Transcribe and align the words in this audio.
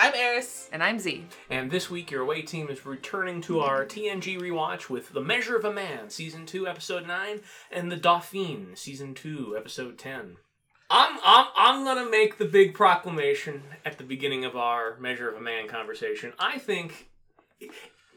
I'm 0.00 0.14
Eris. 0.14 0.68
And 0.72 0.82
I'm 0.82 0.98
Z. 0.98 1.26
and 1.50 1.70
this 1.70 1.90
week 1.90 2.10
your 2.10 2.22
away 2.22 2.42
team 2.42 2.68
is 2.68 2.86
returning 2.86 3.40
to 3.42 3.60
our 3.60 3.84
TNG 3.84 4.40
rewatch 4.40 4.88
with 4.88 5.12
The 5.12 5.20
Measure 5.20 5.56
of 5.56 5.64
a 5.64 5.72
Man, 5.72 6.08
Season 6.08 6.46
2, 6.46 6.68
Episode 6.68 7.06
9, 7.06 7.40
and 7.72 7.90
The 7.90 7.96
Dauphin, 7.96 8.76
Season 8.76 9.12
2, 9.14 9.56
Episode 9.58 9.98
10. 9.98 10.36
I'm, 10.90 11.18
I'm, 11.24 11.46
I'm 11.56 11.84
gonna 11.84 12.08
make 12.08 12.38
the 12.38 12.44
big 12.44 12.74
proclamation 12.74 13.62
at 13.84 13.98
the 13.98 14.04
beginning 14.04 14.44
of 14.44 14.56
our 14.56 14.96
Measure 14.98 15.28
of 15.28 15.36
a 15.36 15.40
Man 15.40 15.66
conversation. 15.68 16.32
I 16.38 16.58
think 16.58 17.08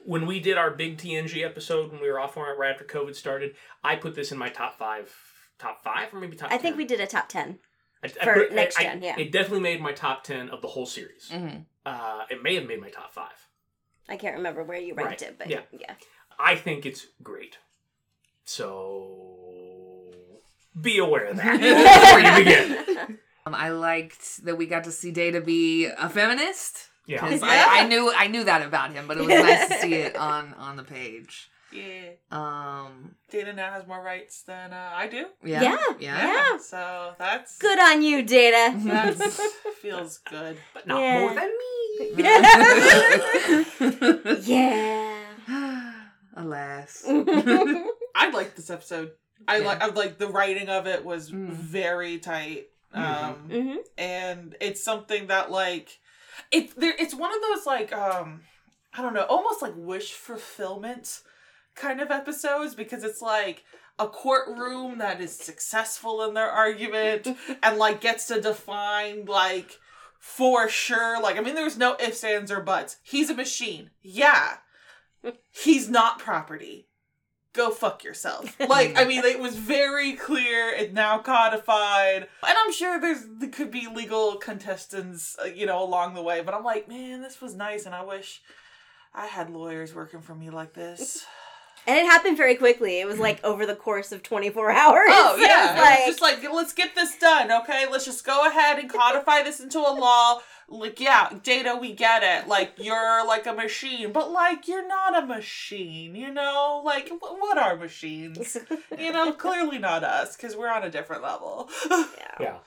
when 0.06 0.26
we 0.28 0.40
did 0.40 0.58
our 0.58 0.72
big 0.72 0.98
TNG 0.98 1.44
episode 1.44 1.92
when 1.92 2.00
we 2.02 2.10
were 2.12 2.20
off 2.20 2.38
on 2.38 2.48
it 2.48 2.58
right 2.60 2.72
after 2.72 2.86
COVID 2.86 3.16
started, 3.16 3.56
I 3.84 3.96
put 3.96 4.14
this 4.16 4.32
in 4.32 4.38
my 4.38 4.50
top 4.50 4.78
five, 4.78 5.14
top 5.58 5.84
five 5.84 6.14
or 6.14 6.20
maybe 6.20 6.38
top 6.38 6.52
I 6.52 6.58
think 6.60 6.78
we 6.78 6.86
did 6.86 7.00
a 7.02 7.08
top 7.08 7.28
10. 7.28 7.58
I, 8.04 8.08
for 8.08 8.34
put- 8.34 8.54
next 8.54 8.80
I- 8.80 8.84
gen, 8.84 9.02
yeah. 9.04 9.18
It 9.18 9.32
definitely 9.32 9.60
made 9.62 9.82
my 9.82 9.92
top 9.92 10.24
10 10.24 10.50
of 10.50 10.62
the 10.62 10.68
whole 10.70 10.86
series. 10.86 11.30
Mm-hmm. 11.32 11.62
Uh, 11.86 12.26
it 12.30 12.44
may 12.44 12.56
have 12.56 12.66
made 12.68 12.80
my 12.82 12.90
top 12.90 13.14
five. 13.14 13.48
I 14.10 14.18
can't 14.18 14.36
remember 14.38 14.64
where 14.64 14.80
you 14.80 14.94
ranked 14.94 15.22
Right, 15.22 15.30
it, 15.30 15.38
but 15.38 15.50
yeah. 15.50 15.62
yeah. 15.72 15.96
I 16.40 16.56
think 16.56 16.86
it's 16.86 17.06
great. 17.24 17.58
So 18.46 20.14
be 20.80 20.98
aware 21.00 21.26
of 21.26 21.38
that 21.38 21.60
before 21.60 22.20
you 22.20 22.36
begin. 22.46 23.18
Um, 23.44 23.56
I 23.56 23.70
liked 23.70 24.46
that 24.46 24.56
we 24.56 24.68
got 24.68 24.84
to 24.84 24.92
see 24.92 25.10
Data 25.10 25.42
be 25.42 25.86
a 25.86 26.08
feminist. 26.10 26.90
Yeah. 27.08 27.22
'Cause 27.22 27.42
Yeah. 27.42 27.48
I, 27.70 27.80
I 27.80 27.88
knew 27.88 28.14
I 28.16 28.28
knew 28.28 28.44
that 28.44 28.62
about 28.62 28.94
him, 28.94 29.08
but 29.08 29.18
it 29.18 29.22
was 29.22 29.30
nice 29.30 29.68
to 29.68 29.74
see 29.80 29.96
it 29.96 30.16
on 30.30 30.54
on 30.54 30.76
the 30.76 30.84
page. 30.84 31.50
Yeah. 31.72 32.12
Um, 32.32 33.16
Data 33.30 33.54
now 33.54 33.72
has 33.72 33.88
more 33.88 34.02
rights 34.04 34.42
than 34.44 34.74
uh, 34.74 34.92
I 34.94 35.08
do. 35.08 35.26
yeah, 35.44 35.62
Yeah, 35.64 35.78
yeah. 36.00 36.34
Yeah. 36.34 36.58
So 36.58 37.14
that's 37.18 37.58
Good 37.58 37.80
on 37.80 38.02
you, 38.02 38.24
Data. 38.24 38.76
That 38.86 39.16
feels 39.82 40.18
good. 40.20 40.58
But 40.74 40.88
not 40.88 41.00
Yeah. 41.02 41.20
more 41.20 41.34
than 41.36 41.50
me. 41.50 41.62
yeah. 44.42 45.24
Alas. 46.36 47.04
I 47.08 48.30
liked 48.34 48.56
this 48.56 48.70
episode. 48.70 49.12
I 49.48 49.58
Yeah. 49.58 49.66
like. 49.68 49.82
I 49.82 49.88
like 49.88 50.18
the 50.18 50.28
writing 50.28 50.70
of 50.70 50.88
it 50.88 51.04
was 51.04 51.32
Mm. 51.32 51.50
very 51.50 52.20
tight. 52.20 52.68
Um, 52.94 53.36
hmm 53.50 53.76
and 53.98 54.56
it's 54.60 54.84
something 54.84 55.28
that 55.28 55.50
like 55.50 55.98
it's 56.52 56.74
there 56.74 56.94
it's 57.00 57.14
one 57.14 57.32
of 57.34 57.42
those 57.42 57.66
like 57.66 57.94
um 57.94 58.42
i 58.94 59.02
don't 59.02 59.14
know 59.14 59.24
almost 59.30 59.62
like 59.62 59.74
wish 59.78 60.12
fulfillment 60.14 61.22
kind 61.76 62.02
of 62.02 62.12
episodes 62.12 62.76
because 62.76 63.04
it's 63.04 63.22
like 63.22 63.64
a 64.00 64.08
courtroom 64.08 64.98
that 64.98 65.22
is 65.22 65.38
successful 65.38 66.24
in 66.24 66.34
their 66.34 66.50
argument 66.50 67.28
and 67.64 67.78
like 67.78 68.02
gets 68.02 68.28
to 68.28 68.42
define 68.42 69.26
like 69.26 69.80
for 70.20 70.68
sure 70.70 71.22
like 71.22 71.38
i 71.38 71.42
mean 71.42 71.56
there's 71.56 71.78
no 71.78 71.96
ifs 72.00 72.24
ands 72.24 72.52
or 72.52 72.62
buts. 72.62 72.98
He's 73.04 73.30
a 73.30 73.36
machine. 73.36 73.92
Yeah. 74.02 74.58
He's 75.52 75.90
not 75.90 76.20
property. 76.20 76.88
Go 77.54 77.70
fuck 77.70 78.04
yourself. 78.04 78.56
Like 78.70 78.98
i 78.98 79.04
mean 79.04 79.24
it 79.26 79.40
was 79.40 79.56
very 79.56 80.14
clear 80.14 80.70
It 80.70 80.94
now 80.94 81.20
codified. 81.20 82.28
And 82.48 82.58
i'm 82.58 82.72
sure 82.72 83.00
there's 83.00 83.24
there 83.40 83.50
could 83.50 83.72
be 83.72 83.88
legal 83.94 84.36
contestants 84.36 85.36
uh, 85.44 85.46
you 85.46 85.66
know 85.66 85.84
along 85.84 86.14
the 86.14 86.22
way 86.24 86.42
but 86.42 86.54
i'm 86.54 86.64
like 86.64 86.88
man 86.88 87.22
this 87.22 87.42
was 87.42 87.56
nice 87.56 87.86
and 87.86 87.94
i 87.94 88.04
wish 88.04 88.42
i 89.14 89.26
had 89.26 89.50
lawyers 89.50 89.94
working 89.94 90.22
for 90.22 90.34
me 90.36 90.50
like 90.50 90.74
this 90.74 91.26
And 91.88 91.98
it 91.98 92.06
happened 92.06 92.38
very 92.38 92.56
quickly. 92.56 93.00
It 93.00 93.08
was 93.08 93.18
like 93.20 93.44
over 93.44 93.66
the 93.66 93.76
course 93.76 94.12
of 94.12 94.22
24 94.24 94.72
hours. 94.82 95.08
oh 95.10 95.36
It 95.38 95.42
yeah. 95.42 95.72
was 95.72 95.80
it 95.80 95.82
like, 95.82 96.00
was 96.00 96.08
just 96.08 96.22
like 96.22 96.54
let's 96.54 96.74
get 96.74 96.96
this 96.96 97.18
done 97.18 97.52
okay? 97.52 97.86
Let's 97.92 98.06
just 98.06 98.24
go 98.26 98.48
ahead 98.48 98.80
and 98.80 98.90
codify 98.92 99.44
this 99.44 99.60
into 99.60 99.80
a 99.80 99.94
law. 99.94 100.42
Like 100.70 101.00
yeah 101.02 101.34
data 101.44 101.78
we 101.80 101.92
get 101.94 102.24
it. 102.24 102.48
Like 102.48 102.74
you're 102.78 103.26
like 103.28 103.46
a 103.48 103.54
machine. 103.54 104.12
But 104.14 104.32
like 104.32 104.68
you're 104.68 104.88
not 104.88 105.22
a 105.24 105.26
machine 105.26 106.16
you 106.16 106.32
know? 106.32 106.82
Like 106.86 107.10
wh- 107.10 107.22
what 107.40 107.58
are 107.58 107.76
machines? 107.76 108.58
You 108.98 109.12
know 109.12 109.34
clearly 109.46 109.80
not 109.80 110.04
us 110.04 110.38
because 110.38 110.56
we're 110.56 110.70
on 110.72 110.84
a 110.84 110.90
different 110.90 111.24
level. 111.24 111.70
Yeah. 112.40 112.58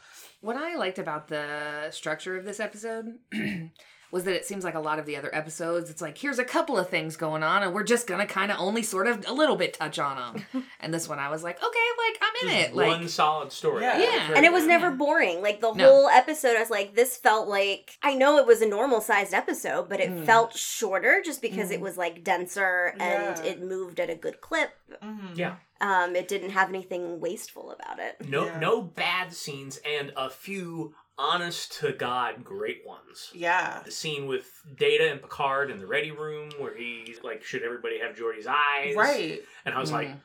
What 0.41 0.57
I 0.57 0.77
liked 0.77 0.99
about 0.99 1.29
the 1.29 1.91
structure 1.91 2.37
of 2.37 2.45
this 2.45 2.61
episode 2.61 3.15
was 4.15 4.25
that 4.25 4.35
it 4.35 4.47
seems 4.47 4.63
like 4.63 4.75
a 4.75 4.81
lot 4.81 4.99
of 5.01 5.07
the 5.07 5.17
other 5.17 5.29
episodes, 5.35 5.91
it's 5.91 6.01
like, 6.01 6.17
here's 6.17 6.39
a 6.39 6.45
couple 6.45 6.79
of 6.79 6.89
things 6.89 7.17
going 7.17 7.43
on, 7.43 7.65
and 7.65 7.75
we're 7.75 7.83
just 7.83 8.07
gonna 8.07 8.27
kind 8.27 8.53
of 8.53 8.59
only 8.61 8.83
sort 8.83 9.09
of 9.09 9.27
a 9.27 9.33
little 9.33 9.57
bit 9.57 9.75
touch 9.75 9.99
on 9.99 10.17
them. 10.53 10.65
and 10.81 10.95
this 10.95 11.09
one, 11.09 11.19
I 11.19 11.29
was 11.31 11.43
like, 11.43 11.57
okay, 11.63 11.79
like, 11.99 12.23
I'm 12.23 12.49
in 12.49 12.55
Just 12.57 12.71
it. 12.71 12.77
Like, 12.77 12.87
one 12.89 13.09
solid 13.09 13.51
story. 13.53 13.83
Yeah. 13.83 13.99
Yeah. 13.99 14.33
and 14.37 14.47
it 14.47 14.53
was 14.53 14.63
Yeah. 14.63 14.69
never 14.79 14.91
boring. 14.93 15.43
Like 15.43 15.61
the 15.61 15.73
No. 15.73 15.85
whole 15.85 16.09
episode, 16.09 16.57
I 16.57 16.61
was 16.61 16.71
like, 16.71 16.95
this 16.95 17.17
felt 17.17 17.49
like 17.49 17.99
I 18.03 18.15
know 18.15 18.39
it 18.39 18.47
was 18.47 18.63
a 18.63 18.67
normal 18.69 19.01
sized 19.01 19.35
episode, 19.35 19.89
but 19.89 19.99
it 20.01 20.11
Mm. 20.11 20.25
felt 20.25 20.57
shorter 20.57 21.21
just 21.25 21.43
because 21.43 21.73
it 21.73 21.81
Mm. 21.81 21.83
was 21.83 21.99
like 21.99 22.23
denser 22.23 22.95
and 23.01 23.37
Yeah. 23.39 23.43
it 23.45 23.61
moved 23.63 23.99
at 23.99 24.09
a 24.11 24.15
good 24.15 24.41
clip. 24.41 24.71
Mhm. 25.03 25.37
Yeah. 25.37 25.57
Um, 25.81 26.15
it 26.15 26.29
didn't 26.29 26.51
have 26.51 26.69
anything 26.69 27.19
wasteful 27.21 27.73
about 27.73 27.99
it. 27.99 28.29
No 28.29 28.45
Yeah. 28.47 28.59
no 28.61 28.81
bad 28.81 29.35
scenes 29.35 29.79
and 29.85 30.13
a 30.17 30.31
few 30.31 30.95
honest 31.19 31.79
to 31.81 31.93
God 31.93 32.43
great 32.45 32.83
ones. 32.87 33.31
yeah 33.35 33.83
The 33.85 33.91
scene 33.91 34.27
with 34.27 34.47
Data 34.77 35.11
and 35.11 35.21
Picard 35.23 35.71
in 35.71 35.79
the 35.79 35.87
ready 35.87 36.11
room 36.11 36.51
where 36.59 36.77
he 36.77 37.15
like 37.23 37.45
should 37.45 37.63
everybody 37.63 37.99
have 38.01 38.17
Geordi's 38.17 38.47
eyes? 38.47 38.97
right 38.97 39.41
And 39.65 39.75
I 39.75 39.81
was 39.81 39.93
like, 39.93 40.09
Mm. 40.09 40.21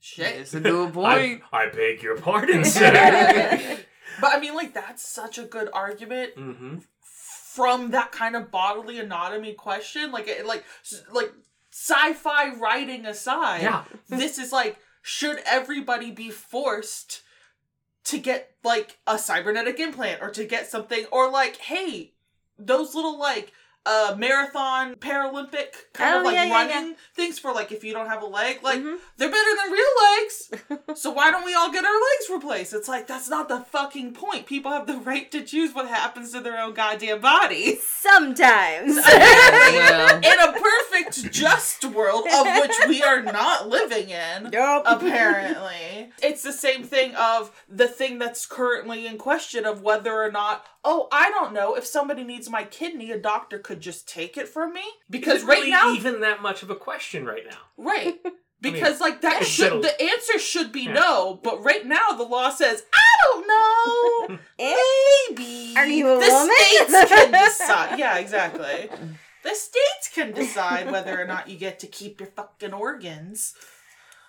shit 0.00 0.36
it's 0.36 0.54
a 0.54 0.60
good 0.70 0.92
point. 0.92 1.42
I 1.52 1.68
beg 1.70 2.02
your 2.02 2.16
pardon, 2.16 2.64
sir. 2.76 3.78
but 4.20 4.32
i 4.34 4.38
mean 4.38 4.54
like 4.54 4.74
that's 4.74 5.02
such 5.06 5.38
a 5.38 5.44
good 5.44 5.68
argument 5.72 6.36
mm-hmm. 6.36 6.76
from 7.54 7.90
that 7.92 8.12
kind 8.12 8.36
of 8.36 8.50
bodily 8.50 8.98
anatomy 9.00 9.54
question 9.54 10.12
like 10.12 10.28
it 10.28 10.46
like 10.46 10.64
like 11.10 11.32
sci-fi 11.72 12.54
writing 12.54 13.06
aside 13.06 13.62
Yeah. 13.62 13.84
this 14.08 14.38
is 14.38 14.52
like 14.52 14.76
should 15.02 15.38
everybody 15.46 16.10
be 16.12 16.30
forced 16.30 17.22
to 18.04 18.18
get 18.18 18.52
like 18.62 18.98
a 19.06 19.18
cybernetic 19.18 19.78
implant 19.80 20.22
or 20.22 20.30
to 20.30 20.44
get 20.44 20.70
something 20.70 21.06
or 21.10 21.30
like 21.30 21.56
hey 21.56 22.12
those 22.58 22.94
little 22.94 23.18
like 23.18 23.52
uh 23.86 24.14
marathon 24.18 24.94
paralympic 24.94 25.74
kind 25.92 26.14
Oh, 26.14 26.18
of 26.20 26.24
like 26.24 26.34
yeah, 26.34 26.44
yeah, 26.44 26.54
running 26.74 26.96
things 27.14 27.38
for 27.38 27.52
like 27.52 27.70
if 27.72 27.84
you 27.84 27.92
don't 27.92 28.06
have 28.08 28.22
a 28.22 28.26
leg 28.26 28.62
like 28.62 28.78
Mhm. 28.80 28.96
they're 29.18 29.30
better 29.30 29.50
than 29.62 29.72
real 29.72 29.94
legs. 30.12 30.50
So 30.96 31.10
why 31.10 31.30
don't 31.30 31.44
we 31.44 31.54
all 31.54 31.72
get 31.72 31.84
our 31.84 31.92
legs 31.92 32.30
replaced? 32.32 32.72
It's 32.72 32.88
like 32.88 33.06
that's 33.06 33.28
not 33.28 33.48
the 33.48 33.60
fucking 33.60 34.12
point. 34.14 34.46
People 34.46 34.70
have 34.70 34.86
the 34.86 34.96
right 34.98 35.30
to 35.32 35.42
choose 35.42 35.74
what 35.74 35.88
happens 35.88 36.32
to 36.32 36.40
their 36.40 36.58
own 36.60 36.72
goddamn 36.72 37.20
bodies. 37.20 37.82
Sometimes. 37.82 38.96
Well, 39.06 40.16
in 40.18 40.40
a 40.40 40.52
perfect 40.52 41.30
just 41.32 41.84
world 41.84 42.26
of 42.32 42.46
which 42.60 42.72
we 42.88 43.02
are 43.02 43.22
not 43.22 43.68
living 43.68 44.10
in 44.10 44.44
nope. 44.52 44.84
apparently. 44.86 46.10
It's 46.22 46.42
the 46.42 46.52
same 46.52 46.84
thing 46.84 47.14
of 47.16 47.50
the 47.68 47.88
thing 47.88 48.18
that's 48.18 48.46
currently 48.46 49.06
in 49.06 49.18
question 49.18 49.64
of 49.64 49.82
whether 49.82 50.12
or 50.22 50.30
not 50.30 50.64
oh 50.86 51.08
i 51.10 51.30
don't 51.30 51.54
know 51.54 51.74
if 51.74 51.86
somebody 51.86 52.22
needs 52.24 52.50
my 52.50 52.62
kidney 52.62 53.10
a 53.10 53.18
doctor 53.18 53.58
could 53.58 53.73
just 53.80 54.08
take 54.08 54.36
it 54.36 54.48
from 54.48 54.72
me 54.72 54.82
because 55.10 55.38
Is 55.38 55.42
it 55.44 55.46
right 55.46 55.58
really 55.58 55.70
now 55.70 55.92
even 55.92 56.20
that 56.20 56.42
much 56.42 56.62
of 56.62 56.70
a 56.70 56.76
question 56.76 57.24
right 57.26 57.44
now. 57.48 57.58
right 57.76 58.18
because 58.60 59.00
like 59.00 59.20
that 59.22 59.44
should 59.44 59.64
settled. 59.64 59.84
the 59.84 60.02
answer 60.02 60.38
should 60.38 60.72
be 60.72 60.82
Yeah. 60.82 60.92
no 60.94 61.40
but 61.42 61.62
right 61.62 61.84
now 61.86 62.10
the 62.12 62.22
law 62.22 62.50
says 62.50 62.82
i 62.94 63.00
don't 63.24 63.46
know 64.28 64.38
maybe 64.58 65.74
Are 65.76 65.86
you 65.86 66.08
a 66.08 66.14
the 66.20 66.28
woman? 66.28 66.54
states 66.56 67.10
can 67.10 67.30
decide 67.44 67.98
yeah 67.98 68.16
exactly 68.18 68.88
the 69.42 69.54
states 69.54 70.08
can 70.14 70.32
decide 70.32 70.90
whether 70.90 71.20
or 71.20 71.26
not 71.26 71.48
you 71.48 71.58
get 71.58 71.78
to 71.80 71.86
keep 71.86 72.20
your 72.20 72.30
fucking 72.30 72.72
organs 72.72 73.54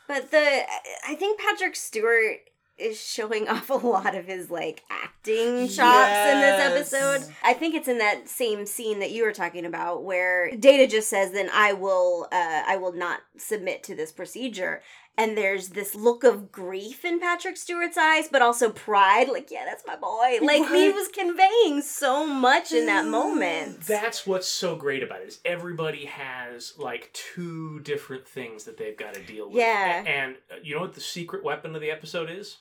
But 0.07 0.31
the 0.31 0.61
I 1.07 1.15
think 1.15 1.39
Patrick 1.39 1.75
Stewart 1.75 2.39
is 2.77 2.99
showing 3.01 3.47
off 3.49 3.69
a 3.69 3.73
lot 3.73 4.15
of 4.15 4.25
his 4.25 4.49
like 4.51 4.83
acting 4.89 5.67
chops 5.67 6.11
in 6.31 6.41
this 6.41 6.61
episode. 6.93 7.33
I 7.43 7.53
think 7.53 7.75
it's 7.75 7.87
in 7.87 7.97
that 7.99 8.27
same 8.29 8.65
scene 8.65 8.99
that 8.99 9.11
you 9.11 9.23
were 9.23 9.31
talking 9.33 9.65
about 9.65 10.03
where 10.03 10.55
Data 10.55 10.87
just 10.87 11.09
says 11.09 11.31
then 11.31 11.49
I 11.53 11.73
will 11.73 12.27
uh 12.31 12.63
I 12.67 12.77
will 12.77 12.93
not 12.93 13.19
submit 13.37 13.83
to 13.83 13.95
this 13.95 14.11
procedure 14.11 14.81
and 15.17 15.37
there's 15.37 15.69
this 15.69 15.95
look 15.95 16.25
of 16.25 16.51
grief 16.51 17.05
in 17.05 17.21
Patrick 17.21 17.55
Stewart's 17.55 17.97
eyes, 17.97 18.27
but 18.29 18.41
also 18.41 18.69
pride. 18.69 19.29
Like, 19.29 19.49
yeah, 19.49 19.63
that's 19.65 19.85
my 19.87 19.95
boy. 19.95 20.39
Like 20.45 20.67
he 20.67 20.89
was 20.89 21.07
conveying 21.07 21.81
so 21.83 22.27
much 22.27 22.73
in 22.73 22.85
that 22.87 23.05
moment. 23.05 23.79
That's 23.87 24.27
what's 24.27 24.49
so 24.49 24.75
great 24.75 25.03
about 25.03 25.21
it 25.21 25.29
is 25.29 25.39
everybody 25.45 26.03
has 26.03 26.73
like 26.77 27.11
two 27.13 27.79
different 27.79 28.27
things 28.27 28.65
that 28.65 28.75
they've 28.75 28.97
got 28.97 29.13
to 29.13 29.23
deal 29.23 29.47
with. 29.47 29.55
Yeah. 29.55 30.03
A- 30.03 30.05
And 30.05 30.35
uh, 30.51 30.55
you 30.61 30.75
know 30.75 30.81
what 30.81 30.95
the 30.95 30.99
secret 30.99 31.45
weapon 31.45 31.75
of 31.75 31.81
the 31.81 31.91
episode 31.91 32.29
is? 32.29 32.57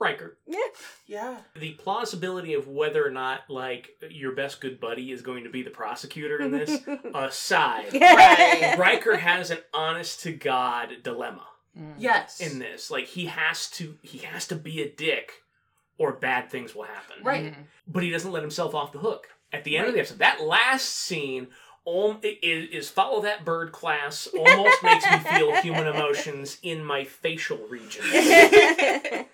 Riker. 0.00 0.36
Yeah. 0.46 0.58
Yeah. 1.06 1.36
The 1.56 1.72
plausibility 1.72 2.54
of 2.54 2.68
whether 2.68 3.04
or 3.06 3.10
not 3.10 3.40
like 3.48 3.90
your 4.10 4.32
best 4.32 4.60
good 4.60 4.78
buddy 4.80 5.10
is 5.10 5.22
going 5.22 5.44
to 5.44 5.50
be 5.50 5.62
the 5.62 5.70
prosecutor 5.70 6.40
in 6.40 6.52
this 6.52 6.80
aside, 7.14 7.92
Right. 7.92 8.76
Riker 8.78 9.16
has 9.16 9.50
an 9.50 9.58
honest 9.74 10.20
to 10.22 10.32
god 10.32 10.88
dilemma 11.02 11.44
Mm. 11.78 11.94
Yes. 11.98 12.40
in 12.40 12.58
this. 12.58 12.90
Like 12.90 13.06
he 13.06 13.26
has 13.26 13.68
to 13.72 13.96
he 14.02 14.18
has 14.18 14.46
to 14.48 14.56
be 14.56 14.82
a 14.82 14.88
dick 14.90 15.30
or 15.96 16.12
bad 16.12 16.50
things 16.50 16.74
will 16.74 16.84
happen. 16.84 17.16
Right. 17.22 17.54
but 17.86 18.02
he 18.02 18.10
doesn't 18.10 18.32
let 18.32 18.42
himself 18.42 18.74
off 18.74 18.92
the 18.92 18.98
hook. 18.98 19.28
At 19.52 19.64
the 19.64 19.76
end 19.76 19.86
of 19.88 19.94
the 19.94 20.00
episode, 20.00 20.18
that 20.18 20.42
last 20.42 20.84
scene 20.88 21.48
um, 21.86 22.18
is, 22.22 22.68
is 22.70 22.90
follow 22.90 23.22
that 23.22 23.44
bird 23.44 23.72
class 23.72 24.26
almost 24.36 24.82
makes 24.82 25.04
me 25.10 25.18
feel 25.18 25.54
human 25.62 25.86
emotions 25.94 26.58
in 26.62 26.84
my 26.84 27.04
facial 27.04 27.58
region. 27.68 28.04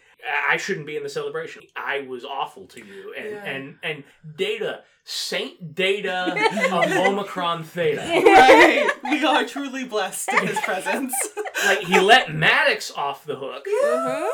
I 0.48 0.56
shouldn't 0.56 0.86
be 0.86 0.96
in 0.96 1.02
the 1.02 1.08
celebration. 1.08 1.62
I 1.76 2.00
was 2.00 2.24
awful 2.24 2.66
to 2.68 2.80
you, 2.80 3.14
and 3.16 3.30
Yeah. 3.30 3.44
and 3.44 3.78
and 3.82 4.04
Data, 4.36 4.82
Saint 5.04 5.74
Data 5.74 6.34
of 6.72 6.90
Omicron 7.06 7.64
Theta. 7.64 8.00
right. 8.02 8.90
We 9.04 9.24
are 9.24 9.44
truly 9.46 9.84
blessed 9.84 10.32
in 10.32 10.46
his 10.46 10.60
presence. 10.60 11.14
Like 11.66 11.78
he 11.78 11.98
let 11.98 12.34
Maddox 12.34 12.90
off 12.90 13.24
the 13.24 13.36
hook. 13.36 13.64
Mhm. 13.66 14.28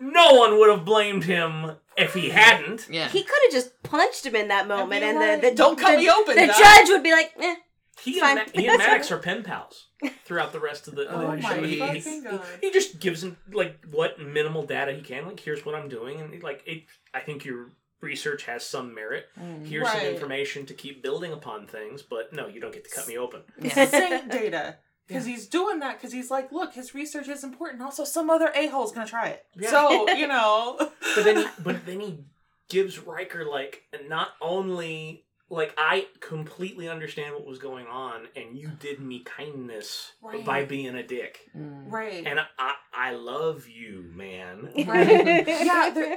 No 0.00 0.34
one 0.34 0.58
would 0.58 0.70
have 0.70 0.84
blamed 0.84 1.22
him 1.22 1.76
if 1.96 2.14
he 2.14 2.30
hadn't. 2.30 2.88
Yeah. 2.90 3.08
He 3.08 3.22
could 3.22 3.38
have 3.44 3.52
just 3.52 3.80
punched 3.84 4.26
him 4.26 4.34
in 4.34 4.48
that 4.48 4.66
moment, 4.66 5.02
be 5.02 5.06
and 5.06 5.18
like, 5.20 5.40
the, 5.40 5.50
the 5.50 5.54
"Don't 5.54 5.78
cut 5.78 5.92
the, 5.92 5.98
me 5.98 6.10
open, 6.10 6.34
The 6.34 6.46
Doc." 6.48 6.56
judge 6.58 6.88
would 6.88 7.04
be 7.04 7.12
like, 7.12 7.32
eh. 7.40 7.54
He 8.00 8.18
Fine. 8.18 8.38
and, 8.38 8.52
Ma- 8.54 8.60
he 8.60 8.66
and 8.68 8.78
Maddox 8.78 9.12
are 9.12 9.18
pen 9.18 9.44
pals 9.44 9.86
throughout 10.24 10.52
the 10.52 10.60
rest 10.60 10.88
of 10.88 10.94
the. 10.94 11.06
Oh 11.08 11.20
the 11.20 11.26
my 11.26 11.40
show. 11.40 11.62
He- 11.62 12.00
he- 12.00 12.20
god. 12.20 12.42
he 12.60 12.70
just 12.70 13.00
gives 13.00 13.22
him 13.22 13.36
like 13.52 13.84
what 13.90 14.20
minimal 14.20 14.64
data 14.64 14.92
he 14.92 15.02
can. 15.02 15.26
Like, 15.26 15.40
here's 15.40 15.64
what 15.64 15.74
I'm 15.74 15.88
doing, 15.88 16.20
and 16.20 16.42
like, 16.42 16.62
it, 16.66 16.84
I 17.12 17.20
think 17.20 17.44
your 17.44 17.68
research 18.00 18.44
has 18.44 18.64
some 18.64 18.94
merit. 18.94 19.26
Mm. 19.40 19.66
Here's 19.66 19.90
some 19.90 20.00
information 20.02 20.66
to 20.66 20.74
keep 20.74 21.02
building 21.02 21.32
upon 21.32 21.66
things, 21.66 22.02
but 22.02 22.32
no, 22.32 22.46
you 22.46 22.60
don't 22.60 22.72
get 22.72 22.84
to 22.84 22.90
cut 22.90 23.08
me 23.08 23.18
open. 23.18 23.42
Yeah. 23.60 23.86
Saint 23.86 24.30
data. 24.30 24.76
Because 25.06 25.26
he's 25.26 25.46
doing 25.46 25.80
that 25.80 25.98
because 25.98 26.12
he's 26.12 26.30
like, 26.30 26.50
look, 26.50 26.72
his 26.72 26.94
research 26.94 27.28
is 27.28 27.44
important. 27.44 27.82
Also, 27.82 28.04
some 28.04 28.30
other 28.30 28.50
a 28.54 28.68
hole's 28.68 28.92
gonna 28.92 29.06
try 29.06 29.28
it. 29.28 29.44
Yeah. 29.54 29.70
So 29.70 30.10
you 30.14 30.26
know. 30.26 30.76
But 30.78 31.24
then, 31.24 31.36
he, 31.38 31.46
but 31.62 31.84
then 31.84 32.00
he 32.00 32.24
gives 32.70 32.98
Riker 32.98 33.44
like 33.44 33.82
not 34.08 34.28
only 34.40 35.23
like 35.54 35.72
I 35.78 36.06
completely 36.20 36.88
understand 36.88 37.34
what 37.34 37.46
was 37.46 37.58
going 37.58 37.86
on, 37.86 38.26
and 38.36 38.56
you 38.58 38.68
did 38.78 39.00
me 39.00 39.20
kindness 39.20 40.12
Right. 40.22 40.44
by 40.44 40.64
being 40.64 40.94
a 40.94 41.02
dick, 41.02 41.38
Mm. 41.56 41.90
right. 41.90 42.26
and 42.26 42.40
I 42.58 42.74
I 42.92 43.12
love 43.12 43.66
you, 43.68 44.04
man. 44.14 44.70
Right. 44.86 45.46
yeah, 45.46 45.90
there, 45.94 46.16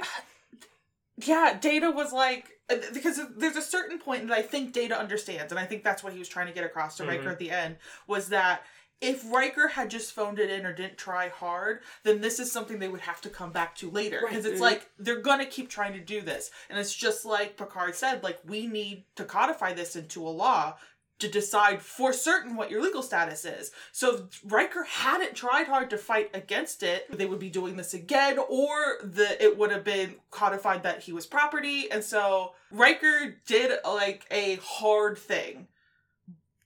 yeah. 1.24 1.58
Data 1.60 1.90
was 1.90 2.12
like 2.12 2.46
uh, 2.70 2.76
because 2.92 3.20
there's 3.36 3.56
a 3.56 3.62
certain 3.62 3.98
point 3.98 4.28
that 4.28 4.36
I 4.36 4.42
think 4.42 4.72
Data 4.72 4.98
understands, 4.98 5.52
and 5.52 5.58
I 5.58 5.64
think 5.66 5.82
that's 5.84 6.02
what 6.04 6.12
he 6.12 6.18
was 6.18 6.28
trying 6.28 6.46
to 6.48 6.52
get 6.52 6.64
across 6.64 6.96
to 6.98 7.04
Riker 7.04 7.24
Mhm. 7.24 7.32
at 7.32 7.38
the 7.38 7.50
end 7.50 7.76
was 8.06 8.28
that 8.28 8.62
if 9.00 9.24
Riker 9.30 9.68
had 9.68 9.90
just 9.90 10.12
phoned 10.12 10.38
it 10.38 10.50
in 10.50 10.66
or 10.66 10.72
didn't 10.72 10.98
try 10.98 11.28
hard, 11.28 11.80
then 12.02 12.20
this 12.20 12.40
is 12.40 12.50
something 12.50 12.78
they 12.78 12.88
would 12.88 13.02
have 13.02 13.20
to 13.20 13.28
come 13.30 13.52
back 13.52 13.76
to 13.76 13.90
later 13.90 14.20
because 14.22 14.44
Right. 14.44 14.52
it's 14.52 14.60
Mhm. 14.60 14.64
like 14.64 14.90
they're 14.98 15.20
gonna 15.20 15.46
keep 15.46 15.68
trying 15.70 15.92
to 15.92 16.00
do 16.00 16.20
this, 16.20 16.50
and 16.68 16.78
it's 16.78 16.94
just 16.94 17.24
like 17.24 17.56
Picard 17.56 17.94
said, 17.94 18.22
like 18.24 18.40
we 18.44 18.66
need 18.66 19.04
to 19.16 19.24
codify 19.24 19.72
this 19.72 19.94
into 19.94 20.26
a 20.26 20.30
law 20.30 20.76
to 21.20 21.28
decide 21.28 21.82
for 21.82 22.12
certain 22.12 22.54
what 22.54 22.70
your 22.70 22.80
legal 22.80 23.02
status 23.02 23.44
is. 23.44 23.72
So 23.90 24.28
if 24.30 24.40
Riker 24.44 24.84
hadn't 24.84 25.34
tried 25.34 25.66
hard 25.66 25.90
to 25.90 25.98
fight 25.98 26.30
against 26.32 26.84
it, 26.84 27.06
they 27.10 27.26
would 27.26 27.40
be 27.40 27.50
doing 27.50 27.76
this 27.76 27.92
again, 27.92 28.38
or 28.38 28.98
the 29.02 29.40
it 29.42 29.56
would 29.56 29.72
have 29.72 29.82
been 29.84 30.20
codified 30.30 30.84
that 30.84 31.02
he 31.02 31.12
was 31.12 31.26
property. 31.26 31.90
And 31.90 32.04
so 32.04 32.54
Riker 32.70 33.36
did 33.46 33.78
like 33.84 34.26
a 34.30 34.56
hard 34.56 35.18
thing, 35.18 35.68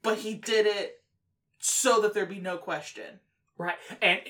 but 0.03 0.19
he 0.19 0.35
did 0.35 0.67
it 0.67 1.02
so 1.63 2.01
that 2.03 2.13
there'd 2.13 2.29
be 2.29 2.41
no 2.41 2.59
question. 2.59 3.21
Right, 3.57 3.77
and 4.03 4.21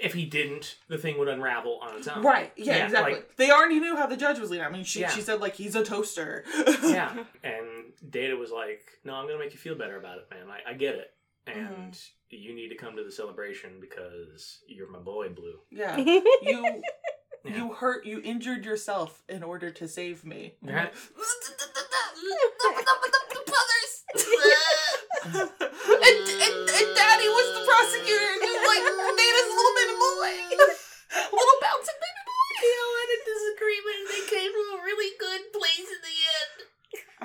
if 0.00 0.14
he 0.14 0.26
didn't, 0.26 0.76
the 0.88 0.96
thing 0.98 1.18
would 1.18 1.26
unravel 1.28 1.80
on 1.82 1.96
its 1.96 2.06
own. 2.06 2.22
Right. 2.22 2.52
Yeah, 2.56 2.76
Yeah, 2.76 2.84
exactly. 2.84 3.14
like- 3.14 3.36
they 3.36 3.50
already 3.50 3.80
knew 3.80 3.96
how 3.96 4.06
the 4.06 4.16
judge 4.16 4.38
was 4.38 4.48
leaning. 4.50 4.64
I 4.66 4.70
mean, 4.70 4.84
she, 4.84 5.00
Yeah. 5.00 5.10
she 5.10 5.22
said, 5.22 5.40
like, 5.40 5.54
he's 5.54 5.74
a 5.74 5.82
toaster. 5.84 6.44
yeah. 6.84 7.24
And 7.42 7.92
Data 8.08 8.36
was 8.36 8.52
like, 8.52 8.82
"No, 9.04 9.14
I'm 9.14 9.26
gonna 9.26 9.38
make 9.40 9.52
you 9.52 9.58
feel 9.58 9.74
better 9.74 9.96
about 9.98 10.18
it, 10.18 10.28
man. 10.30 10.46
I, 10.48 10.70
I 10.70 10.74
get 10.74 10.94
it, 10.94 11.10
and 11.48 11.92
Mm-hmm. 11.92 11.96
you 12.30 12.54
need 12.54 12.68
to 12.68 12.76
come 12.76 12.94
to 12.96 13.02
the 13.02 13.10
celebration 13.10 13.80
because 13.80 14.60
you're 14.68 14.88
my 14.90 15.00
boy, 15.00 15.30
Blue." 15.30 15.58
yeah. 15.70 15.96
You. 16.42 16.82
Yeah. 17.44 17.56
You 17.56 17.72
hurt, 17.72 18.04
you 18.04 18.20
injured 18.22 18.64
yourself 18.64 19.22
in 19.28 19.42
order 19.42 19.70
to 19.70 19.88
save 19.88 20.24
me. 20.24 20.54
Right. 20.62 20.92
and, 25.34 26.18
and, 26.24 26.56
and 26.64 26.88
daddy 26.96 27.28
was 27.28 27.48
the 27.52 27.62
prosecutor 27.68 28.28
and 28.32 28.40
he 28.40 28.48
was 28.48 28.64
like 28.64 28.84
Nana's 28.88 29.50
little 29.52 29.74
baby 29.76 29.96
boy 29.98 30.32
little 31.36 31.58
bouncing 31.60 31.98
baby 32.00 32.22
boy 32.24 32.48
had 32.64 33.10
a 33.12 33.18
disagreement 33.28 33.96
and 34.00 34.08
they 34.08 34.24
came 34.28 34.52
to 34.52 34.62
a 34.72 34.78
really 34.88 35.10
good 35.20 35.42
place 35.52 35.88
in 35.88 36.00
the 36.00 36.17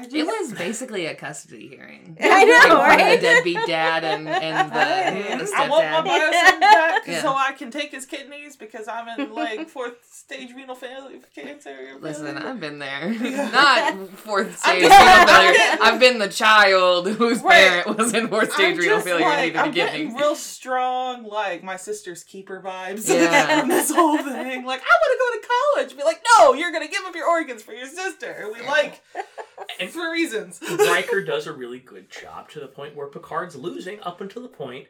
just, 0.01 0.16
It 0.16 0.25
was 0.25 0.54
basically 0.54 1.06
a 1.06 1.13
custody 1.16 1.68
hearing. 1.68 2.18
I 2.22 2.44
know, 2.45 2.75
Like, 2.75 2.98
right? 2.98 3.16
The 3.19 3.22
deadbeat 3.22 3.66
dad 3.68 4.04
and, 4.04 4.28
and 4.28 4.72
the, 4.72 5.45
the 5.45 5.51
I 5.56 5.69
want 5.69 5.86
my 5.86 6.01
stepdad. 6.19 6.31
biosyn 6.54 6.60
back 6.60 7.07
Yeah. 7.07 7.22
so 7.22 7.34
I 7.36 7.51
can 7.51 7.69
take 7.69 7.92
his 7.92 8.06
kidneys 8.06 8.56
because 8.56 8.88
I'm 8.88 9.07
in 9.19 9.34
like 9.34 9.69
fourth 9.69 9.98
stage 10.12 10.51
renal 10.56 10.75
failure 10.75 11.19
cancer. 11.36 11.75
Listen, 12.00 12.38
I've 12.38 12.60
been 12.60 12.80
there. 12.80 13.12
Yeah. 13.13 13.50
Not 13.51 14.10
fourth 14.18 14.57
stage 14.60 14.81
renal 14.84 14.98
I'm 14.98 15.28
failure. 15.28 15.54
getting- 15.54 15.81
I've 15.86 16.00
been 16.00 16.18
the 16.19 16.30
child 16.30 17.07
whose 17.10 17.42
Right. 17.42 17.68
parent 17.84 17.98
was 17.98 18.13
in 18.13 18.28
fourth 18.30 18.54
stage 18.54 18.74
I'm 18.74 18.78
renal 18.80 18.96
just 18.98 19.07
failure 19.07 19.25
and 19.25 19.34
like, 19.36 19.44
needed 19.46 19.57
I'm 19.60 19.69
a 19.69 19.74
kidney. 19.74 19.92
getting 19.92 20.16
real 20.16 20.36
strong, 20.36 21.24
like 21.25 21.63
my 21.63 21.75
sister's 21.75 22.24
keeper 22.24 22.62
vibes 22.66 23.07
Yeah. 23.07 23.60
from 23.60 23.69
this 23.69 23.92
whole 23.92 24.18
thing. 24.18 24.66
Like, 24.66 24.81
I 24.81 24.94
want 24.94 25.12
to 25.12 25.19
go 25.19 25.39
to 25.39 25.48
college. 25.48 25.98
Be 25.98 26.04
like, 26.04 26.22
no, 26.38 26.54
you're 26.54 26.72
gonna 26.72 26.88
give 26.88 27.04
up 27.06 27.16
your 27.16 27.28
organs 27.28 27.62
for 27.62 27.74
your 27.74 27.88
sister. 27.88 28.48
We 28.54 28.66
like 28.66 29.01
And 29.80 29.90
for 29.92 30.12
reasons. 30.12 30.60
Riker 30.62 31.24
does 31.24 31.48
a 31.48 31.54
really 31.54 31.80
good 31.80 32.10
job 32.12 32.50
to 32.52 32.60
the 32.60 32.68
point 32.68 32.96
where 32.96 33.08
Picard's 33.08 33.56
losing 33.56 34.00
up 34.01 34.22
until 34.22 34.42
the 34.42 34.48
point 34.48 34.88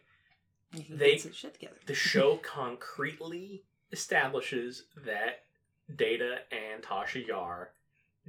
They- 0.90 1.18
gets 1.18 1.34
shit 1.36 1.54
together. 1.56 1.76
the 1.86 1.94
show 1.96 2.38
concretely 2.38 3.64
establishes 3.92 4.84
that 5.06 5.44
Data 5.94 6.38
and 6.52 6.82
Tasha 6.84 7.26
Yar 7.28 7.72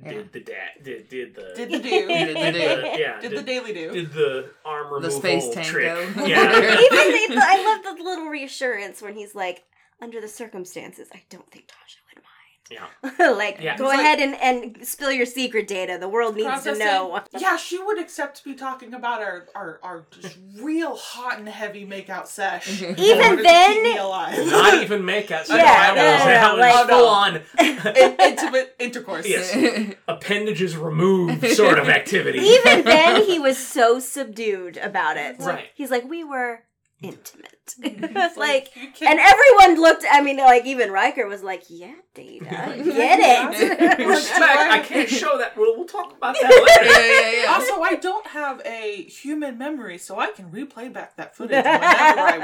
did 0.03 0.13
Yeah. 0.13 0.23
the 0.33 0.41
da- 0.41 0.83
did 0.83 1.09
did 1.09 1.35
the 1.37 1.53
Did 1.55 1.71
the 1.71 1.79
do. 1.79 2.07
Did 2.09 2.37
the 2.37 2.53
do. 2.53 3.01
yeah 3.01 3.21
Did 3.21 3.31
the 3.33 3.43
daily 3.43 3.73
do. 3.73 3.93
did 3.93 4.13
the 4.13 4.51
arm 4.65 5.01
The 5.03 5.11
space 5.11 5.49
tango. 5.51 5.71
trick 5.71 6.09
Even 6.11 6.27
yeah 6.29 6.49
they, 6.61 7.27
I 7.31 7.63
love 7.85 7.97
the 7.97 8.03
little 8.03 8.27
reassurance 8.27 9.01
when 9.01 9.15
he's 9.15 9.35
like, 9.37 9.63
under 10.01 10.21
the 10.21 10.27
circumstances, 10.29 11.09
I 11.15 11.23
don't 11.31 11.49
think 11.53 11.67
Tasha 11.69 11.99
would 12.09 12.23
mind. 12.23 12.34
Yeah 12.71 12.87
like, 13.19 13.59
Yeah. 13.61 13.77
go 13.77 13.91
He's 13.91 14.01
ahead 14.01 14.19
and, 14.21 14.35
and 14.37 14.87
spill 14.87 15.13
your 15.13 15.27
secret 15.27 15.67
data. 15.69 15.99
The 16.01 16.09
world 16.09 16.35
needs 16.35 16.47
Processing. 16.49 16.81
to 16.81 16.85
know. 16.87 17.21
Yeah, 17.39 17.57
she 17.57 17.79
would 17.83 17.99
accept 18.01 18.45
me 18.47 18.55
talking 18.55 18.95
about 18.95 19.21
our 19.21 19.47
our, 19.55 19.81
our 19.83 20.07
just 20.11 20.39
real 20.61 20.97
hot 20.97 21.39
and 21.39 21.49
heavy 21.49 21.87
makeout 21.87 22.27
sesh. 22.27 22.81
Even 22.83 22.97
then- 23.43 23.75
keep 23.75 23.83
me 23.83 23.97
alive. 23.99 24.47
not 24.47 24.83
even 24.83 25.05
makeup 25.05 25.45
so 25.47 25.57
Yeah, 25.57 25.95
that 25.95 25.95
no, 25.97 26.03
was, 26.05 26.19
no, 26.21 26.27
that 26.27 26.43
no, 26.43 26.57
was 26.57 26.61
like- 26.61 26.89
full 26.89 27.97
on 27.99 28.11
In- 28.13 28.21
intimate 28.33 28.75
intercourse. 28.79 29.29
Yes. 29.29 29.95
appendages 30.09 30.77
removed 30.77 31.47
sort 31.49 31.79
of 31.79 31.89
activity 31.89 32.39
Even 32.39 32.85
then, 32.85 33.25
he 33.25 33.39
was 33.39 33.59
so 33.59 33.99
subdued 33.99 34.77
about 34.79 35.17
it. 35.17 35.37
Right. 35.39 35.67
He's 35.75 35.91
like, 35.91 36.09
we 36.09 36.25
were 36.25 36.61
intimate. 37.09 37.51
It's 38.17 38.37
like, 38.37 38.75
you 38.77 39.09
and 39.09 39.19
everyone 39.19 39.81
looked, 39.81 40.05
I 40.11 40.21
mean, 40.21 40.37
like, 40.37 40.67
even 40.67 40.91
Riker 40.91 41.27
was 41.27 41.43
like, 41.43 41.65
yeah, 41.69 41.95
Data, 42.15 42.45
get 42.45 43.19
it. 43.21 43.99
Respect, 44.07 44.43
I 44.43 44.81
can't 44.81 45.09
show 45.09 45.39
that 45.39 45.57
we'll, 45.57 45.77
we'll 45.77 45.87
talk 45.87 46.17
about 46.17 46.37
that 46.41 46.51
later 46.51 46.91
yeah, 46.91 47.33
yeah, 47.33 47.43
yeah. 47.43 47.55
Also, 47.55 47.81
I 47.81 47.97
don't 47.97 48.27
have 48.29 48.61
a 48.67 49.05
human 49.05 49.57
memory, 49.57 49.99
so 49.99 50.19
I 50.19 50.31
can 50.31 50.51
replay 50.51 50.93
back 50.93 51.17
that 51.17 51.35
footage 51.35 51.65
whenever 51.65 52.21
I 52.21 52.39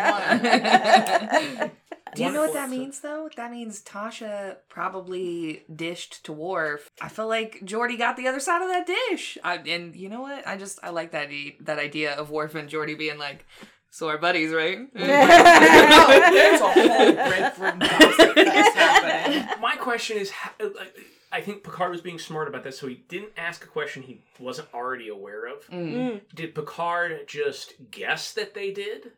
want. 1.61 1.73
Do 2.14 2.25
you 2.25 2.33
know 2.33 2.40
what 2.40 2.55
that 2.55 2.71
means 2.71 3.00
though? 3.00 3.29
That 3.37 3.50
means 3.50 3.83
Tasha 3.83 4.57
probably 4.69 5.64
dished 5.75 6.25
to 6.25 6.33
Worf. 6.33 6.90
I 7.00 7.09
feel 7.09 7.29
like 7.29 7.61
Geordi 7.64 7.97
got 7.97 8.17
the 8.17 8.26
other 8.26 8.40
side 8.40 8.62
of 8.62 8.69
that 8.69 8.87
dish. 8.87 9.38
I, 9.45 9.57
and 9.57 9.95
you 9.95 10.09
know 10.09 10.23
what? 10.23 10.47
I 10.47 10.57
just 10.57 10.79
I 10.83 10.90
like 10.90 11.12
that 11.12 11.31
e- 11.31 11.57
that 11.61 11.79
idea 11.79 12.14
of 12.14 12.31
Worf 12.31 12.55
and 12.55 12.69
Geordi 12.69 12.99
being 12.99 13.19
like, 13.19 13.47
So 13.90 14.09
our 14.09 14.18
buddies, 14.18 14.52
right? 14.52 14.78
There's 14.94 16.61
a 16.61 16.70
whole 16.70 17.12
break 17.12 17.59
room 17.59 17.78
gossip 17.80 18.35
that's 18.37 18.75
happening. 18.76 19.61
My 19.61 19.75
question 19.76 20.18
is, 20.18 20.32
like, 20.61 20.97
I 21.32 21.40
think 21.40 21.62
Picard 21.64 21.90
was 21.90 22.00
being 22.00 22.18
smart 22.18 22.49
about 22.49 22.64
this, 22.64 22.78
so 22.78 22.87
he 22.87 23.02
didn't 23.09 23.32
ask 23.37 23.64
a 23.64 23.68
question 23.68 24.02
he 24.02 24.23
wasn't 24.38 24.68
already 24.75 25.09
aware 25.09 25.47
of. 25.47 25.66
Mm. 25.68 26.20
Did 26.35 26.54
Picard 26.54 27.26
just 27.28 27.75
guess 27.90 28.32
that 28.35 28.54
they 28.54 28.70
did, 28.73 29.12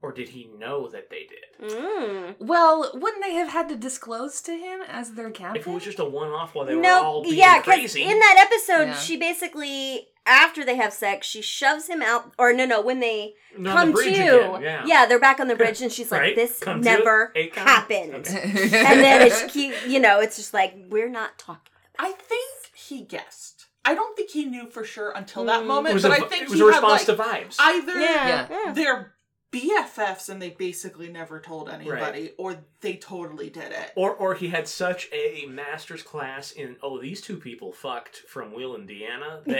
or 0.00 0.12
did 0.12 0.30
he 0.30 0.48
know 0.58 0.88
that 0.88 1.08
they 1.10 1.26
did? 1.28 1.70
Mm. 1.72 2.34
Well, 2.40 2.90
wouldn't 2.94 3.22
they 3.22 3.34
have 3.34 3.48
had 3.48 3.68
to 3.68 3.76
disclose 3.76 4.40
to 4.42 4.52
him 4.52 4.80
as 4.88 5.12
their 5.12 5.30
captain? 5.30 5.60
If 5.60 5.66
it 5.68 5.70
was 5.70 5.84
just 5.84 6.00
a 6.00 6.04
one-off 6.04 6.54
while 6.54 6.64
they 6.66 6.74
were 6.74 6.84
all 6.86 7.22
being 7.22 7.36
yeah, 7.36 7.58
because 7.58 7.74
crazy, 7.74 8.02
in 8.02 8.18
that 8.18 8.48
episode, 8.50 8.86
Yeah. 8.86 8.98
she 8.98 9.16
basically 9.16 10.08
after 10.26 10.64
they 10.64 10.76
have 10.76 10.92
sex, 10.92 11.26
she 11.26 11.42
shoves 11.42 11.88
him 11.88 12.00
out. 12.02 12.32
Or 12.38 12.52
no, 12.52 12.64
no, 12.64 12.80
when 12.80 13.00
they 13.00 13.34
No, 13.58 13.72
come 13.72 13.92
the 13.92 14.02
to, 14.02 14.54
again, 14.54 14.86
yeah. 14.86 15.06
they're 15.06 15.18
back 15.18 15.40
on 15.40 15.48
the 15.48 15.56
bridge, 15.56 15.82
and 15.82 15.90
she's 15.92 16.10
like, 16.12 16.20
Right? 16.20 16.36
"This 16.36 16.58
Come 16.60 16.80
never 16.80 17.32
happened." 17.54 18.14
Okay. 18.28 18.42
and 18.62 19.00
then 19.00 19.22
it's 19.26 19.42
cute, 19.52 19.74
you 19.86 19.98
know, 20.00 20.20
it's 20.20 20.36
just 20.36 20.54
like 20.54 20.74
we're 20.88 21.08
not 21.10 21.38
talking. 21.38 21.72
I 21.98 22.12
think 22.12 22.70
he 22.74 23.02
guessed. 23.02 23.66
I 23.84 23.94
don't 23.94 24.16
think 24.16 24.30
he 24.30 24.44
knew 24.44 24.68
for 24.70 24.84
sure 24.84 25.10
until 25.10 25.44
that 25.46 25.62
Mm. 25.62 25.66
moment, 25.66 25.90
it 25.90 25.94
was, 25.94 26.02
but 26.04 26.12
a, 26.12 26.24
I 26.24 26.28
think 26.28 26.42
it 26.44 26.50
was 26.50 26.58
he 26.58 26.62
a 26.64 26.72
had 26.72 26.82
response 26.82 27.08
like 27.08 27.16
to 27.16 27.22
vibes. 27.22 27.56
either 27.58 27.98
Yeah. 28.00 28.46
yeah. 28.48 28.72
they're 28.72 29.12
BFFs 29.52 30.30
and 30.30 30.40
they 30.40 30.48
basically 30.50 31.08
never 31.08 31.38
told 31.38 31.68
anybody, 31.68 32.32
or 32.38 32.56
they 32.80 32.94
totally 32.96 33.50
did 33.50 33.70
it. 33.70 33.92
Or, 33.96 34.14
or 34.14 34.34
he 34.34 34.48
had 34.48 34.66
such 34.66 35.10
a 35.12 35.44
master's 35.46 36.02
class 36.02 36.52
in 36.52 36.76
oh 36.82 36.98
these 37.00 37.20
two 37.20 37.36
people 37.36 37.70
fucked 37.70 38.16
from 38.26 38.54
Will 38.54 38.74
and 38.74 38.88
Deanna 38.88 39.44
that 39.44 39.58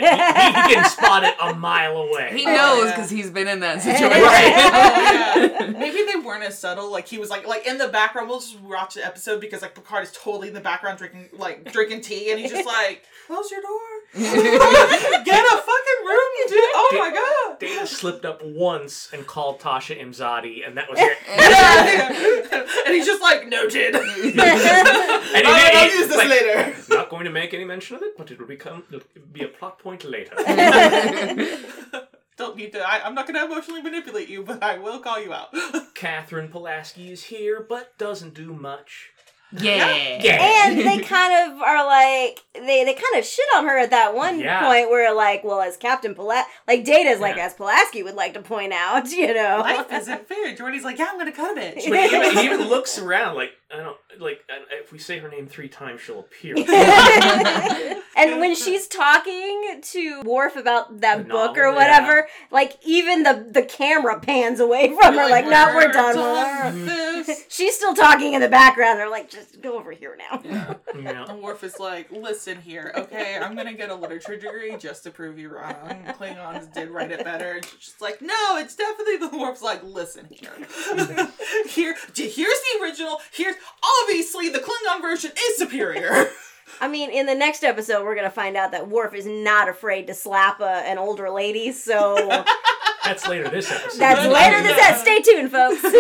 he, 0.69 0.71
he 0.71 0.75
can 0.75 0.89
spot 0.89 1.25
it 1.25 1.35
a 1.41 1.55
mile 1.55 1.99
away. 1.99 2.31
he 2.33 2.47
Oh, 2.47 2.55
knows 2.55 2.85
yeah. 2.87 2.97
because 2.97 3.11
he's 3.11 3.31
been 3.31 3.47
in 3.49 3.61
that 3.61 3.75
Right. 3.75 3.83
situation. 3.83 4.23
Oh, 4.23 5.59
yeah. 5.61 5.67
Maybe 5.79 6.05
they 6.11 6.17
weren't 6.25 6.43
as 6.45 6.59
subtle. 6.59 6.91
Like 6.91 7.07
he 7.07 7.19
was 7.19 7.29
like 7.29 7.47
like 7.47 7.67
in 7.67 7.77
the 7.77 7.89
background. 7.89 8.29
We'll 8.31 8.41
just 8.41 8.59
watch 8.61 8.95
the 8.95 9.05
episode 9.05 9.41
because 9.43 9.61
like 9.61 9.75
Picard 9.75 10.05
is 10.05 10.13
totally 10.13 10.49
in 10.49 10.55
the 10.55 10.61
background 10.61 10.97
drinking 10.99 11.29
like 11.35 11.71
drinking 11.71 12.01
tea, 12.01 12.31
and 12.31 12.41
he's 12.41 12.51
just 12.51 12.67
like, 12.67 13.03
"Close 13.27 13.51
your 13.51 13.61
door, 13.61 13.79
get 15.25 15.45
a 15.53 15.62
fucking 16.41 16.53
room, 16.53 16.61
dude." 16.61 16.71
Oh 16.75 16.97
my 16.99 17.11
god. 17.11 17.59
Data 17.59 17.87
slipped 17.87 18.25
up 18.25 18.43
once 18.45 19.09
and 19.13 19.27
called 19.27 19.61
Tasha 19.61 19.99
Imzadi, 20.01 20.67
and 20.67 20.77
that 20.77 20.91
was 20.91 20.99
it. 21.03 22.87
and 22.87 22.95
he's 22.95 23.07
just 23.07 23.23
like, 23.23 23.47
noted. 23.49 23.95
and 23.97 24.05
he, 24.05 24.41
I'll, 24.41 25.77
I'll 25.77 25.91
use 25.91 26.09
this 26.09 26.17
like, 26.17 26.29
later. 26.29 26.75
Not 26.89 27.09
going 27.09 27.25
to 27.25 27.31
make 27.31 27.55
any 27.55 27.65
mention 27.65 27.97
of 27.97 28.03
it, 28.03 28.17
but 28.17 28.31
it 28.31 28.39
will 28.39 28.47
become 28.47 28.85
be 29.33 29.43
a 29.45 29.49
plot 29.49 29.79
point 29.79 30.05
later. 30.05 30.35
Don't 32.37 32.57
need 32.57 32.73
to. 32.73 32.81
I, 32.81 33.05
I'm 33.05 33.15
not 33.15 33.27
going 33.27 33.39
to 33.39 33.45
emotionally 33.45 33.83
manipulate 33.83 34.29
you, 34.29 34.43
but 34.43 34.63
I 34.63 34.79
will 34.79 35.01
call 35.01 35.23
you 35.23 35.33
out. 35.33 35.55
Katherine 35.95 36.49
Pulaski 36.49 37.13
is 37.13 37.25
here, 37.25 37.65
but 37.69 37.97
doesn't 37.99 38.35
do 38.35 38.55
much. 38.55 39.11
Yeah. 39.59 40.19
Yeah. 40.23 40.67
And 40.69 40.79
they 40.79 40.99
kind 41.05 41.53
of 41.53 41.61
are 41.61 41.87
like 41.87 42.41
they 42.55 42.85
they 42.85 42.95
kind 42.95 43.17
of 43.19 43.25
shit 43.25 43.45
on 43.57 43.65
her 43.67 43.79
at 43.79 43.91
that 43.91 44.15
one 44.15 44.41
Yeah. 44.41 44.67
point 44.67 44.91
where 44.91 45.15
like, 45.15 45.45
well, 45.45 45.61
as 45.61 45.77
Captain 45.77 46.15
Pulaski, 46.15 46.51
like 46.67 46.85
Data's 46.85 47.21
like 47.21 47.37
as 47.37 47.55
Pulaski 47.55 48.03
would 48.03 48.15
like 48.15 48.35
to 48.35 48.43
point 48.43 48.73
out, 48.73 49.11
you 49.11 49.33
know. 49.35 49.59
Life 49.61 49.93
isn't 49.93 50.27
fair. 50.29 50.55
Geordi's 50.55 50.85
like, 50.85 50.99
yeah, 50.99 51.09
I'm 51.11 51.17
going 51.19 51.27
to 51.27 51.33
cut 51.33 51.57
a 51.57 51.61
bitch. 51.61 51.89
But 51.89 51.99
he 52.11 52.17
even, 52.17 52.37
he 52.37 52.45
even 52.45 52.61
looks 52.69 52.99
around 52.99 53.37
like 53.37 53.53
I 53.73 53.79
don't 53.79 53.97
like 54.19 54.45
if 54.71 54.93
we 54.93 54.99
say 54.99 55.19
her 55.19 55.29
name 55.29 55.47
three 55.47 55.69
times, 55.69 56.03
she'll 56.03 56.21
appear. 56.21 56.55
and 58.17 58.41
when 58.41 58.55
she's 58.55 58.87
talking 58.87 59.81
to 59.83 60.21
Worf 60.23 60.57
about 60.57 61.01
that 61.01 61.19
The 61.19 61.25
book 61.25 61.57
novel, 61.57 61.63
or 61.63 61.75
whatever, 61.75 62.29
like 62.51 62.79
even 62.85 63.23
the 63.23 63.47
the 63.51 63.63
camera 63.63 64.21
pans 64.21 64.61
away 64.61 64.89
from 64.89 65.15
her, 65.15 65.29
like, 65.29 65.47
no, 65.47 65.73
we're 65.75 65.89
done 65.89 66.17
with 66.17 66.47
her. 66.47 66.65
with 66.65 66.87
this. 67.27 67.47
She's 67.49 67.75
still 67.75 67.95
talking 67.95 68.35
in 68.35 68.41
the 68.41 68.49
background. 68.49 68.99
They're 68.99 69.11
like, 69.11 69.31
just 69.31 69.63
go 69.63 69.79
over 69.79 69.93
here 69.93 70.19
now. 70.19 70.43
Yeah. 70.45 71.25
And 71.29 71.41
Worf 71.41 71.65
is 71.65 71.79
like, 71.79 72.11
listen 72.13 72.61
here, 72.61 72.93
okay, 72.95 73.39
I'm 73.39 73.55
gonna 73.57 73.73
get 73.73 73.89
a 73.89 73.95
literature 73.95 74.37
degree 74.37 74.77
just 74.77 75.05
to 75.05 75.11
prove 75.11 75.39
you 75.39 75.49
wrong. 75.49 76.05
Klingons 76.19 76.73
did 76.75 76.91
write 76.91 77.11
it 77.11 77.25
better. 77.25 77.53
And 77.53 77.65
she's 77.65 77.79
just 77.79 78.03
like, 78.03 78.21
no, 78.21 78.59
it's 78.59 78.77
definitely 78.77 79.17
the 79.17 79.29
Worf's 79.39 79.63
like, 79.63 79.83
listen 79.83 80.27
here. 80.31 80.53
here 81.69 81.97
here's 82.15 82.37
the 82.37 82.83
original. 82.83 83.19
Here's 83.33 83.57
obviously 84.03 84.49
the 84.49 84.59
Klingon 84.61 85.01
version 85.01 85.31
is 85.37 85.57
superior. 85.59 86.29
I 86.81 86.89
mean, 86.89 87.11
in 87.11 87.27
the 87.27 87.35
next 87.35 87.65
episode, 87.65 88.05
we're 88.05 88.15
gonna 88.15 88.31
find 88.31 88.57
out 88.57 88.71
that 88.73 88.89
Worf 88.89 89.15
is 89.15 89.27
not 89.27 89.69
afraid 89.69 90.07
to 90.07 90.15
slap 90.15 90.61
a, 90.61 90.65
an 90.87 90.99
older 90.99 91.31
lady. 91.31 91.73
So 91.73 92.17
That's 93.05 93.27
later 93.29 93.49
this 93.49 93.71
episode. 93.71 93.99
that's 93.99 94.27
later 94.33 94.63
this. 94.63 94.79
episode. 94.81 95.03
Stay 95.03 95.19
tuned, 95.21 95.51
folks. 95.51 95.83
God, 95.83 95.93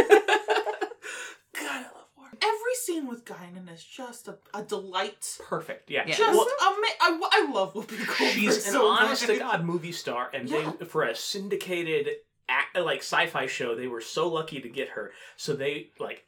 I 1.54 1.82
love 1.82 2.06
Worf. 2.16 2.34
Every 2.40 2.74
scene 2.84 3.06
with 3.08 3.24
Guinan 3.24 3.72
is 3.72 3.84
just 3.84 4.28
a, 4.28 4.38
a 4.54 4.62
delight. 4.62 5.38
perfect. 5.44 5.90
Yeah. 5.90 6.04
Yeah. 6.06 6.14
Just 6.16 6.38
Well, 6.38 6.48
ama- 6.62 6.86
I, 7.00 7.20
I 7.32 7.50
love 7.52 7.74
Whoopi 7.74 7.98
Goldberg 8.06 8.28
she's 8.32 8.66
an 8.66 8.72
so 8.72 8.86
honest 8.86 9.26
to 9.26 9.38
god 9.38 9.64
movie 9.64 9.92
star, 9.92 10.30
and 10.32 10.48
Yeah. 10.48 10.72
they 10.78 10.86
for 10.86 11.02
a 11.02 11.14
syndicated 11.14 12.08
act, 12.48 12.76
like 12.78 13.00
sci-fi 13.00 13.46
show, 13.46 13.74
they 13.74 13.88
were 13.88 14.00
so 14.00 14.28
lucky 14.28 14.60
to 14.60 14.68
get 14.68 14.90
her. 14.90 15.10
So 15.36 15.54
they 15.54 15.90
like 15.98 16.24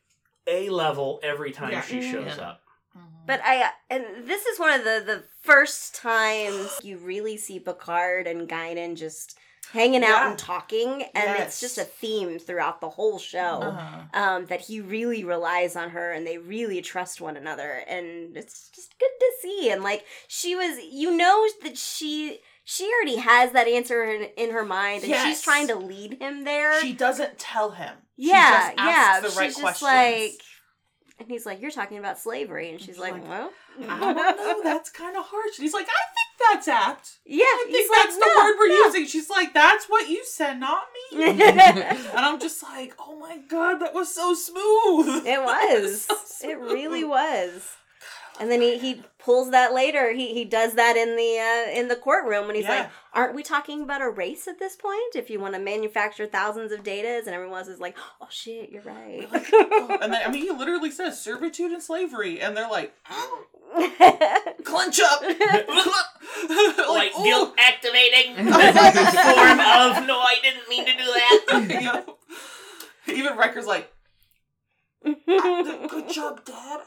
a 0.46 0.68
level 0.70 1.20
every 1.22 1.52
time 1.52 1.72
Yeah. 1.72 1.82
she 1.82 2.00
shows 2.02 2.36
Yeah. 2.36 2.48
up. 2.50 2.60
But 3.26 3.40
I 3.42 3.70
and 3.88 4.04
this 4.28 4.44
is 4.44 4.58
one 4.60 4.72
of 4.78 4.84
the 4.84 5.02
the 5.04 5.24
first 5.42 5.94
times 5.94 6.78
you 6.82 6.98
really 6.98 7.36
see 7.38 7.58
Picard 7.58 8.26
and 8.26 8.46
Guinan 8.48 8.96
just 8.96 9.38
hanging 9.72 10.04
out 10.04 10.08
Yeah. 10.20 10.30
and 10.30 10.38
talking, 10.38 11.02
and 11.14 11.42
it's 11.42 11.58
just 11.58 11.78
a 11.78 11.84
theme 11.84 12.38
throughout 12.38 12.80
the 12.82 12.90
whole 12.90 13.18
show. 13.18 13.62
Uh-huh. 13.62 14.00
Um, 14.12 14.46
that 14.46 14.60
he 14.60 14.80
really 14.80 15.24
relies 15.24 15.74
on 15.74 15.90
her, 15.90 16.12
and 16.12 16.26
they 16.26 16.36
really 16.38 16.80
trust 16.82 17.20
one 17.20 17.36
another, 17.36 17.82
and 17.88 18.36
it's 18.36 18.68
just 18.74 18.96
good 18.98 19.10
to 19.18 19.32
see. 19.40 19.70
And 19.70 19.82
like 19.82 20.04
she 20.28 20.54
was, 20.54 20.78
you 20.84 21.16
know, 21.16 21.48
that 21.62 21.78
she 21.78 22.40
she 22.64 22.90
already 22.92 23.16
has 23.16 23.52
that 23.52 23.68
answer 23.68 24.04
in, 24.04 24.28
in 24.36 24.50
her 24.50 24.64
mind, 24.64 25.04
and 25.04 25.14
she's 25.26 25.42
trying 25.42 25.68
to 25.68 25.74
lead 25.76 26.18
him 26.20 26.44
there. 26.44 26.80
She 26.80 26.92
doesn't 26.92 27.38
tell 27.38 27.70
him. 27.72 27.94
She 28.18 28.28
yeah, 28.28 28.68
just 28.68 28.76
yeah. 28.78 28.84
asks 28.84 29.22
the 29.22 29.28
she's 29.28 29.36
right 29.38 29.48
just 29.48 29.60
questions. 29.60 29.82
like, 29.82 30.32
and 31.18 31.28
he's 31.28 31.44
like, 31.44 31.60
"You're 31.60 31.70
talking 31.70 31.98
about 31.98 32.18
slavery," 32.18 32.70
and 32.70 32.80
she's 32.80 32.94
She's 32.94 32.98
like, 32.98 33.12
like, 33.12 33.28
"Well, 33.28 33.50
I 33.88 34.00
don't 34.00 34.16
know, 34.16 34.62
that's 34.62 34.90
kind 34.90 35.16
of 35.16 35.24
harsh. 35.26 35.58
And 35.58 35.64
he's 35.64 35.74
like, 35.74 35.86
I 35.86 36.04
think 36.14 36.52
that's 36.52 36.68
apt. 36.68 37.18
yeah." 37.26 37.44
I 37.44 37.66
think 37.70 37.90
like, 37.90 38.02
that's 38.02 38.16
the 38.16 38.32
"No, 38.34 38.44
word 38.44 38.56
we're 38.58 38.68
no." 38.68 38.86
using. 38.86 39.06
She's 39.06 39.28
like, 39.28 39.52
that's 39.52 39.84
what 39.86 40.08
you 40.08 40.24
said, 40.24 40.58
not 40.58 40.84
me. 41.12 41.24
and 41.40 42.08
I'm 42.14 42.40
just 42.40 42.62
like, 42.62 42.94
oh 42.98 43.18
my 43.18 43.38
god, 43.48 43.80
that 43.80 43.92
was 43.92 44.14
so 44.14 44.32
smooth. 44.32 45.26
It 45.26 45.42
was. 45.44 46.04
So 46.26 46.48
it 46.48 46.58
really 46.58 47.04
was. 47.04 47.68
And 48.40 48.50
then 48.50 48.60
he, 48.60 48.78
he 48.78 49.02
pulls 49.20 49.52
that 49.52 49.72
later. 49.72 50.12
He 50.12 50.34
he 50.34 50.44
does 50.44 50.74
that 50.74 50.96
in 50.96 51.14
the 51.16 51.38
uh, 51.38 51.78
in 51.80 51.86
the 51.86 51.94
courtroom 51.94 52.46
when 52.46 52.56
he's 52.56 52.64
Yeah. 52.64 52.80
like, 52.80 52.90
"Aren't 53.12 53.34
we 53.36 53.44
talking 53.44 53.82
about 53.82 54.02
a 54.02 54.10
race 54.10 54.48
at 54.48 54.58
this 54.58 54.74
point? 54.74 55.14
If 55.14 55.30
you 55.30 55.38
want 55.38 55.54
to 55.54 55.60
manufacture 55.60 56.26
thousands 56.26 56.72
of 56.72 56.82
datas?" 56.82 57.26
And 57.26 57.28
everyone 57.28 57.58
else 57.58 57.68
is 57.68 57.78
like, 57.78 57.96
"Oh 58.20 58.26
shit, 58.30 58.70
you're 58.70 58.82
right." 58.82 59.28
and 59.32 60.12
then, 60.12 60.20
I 60.26 60.28
mean, 60.32 60.42
he 60.42 60.50
literally 60.50 60.90
says 60.90 61.20
servitude 61.22 61.70
and 61.70 61.80
slavery, 61.80 62.40
and 62.40 62.56
they're 62.56 62.68
like, 62.68 62.92
clench 64.64 65.00
up, 65.00 65.22
like, 65.22 65.68
Like 66.88 67.12
ooh. 67.18 67.22
guilt 67.24 67.54
activating 67.58 68.34
form 68.34 68.46
Form 68.50 69.60
of 69.60 70.06
no, 70.06 70.18
I 70.18 70.36
didn't 70.42 70.68
mean 70.68 70.84
to 70.86 70.92
do 70.92 71.04
that. 71.04 71.66
Yep. 73.06 73.16
Even 73.16 73.36
Riker's 73.36 73.66
like, 73.66 73.92
good 75.04 76.08
job, 76.10 76.44
Dad. 76.44 76.80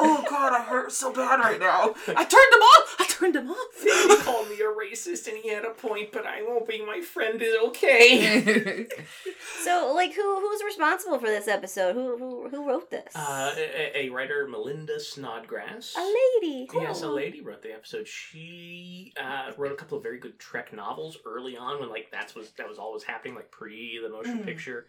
Oh 0.00 0.24
God, 0.28 0.52
I 0.52 0.62
hurt 0.62 0.92
so 0.92 1.12
bad 1.12 1.40
right 1.40 1.58
now. 1.60 1.94
I 2.08 2.24
turned 2.24 2.52
him 2.52 2.60
off. 2.62 2.96
I 3.00 3.06
turned 3.08 3.36
him 3.36 3.50
off. 3.50 3.82
He 3.82 4.16
called 4.22 4.48
me 4.48 4.56
a 4.56 4.64
racist, 4.64 5.28
and 5.28 5.36
he 5.38 5.48
had 5.50 5.64
a 5.64 5.70
point, 5.70 6.12
but 6.12 6.26
I 6.26 6.42
won't 6.42 6.68
be 6.68 6.84
my 6.84 7.00
friend. 7.00 7.40
Is 7.42 7.54
okay. 7.68 8.86
so, 9.64 9.92
like, 9.94 10.14
who 10.14 10.40
who's 10.40 10.62
responsible 10.64 11.18
for 11.18 11.26
this 11.28 11.48
episode? 11.48 11.94
Who 11.94 12.16
who 12.16 12.48
who 12.48 12.68
wrote 12.68 12.90
this? 12.90 13.14
Uh, 13.14 13.52
a, 13.56 14.06
a 14.06 14.08
writer, 14.10 14.46
Melinda 14.48 15.00
Snodgrass. 15.00 15.94
a 15.98 16.00
lady. 16.42 16.66
Cool. 16.66 16.82
Yes, 16.82 17.02
a 17.02 17.08
lady 17.08 17.40
wrote 17.40 17.62
the 17.62 17.72
episode. 17.74 18.06
She 18.08 19.12
uh, 19.20 19.52
wrote 19.56 19.72
a 19.72 19.76
couple 19.76 19.96
of 19.98 20.02
very 20.02 20.18
good 20.18 20.38
Trek 20.38 20.72
novels 20.72 21.18
early 21.26 21.56
on 21.56 21.80
when 21.80 21.88
like 21.88 22.08
that's 22.12 22.34
was 22.34 22.50
that 22.52 22.68
was 22.68 22.78
all 22.78 22.92
was 22.92 23.02
happening, 23.04 23.34
like 23.34 23.50
pre 23.50 23.98
the 24.02 24.08
motion 24.08 24.34
Mm. 24.38 24.44
picture. 24.44 24.86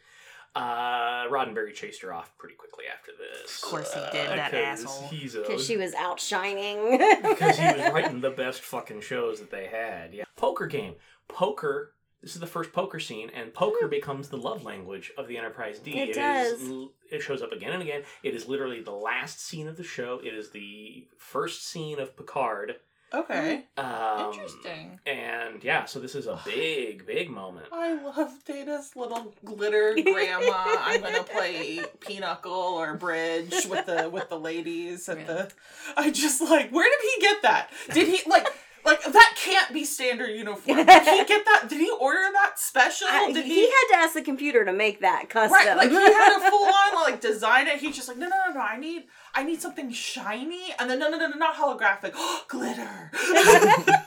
Uh, 0.56 1.28
Roddenberry 1.28 1.74
chased 1.74 2.02
her 2.02 2.14
off 2.14 2.32
pretty 2.38 2.56
quickly 2.56 2.86
after 2.92 3.12
this. 3.18 3.62
Of 3.64 3.70
course 3.70 3.94
he 3.94 4.00
did, 4.00 4.30
that 4.30 4.52
'cause 4.52 4.86
asshole. 4.86 5.10
Because 5.12 5.66
she 5.66 5.76
was 5.78 5.94
outshining. 5.96 6.98
because 6.98 7.58
he 7.58 7.66
was 7.66 7.92
writing 7.94 8.22
the 8.22 8.30
best 8.30 8.62
fucking 8.62 9.02
shows 9.02 9.40
that 9.40 9.52
they 9.52 9.68
had. 9.68 10.14
Yeah, 10.14 10.24
poker 10.38 10.66
game. 10.68 10.96
Poker. 11.28 11.92
This 12.22 12.34
is 12.34 12.40
the 12.40 12.48
first 12.48 12.72
poker 12.74 13.00
scene, 13.00 13.30
and 13.36 13.54
poker 13.54 13.88
becomes 13.88 14.30
the 14.30 14.38
love 14.38 14.64
language 14.64 15.12
of 15.18 15.28
the 15.28 15.38
Enterprise 15.38 15.78
D. 15.80 16.00
It 16.00 16.10
is 16.10 16.16
does. 16.16 16.70
l- 16.70 16.92
it 17.12 17.20
shows 17.22 17.44
up 17.44 17.52
again 17.52 17.74
and 17.74 17.84
again. 17.84 18.02
It 18.24 18.34
is 18.34 18.48
literally 18.48 18.82
the 18.82 18.92
last 18.92 19.40
scene 19.46 19.68
of 19.68 19.78
the 19.78 19.84
show. 19.84 20.20
It 20.24 20.34
is 20.34 20.50
the 20.52 21.08
first 21.20 21.68
scene 21.68 22.00
of 22.00 22.16
Picard 22.18 22.76
Okay. 23.14 23.64
Um, 23.78 24.32
Interesting. 24.34 25.00
And 25.06 25.64
yeah, 25.64 25.86
so 25.86 26.00
this 26.00 26.16
is 26.16 26.28
a 26.28 26.40
big, 26.44 27.06
big 27.06 27.30
moment. 27.30 27.68
I 27.72 27.94
love 27.94 28.44
Data's 28.46 28.96
little 28.96 29.34
glitter 29.46 29.96
grandma. 30.04 30.64
I'm 30.80 31.02
gonna 31.02 31.24
play 31.24 31.82
pinochle 32.02 32.52
or 32.52 32.96
bridge 32.96 33.54
with 33.70 33.86
the 33.86 34.10
with 34.10 34.30
the 34.30 34.40
ladies 34.40 35.08
at 35.08 35.20
Yeah. 35.20 35.24
the. 35.26 35.52
I 35.96 36.12
just 36.12 36.42
like, 36.42 36.72
where 36.72 36.90
did 36.90 37.10
he 37.16 37.22
get 37.22 37.42
that? 37.44 37.70
Did 37.94 38.08
he 38.08 38.30
like? 38.30 38.48
Like 38.86 39.04
that 39.04 39.34
can't 39.36 39.74
be 39.74 39.84
standard 39.84 40.30
uniform. 40.30 40.78
Did 40.78 40.88
he 40.88 41.26
get 41.26 41.44
that? 41.46 41.66
Did 41.68 41.80
he 41.80 41.92
order 42.00 42.20
that 42.34 42.60
special? 42.60 43.08
I- 43.10 43.32
Did 43.32 43.46
he 43.46 43.62
had 43.64 43.88
to 43.92 43.96
ask 43.98 44.14
the 44.14 44.22
computer 44.22 44.64
to 44.64 44.72
make 44.72 45.00
that 45.02 45.28
custom. 45.30 45.54
Right, 45.54 45.76
like 45.76 45.90
he 45.90 45.96
had 45.96 46.38
a 46.38 46.50
full 46.52 46.66
on 46.68 46.96
like 47.04 47.20
design 47.20 47.68
it. 47.68 47.80
He's 47.80 47.96
just 47.96 48.08
like, 48.08 48.18
no, 48.18 48.28
no, 48.28 48.36
no, 48.48 48.54
no. 48.54 48.60
I 48.62 48.78
need, 48.78 49.06
I 49.34 49.44
need 49.44 49.60
something 49.62 49.92
shiny, 49.92 50.74
and 50.78 50.90
then 50.90 51.00
no, 51.00 51.10
no, 51.10 51.18
no, 51.18 51.28
no, 51.28 51.36
not 51.36 51.56
holographic. 51.56 52.14
glitter. 52.48 53.12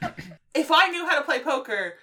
if 0.54 0.70
I 0.72 0.88
knew 0.88 1.06
how 1.06 1.18
to 1.18 1.24
play 1.24 1.40
poker 1.40 1.94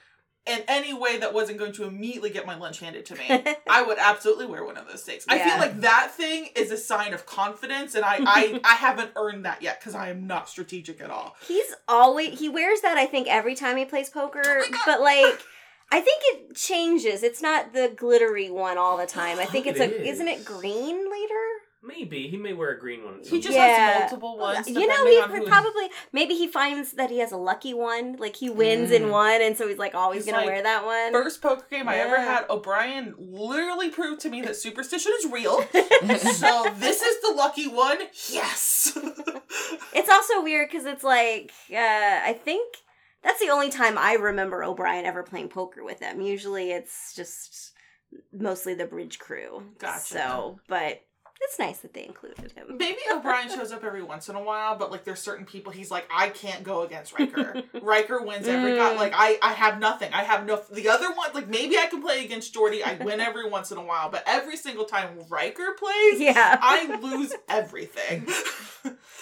in 0.48 0.64
any 0.68 0.94
way 0.94 1.18
that 1.18 1.34
wasn't 1.34 1.60
going 1.60 1.74
to 1.74 1.84
immediately 1.86 2.30
get 2.30 2.46
my 2.46 2.56
lunch 2.58 2.80
handed 2.80 3.06
to 3.08 3.16
me, 3.16 3.44
I 3.70 3.82
would 3.84 3.98
absolutely 4.00 4.46
wear 4.46 4.64
one 4.64 4.78
of 4.78 4.88
those 4.88 5.04
things. 5.04 5.26
I 5.28 5.40
feel 5.40 5.58
like 5.58 5.82
that 5.82 6.12
thing 6.12 6.50
is 6.56 6.72
a 6.72 6.78
sign 6.78 7.14
of 7.14 7.26
confidence, 7.26 7.96
and 7.96 8.04
I, 8.06 8.18
I, 8.26 8.60
I 8.64 8.74
haven't 8.76 9.12
earned 9.16 9.46
that 9.46 9.62
yet 9.62 9.80
because 9.80 9.96
I 9.96 10.10
am 10.10 10.28
not 10.28 10.50
strategic 10.50 11.02
at 11.02 11.10
all. 11.10 11.36
He's 11.48 11.74
always 11.88 12.40
he 12.40 12.50
wears 12.50 12.82
that 12.82 12.98
I 12.98 13.06
think 13.06 13.28
every 13.28 13.56
time 13.56 13.78
he 13.78 13.86
plays 13.86 14.10
poker, 14.10 14.42
Oh 14.46 14.82
but 14.86 15.02
like 15.02 15.42
I 15.92 16.02
think 16.02 16.22
it 16.26 16.56
changes. 16.56 17.24
It's 17.24 17.42
not 17.42 17.72
the 17.74 17.94
glittery 17.96 18.50
one 18.50 18.78
all 18.78 18.98
the 18.98 19.06
time. 19.06 19.40
I 19.40 19.46
think 19.46 19.66
it's 19.68 19.80
It 19.80 19.92
a 19.92 20.02
is. 20.02 20.16
isn't 20.16 20.28
it 20.28 20.44
green 20.44 20.98
later? 21.10 21.44
Maybe 21.84 22.28
he 22.28 22.38
may 22.38 22.54
wear 22.54 22.72
a 22.72 22.80
green 22.80 23.04
one. 23.06 23.20
He 23.24 23.40
just. 23.40 23.56
Yeah. 23.56 23.68
has 23.68 24.00
multiple 24.02 24.38
ones. 24.38 24.68
you 24.68 24.88
know, 24.88 25.06
he 25.06 25.22
on 25.22 25.30
who- 25.30 25.46
probably 25.46 25.90
maybe 26.12 26.34
he 26.34 26.48
finds 26.48 26.94
that 26.94 27.10
he 27.10 27.20
has 27.20 27.32
a 27.32 27.38
lucky 27.38 27.74
one, 27.74 28.16
like 28.18 28.36
he 28.36 28.50
wins 28.50 28.92
in 28.92 29.04
Mm. 29.04 29.12
one, 29.12 29.42
and 29.42 29.56
so 29.56 29.68
he's 29.68 29.78
like 29.78 29.94
always 29.96 30.26
He's 30.26 30.34
gonna 30.34 30.46
like, 30.46 30.54
wear 30.54 30.64
that 30.64 30.84
one. 30.86 31.12
First 31.12 31.42
poker 31.42 31.66
game 31.70 31.88
I 31.88 31.98
ever 31.98 32.18
had, 32.20 32.46
O'Brien 32.50 33.14
literally 33.18 33.90
proved 33.90 34.22
to 34.22 34.30
me 34.30 34.42
that 34.42 34.56
superstition 34.56 35.12
is 35.20 35.32
real. 35.32 35.62
so 35.72 36.74
this 36.78 37.02
is 37.02 37.22
the 37.22 37.34
lucky 37.36 37.68
one. 37.68 38.00
Yes. 38.30 38.98
It's 39.94 40.10
also 40.10 40.44
weird 40.44 40.70
because 40.70 40.86
it's 40.86 41.04
like 41.04 41.52
uh, 41.72 41.76
I 41.76 42.40
think 42.44 42.76
that's 43.24 43.40
the 43.40 43.50
only 43.50 43.70
time 43.70 43.98
I 43.98 44.14
remember 44.14 44.64
O'Brien 44.64 45.06
ever 45.06 45.24
playing 45.24 45.50
poker 45.50 45.84
with 45.84 46.00
them. 46.00 46.22
Usually, 46.22 46.72
it's 46.72 47.16
just 47.16 47.72
mostly 48.32 48.74
the 48.76 48.86
bridge 48.86 49.18
crew. 49.20 49.64
Gotcha. 49.80 50.00
So, 50.02 50.60
but 50.68 51.02
it's 51.42 51.60
nice 51.60 51.80
that 51.80 51.94
they 51.94 52.06
included 52.06 52.52
him. 52.52 52.78
Maybe 52.78 52.98
O'Brien 53.12 53.50
shows 53.50 53.72
up 53.72 53.84
every 53.84 54.04
once 54.04 54.28
in 54.30 54.36
a 54.36 54.42
while, 54.42 54.76
but 54.76 54.92
like 54.92 55.04
there's 55.04 55.20
certain 55.20 55.46
people 55.46 55.72
he's 55.72 55.92
like, 55.92 56.08
I 56.14 56.30
can't 56.30 56.64
go 56.64 56.82
against 56.82 57.18
Riker. 57.18 57.64
Riker 57.82 58.22
wins 58.24 58.48
every 58.48 58.72
Mm. 58.72 58.78
got 58.78 58.96
like 58.98 59.14
I 59.16 59.38
I 59.42 59.54
have 59.54 59.80
nothing. 59.80 60.12
I 60.14 60.24
have 60.24 60.46
no 60.46 60.62
the 60.72 60.90
other 60.90 61.12
one 61.14 61.30
like 61.34 61.48
maybe 61.48 61.78
I 61.78 61.86
can 61.88 62.02
play 62.02 62.24
against 62.26 62.54
Geordi. 62.54 62.84
I 62.84 62.96
win 63.04 63.20
every 63.20 63.50
once 63.58 63.72
in 63.72 63.78
a 63.78 63.84
while, 63.84 64.10
but 64.10 64.24
every 64.28 64.58
single 64.58 64.86
time 64.86 65.18
Riker 65.30 65.74
plays, 65.78 66.20
Yeah. 66.20 66.58
I 66.62 67.00
lose 67.02 67.34
everything. 67.48 68.28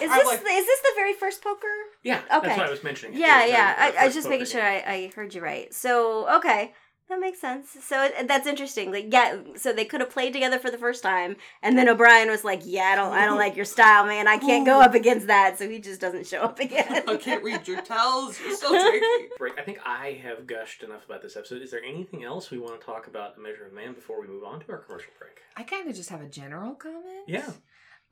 Is 0.01 0.11
I'm 0.11 0.17
this 0.19 0.27
like- 0.27 0.39
is 0.41 0.65
this 0.65 0.81
the 0.81 0.91
very 0.95 1.13
first 1.13 1.41
poker? 1.41 1.67
Yeah, 2.03 2.19
Okay. 2.33 2.47
that's 2.47 2.57
why 2.59 2.65
I 2.67 2.69
was 2.69 2.83
mentioning. 2.83 3.15
it. 3.15 3.19
Yeah, 3.21 3.45
yeah. 3.45 3.75
our- 3.77 3.85
our 3.93 3.97
I, 3.99 4.01
I 4.01 4.05
was 4.05 4.13
just 4.13 4.27
making 4.27 4.45
sure. 4.47 4.61
I, 4.61 4.83
I 4.85 5.11
heard 5.15 5.33
you 5.33 5.41
right. 5.41 5.73
So 5.73 6.27
okay, 6.37 6.73
that 7.07 7.19
makes 7.19 7.39
sense. 7.39 7.77
So 7.83 8.03
it, 8.03 8.27
that's 8.27 8.47
interesting. 8.47 8.91
Like 8.91 9.07
yeah, 9.11 9.37
so 9.55 9.71
they 9.71 9.85
could 9.85 10.01
have 10.01 10.09
played 10.09 10.33
together 10.33 10.57
for 10.57 10.71
the 10.71 10.77
first 10.77 11.03
time, 11.03 11.35
and 11.61 11.77
then 11.77 11.87
O'Brien 11.87 12.29
was 12.29 12.43
like, 12.43 12.61
"Yeah, 12.65 12.83
I 12.83 12.95
don't, 12.95 13.13
I 13.13 13.25
don't 13.25 13.37
like 13.45 13.55
your 13.55 13.65
style, 13.65 14.05
man. 14.05 14.27
I 14.27 14.37
can't 14.37 14.65
go 14.65 14.81
up 14.81 14.95
against 14.95 15.27
that." 15.27 15.59
So 15.59 15.69
he 15.69 15.79
just 15.79 16.01
doesn't 16.01 16.25
show 16.25 16.41
up 16.41 16.59
again. 16.59 17.03
I 17.07 17.17
can't 17.17 17.43
read 17.43 17.67
your 17.67 17.81
tells. 17.81 18.39
You're 18.39 18.55
so 18.55 18.69
tricky. 18.69 19.29
Break. 19.37 19.59
I 19.59 19.61
think 19.61 19.79
I 19.85 20.19
have 20.23 20.47
gushed 20.47 20.81
enough 20.81 21.05
about 21.05 21.21
this 21.21 21.37
episode. 21.37 21.61
Is 21.61 21.71
there 21.71 21.83
anything 21.83 22.23
else 22.23 22.49
we 22.49 22.57
want 22.57 22.79
to 22.79 22.85
talk 22.85 23.07
about 23.07 23.35
the 23.35 23.41
Measure 23.41 23.67
of 23.67 23.73
Man 23.73 23.93
before 23.93 24.19
we 24.19 24.27
move 24.27 24.43
on 24.43 24.59
to 24.61 24.71
our 24.71 24.79
commercial 24.79 25.11
break? 25.19 25.39
I 25.55 25.63
kind 25.63 25.87
of 25.87 25.95
just 25.95 26.09
have 26.09 26.21
a 26.21 26.27
general 26.27 26.73
comment. 26.73 27.25
Yeah. 27.27 27.51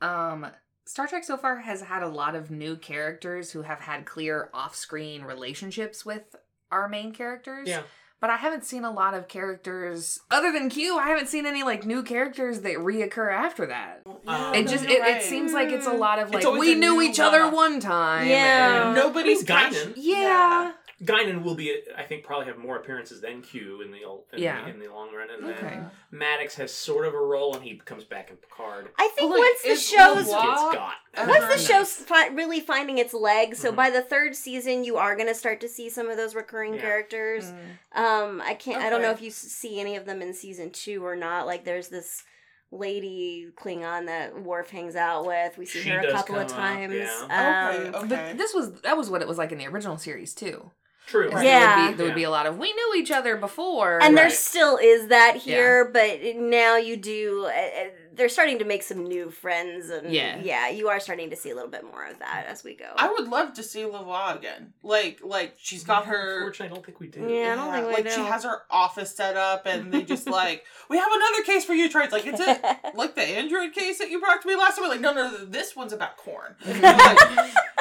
Um, 0.02 0.48
Star 0.86 1.08
Trek 1.08 1.24
so 1.24 1.38
far 1.38 1.60
has 1.62 1.82
had 1.82 2.04
a 2.04 2.10
lot 2.10 2.36
of 2.36 2.52
new 2.52 2.76
characters 2.76 3.52
who 3.52 3.62
have 3.62 3.80
had 3.80 4.06
clear 4.06 4.50
off-screen 4.54 5.24
relationships 5.24 6.06
with 6.06 6.36
our 6.72 6.90
main 6.90 7.14
characters. 7.14 7.70
Yeah. 7.70 7.84
But 8.24 8.30
I 8.30 8.38
haven't 8.38 8.64
seen 8.64 8.86
a 8.86 8.90
lot 8.90 9.16
of 9.16 9.28
characters 9.28 10.22
other 10.32 10.54
than 10.54 10.70
Q. 10.70 10.98
I 10.98 11.10
haven't 11.10 11.28
seen 11.28 11.46
any 11.46 11.62
like 11.64 11.86
new 11.86 12.04
characters 12.04 12.62
that 12.62 12.78
reoccur 12.78 13.30
after 13.30 13.66
that. 13.66 14.02
Um, 14.26 14.56
It 14.56 14.70
just 14.70 14.86
it, 14.86 15.02
right. 15.02 15.18
it 15.18 15.24
seems 15.24 15.52
like 15.52 15.68
it's 15.72 15.88
a 15.88 15.92
lot 15.92 16.20
of 16.20 16.32
like 16.32 16.46
we 16.58 16.74
knew 16.76 17.02
each 17.02 17.20
other 17.20 17.40
one-off. 17.40 17.54
one 17.54 17.80
time. 17.82 18.28
Yeah. 18.30 18.86
and- 18.86 18.96
Nobody's 18.96 19.44
gotten. 19.44 19.74
passion- 19.74 19.94
yeah. 19.98 20.72
Guinan 21.02 21.44
will 21.44 21.56
be, 21.56 21.76
I 21.98 22.04
think, 22.04 22.24
probably 22.24 22.46
have 22.46 22.58
more 22.58 22.78
appearances 22.78 23.20
than 23.20 23.42
Q 23.42 23.82
in 23.82 23.92
the 23.92 23.98
in, 24.32 24.42
Yeah. 24.42 24.64
the, 24.64 24.70
in 24.70 24.80
the 24.80 24.88
long 24.88 25.14
run, 25.14 25.30
and 25.30 25.44
Okay. 25.52 25.62
then 25.62 25.92
Maddox 26.12 26.56
has 26.56 26.72
sort 26.74 27.06
of 27.08 27.14
a 27.14 27.20
role, 27.20 27.56
and 27.56 27.64
he 27.64 27.78
comes 27.78 28.04
back 28.04 28.30
in 28.30 28.38
Picard. 28.38 28.90
I 29.00 29.10
think 29.16 29.30
Well, 29.32 29.40
like, 29.42 29.50
once 29.50 29.62
the 29.64 29.70
is 29.70 29.88
show's 29.90 30.28
Louvois- 30.28 30.54
It's 30.54 30.76
got. 30.76 31.28
Once 31.28 31.46
the 31.54 31.74
show's 31.74 31.94
fi- 31.96 32.28
really 32.28 32.60
finding 32.60 33.00
its 33.00 33.14
legs, 33.14 33.58
so 33.60 33.72
Mhm. 33.72 33.76
by 33.76 33.90
the 33.90 34.02
third 34.02 34.36
season, 34.36 34.84
you 34.84 34.98
are 34.98 35.16
gonna 35.16 35.34
start 35.36 35.60
to 35.62 35.68
see 35.68 35.90
some 35.90 36.10
of 36.10 36.16
those 36.18 36.36
recurring 36.36 36.76
Yeah. 36.76 36.82
characters. 36.82 37.52
Mm. 37.52 38.00
Um, 38.00 38.42
I 38.42 38.54
can't. 38.54 38.82
I 38.84 38.90
don't 38.90 39.02
know 39.02 39.12
if 39.12 39.22
you 39.22 39.32
see 39.32 39.80
any 39.80 39.96
of 39.96 40.06
them 40.06 40.22
in 40.22 40.34
season 40.34 40.70
two 40.72 41.06
or 41.06 41.16
not. 41.16 41.46
Like, 41.48 41.66
there's 41.66 41.90
this 41.90 42.24
lady 42.72 43.48
Klingon 43.56 44.08
that 44.08 44.42
Worf 44.42 44.70
hangs 44.72 44.96
out 44.96 45.26
with. 45.26 45.58
We 45.58 45.66
see 45.66 45.82
She 45.82 45.90
her 45.90 46.00
a 46.00 46.12
couple 46.12 46.36
of 46.38 46.48
come 46.48 46.60
up, 46.60 46.64
times. 46.66 46.94
yeah. 46.96 47.24
Okay, 47.26 47.88
Um, 47.90 47.96
okay. 48.06 48.08
But 48.32 48.38
this 48.38 48.54
was 48.54 48.82
that 48.82 48.98
was 48.98 49.10
what 49.10 49.22
it 49.22 49.28
was 49.28 49.38
like 49.38 49.52
in 49.52 49.58
the 49.60 49.68
original 49.68 49.98
series 49.98 50.34
too. 50.34 50.72
True. 51.08 51.28
Is 51.28 51.34
there 51.34 51.44
Yeah. 51.44 51.86
would 51.86 51.92
be, 51.92 51.98
there 51.98 52.06
would 52.08 52.16
be 52.16 52.24
a 52.24 52.30
lot 52.30 52.46
of 52.46 52.58
we 52.58 52.72
knew 52.74 52.94
each 52.98 53.12
other 53.12 53.36
before. 53.36 54.02
and 54.02 54.18
there 54.18 54.30
still 54.30 54.78
is 54.78 55.08
that 55.08 55.36
here, 55.38 55.86
but 55.86 56.20
now 56.36 56.78
you 56.78 56.98
do. 56.98 57.46
Uh, 57.46 57.50
uh, 57.50 57.90
they're 58.16 58.30
starting 58.30 58.60
to 58.60 58.66
make 58.66 58.84
some 58.84 59.06
new 59.08 59.32
friends, 59.32 59.90
and 59.90 60.14
Yeah. 60.14 60.38
yeah, 60.40 60.70
you 60.70 60.88
are 60.90 61.00
starting 61.00 61.32
to 61.32 61.36
see 61.36 61.50
a 61.50 61.56
little 61.56 61.70
bit 61.72 61.84
more 61.84 62.06
of 62.06 62.20
that 62.20 62.46
as 62.48 62.64
we 62.64 62.76
go. 62.76 62.86
I 62.96 63.10
would 63.12 63.28
love 63.28 63.54
to 63.56 63.64
see 63.64 63.84
Louvois 63.86 64.36
again. 64.38 64.74
Like, 64.84 65.20
like 65.24 65.56
she's 65.58 65.84
got 65.84 66.06
her. 66.06 66.38
Unfortunately, 66.38 66.72
I 66.72 66.76
don't 66.76 66.86
think 66.86 67.00
we 67.00 67.08
do. 67.08 67.22
Yeah. 67.22 67.54
I 67.54 67.56
don't 67.56 67.74
think 67.74 67.88
we 67.88 67.94
like 68.04 68.10
she 68.14 68.22
has 68.22 68.44
her 68.44 68.62
office 68.70 69.16
set 69.16 69.36
up, 69.36 69.66
and 69.66 69.92
they 69.92 70.04
just 70.04 70.28
like, 70.30 70.64
we 70.90 70.98
have 70.98 71.12
another 71.12 71.44
case 71.44 71.66
for 71.66 71.74
you. 71.74 71.90
Try 71.90 72.04
it's 72.04 72.14
like 72.14 72.28
it's 72.28 72.40
a 72.40 72.78
like 72.96 73.16
the 73.16 73.24
Android 73.24 73.74
case 73.74 73.98
that 73.98 74.12
you 74.12 74.20
brought 74.20 74.42
to 74.44 74.48
me 74.48 74.56
last 74.56 74.78
time. 74.78 74.88
Like, 74.88 75.02
no, 75.02 75.12
no, 75.14 75.32
no 75.32 75.46
this 75.46 75.76
one's 75.76 75.92
about 75.94 76.16
corn. 76.18 76.56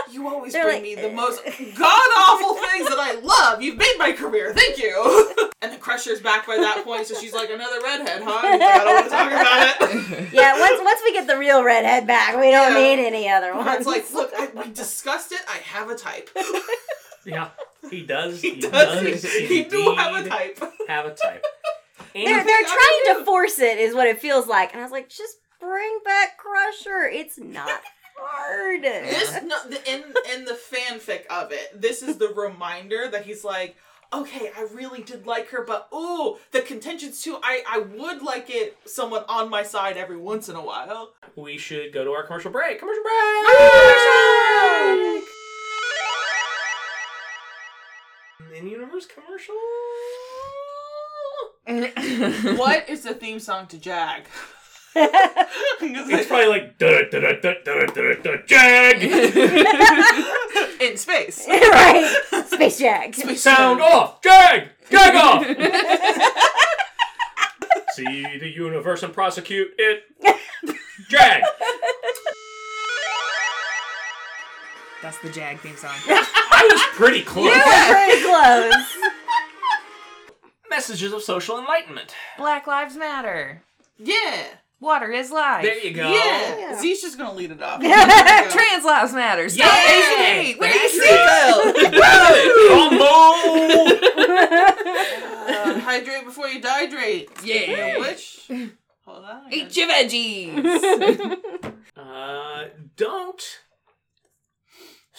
I'm 0.02 0.08
like, 0.08 0.14
you 0.14 0.28
always 0.28 0.52
They're 0.52 0.64
bring 0.64 0.76
like, 0.76 0.82
me 0.82 0.94
the 0.94 1.10
eh. 1.10 1.14
most 1.14 1.42
god 1.76 2.08
awful 2.18 2.54
things 2.54 2.88
that 2.88 2.98
I 2.98 3.20
love. 3.20 3.62
You've 3.62 3.76
made 3.78 3.94
my 3.98 4.12
career. 4.12 4.52
Thank 4.54 4.78
you. 4.78 5.32
and 5.62 5.72
the 5.72 5.76
Crusher's 5.78 6.20
back 6.20 6.46
by 6.46 6.56
that 6.56 6.82
point, 6.84 7.06
so 7.06 7.14
she's 7.18 7.32
like 7.32 7.50
another 7.50 7.80
redhead, 7.82 8.22
huh? 8.24 8.40
And 8.44 8.54
he's 8.54 8.60
like, 8.60 8.80
I 8.80 8.84
don't 8.84 8.94
want 8.94 9.04
to 9.04 9.10
talk 9.10 9.32
about 9.32 10.16
it. 10.22 10.32
yeah, 10.32 10.58
once 10.60 10.80
once 10.82 11.00
we 11.04 11.12
get 11.12 11.26
the 11.26 11.38
real 11.38 11.62
redhead 11.64 12.06
back, 12.06 12.34
we 12.36 12.50
don't 12.50 12.72
Yeah. 12.74 12.78
need 12.96 13.06
any 13.06 13.28
other 13.28 13.54
ones. 13.54 13.78
It's 13.78 13.86
like, 13.86 14.10
look, 14.14 14.32
I, 14.38 14.48
we 14.66 14.72
discussed 14.72 15.32
it. 15.32 15.40
I 15.48 15.58
have 15.58 15.88
a 15.90 15.94
type. 15.94 16.30
Yeah, 17.24 17.48
he 17.90 18.02
does. 18.04 18.40
he 18.42 18.54
He, 18.54 18.60
does. 18.62 19.22
does. 19.22 19.32
He 19.32 19.64
do 19.64 19.94
have 19.96 20.24
a 20.24 20.28
type. 20.28 20.58
Have 20.88 21.06
a 21.06 21.14
type. 21.14 21.44
And 22.14 22.26
they're 22.26 22.44
they're 22.44 22.62
trying 22.64 23.18
to 23.18 23.24
force 23.24 23.58
it, 23.58 23.78
is 23.78 23.94
what 23.94 24.06
it 24.08 24.20
feels 24.20 24.46
like. 24.46 24.72
And 24.72 24.80
I 24.80 24.84
was 24.84 24.92
like, 24.92 25.08
just 25.08 25.36
bring 25.60 26.00
back 26.04 26.36
Crusher. 26.36 27.04
It's 27.04 27.38
not 27.38 27.80
hard. 28.16 28.82
this 28.82 29.42
no, 29.42 29.56
the, 29.68 29.80
in 29.90 30.02
in 30.34 30.44
the 30.44 30.58
fanfic 30.70 31.26
of 31.26 31.52
it 31.52 31.80
this 31.80 32.02
is 32.02 32.18
the 32.18 32.28
reminder 32.28 33.08
that 33.10 33.24
he's 33.24 33.44
like 33.44 33.76
okay 34.12 34.50
i 34.56 34.62
really 34.74 35.02
did 35.02 35.26
like 35.26 35.48
her 35.48 35.64
but 35.64 35.88
ooh 35.94 36.36
the 36.50 36.60
contentions 36.60 37.22
too 37.22 37.38
i 37.42 37.62
i 37.68 37.78
would 37.78 38.22
like 38.22 38.50
it 38.50 38.76
someone 38.84 39.24
on 39.28 39.48
my 39.48 39.62
side 39.62 39.96
every 39.96 40.18
once 40.18 40.48
in 40.48 40.56
a 40.56 40.64
while 40.64 41.12
we 41.36 41.56
should 41.56 41.92
go 41.92 42.04
to 42.04 42.10
our 42.10 42.24
commercial 42.24 42.50
break. 42.50 42.78
Commercial 42.78 43.02
break. 43.02 43.12
In 48.54 48.68
universe 48.68 49.06
commercial. 49.06 49.54
what 52.58 52.88
is 52.88 53.02
the 53.02 53.14
theme 53.14 53.40
song 53.40 53.66
to 53.66 53.78
jag 53.78 54.24
It's 54.94 56.26
probably 56.28 56.46
like 56.48 56.78
da 56.78 57.02
da 57.10 57.20
da 57.20 57.32
da 57.40 57.54
da 57.64 57.86
da 57.86 58.14
da 58.22 58.36
Jag. 58.46 59.02
in 60.80 60.96
space 60.96 61.46
right. 61.48 62.14
Space 62.46 62.78
Jag. 62.78 63.14
Sound 63.14 63.80
off. 63.80 64.18
Jag. 64.22 64.68
Jag 64.90 65.14
off. 65.16 65.46
See 67.94 68.38
the 68.38 68.48
universe 68.48 69.02
and 69.02 69.12
prosecute 69.14 69.68
it. 69.78 70.04
Jag. 71.10 71.42
That's 75.02 75.18
the 75.18 75.28
Jag 75.30 75.58
theme 75.60 75.76
song. 75.76 75.90
I 76.08 76.68
was 76.70 76.82
pretty 76.96 77.22
close. 77.22 77.46
You 77.46 77.60
were 77.60 77.92
Pretty 77.94 78.22
close. 78.22 78.74
Messages 80.70 81.12
of 81.12 81.22
social 81.22 81.58
enlightenment. 81.58 82.14
Black 82.38 82.66
Lives 82.66 82.96
Matter. 82.96 83.62
yeah 83.98 84.44
Water 84.82 85.12
is 85.12 85.30
life. 85.30 85.62
There 85.62 85.78
you 85.78 85.92
go. 85.92 86.10
Yeah. 86.10 86.58
Yeah. 86.58 86.74
Z's 86.80 87.00
just 87.02 87.16
gonna 87.16 87.34
lead 87.34 87.52
it 87.52 87.62
off. 87.62 87.80
Trans 88.50 88.84
lives 88.84 89.12
matter. 89.12 89.48
Stop 89.48 89.64
Yeah. 89.64 89.92
Asian 89.92 90.24
hate. 90.24 90.58
What 90.58 90.72
do 90.72 90.78
you 90.78 90.88
Uh, 95.44 95.80
hydrate 95.80 96.24
before 96.24 96.46
you 96.48 96.60
dihydrate. 96.60 97.28
Yeah. 97.44 97.98
Which? 97.98 98.48
Hold 99.04 99.24
on. 99.24 99.52
Eat 99.52 99.76
your 99.76 99.88
veggies. 99.88 101.72
Uh, 101.94 102.64
don't. 102.96 103.42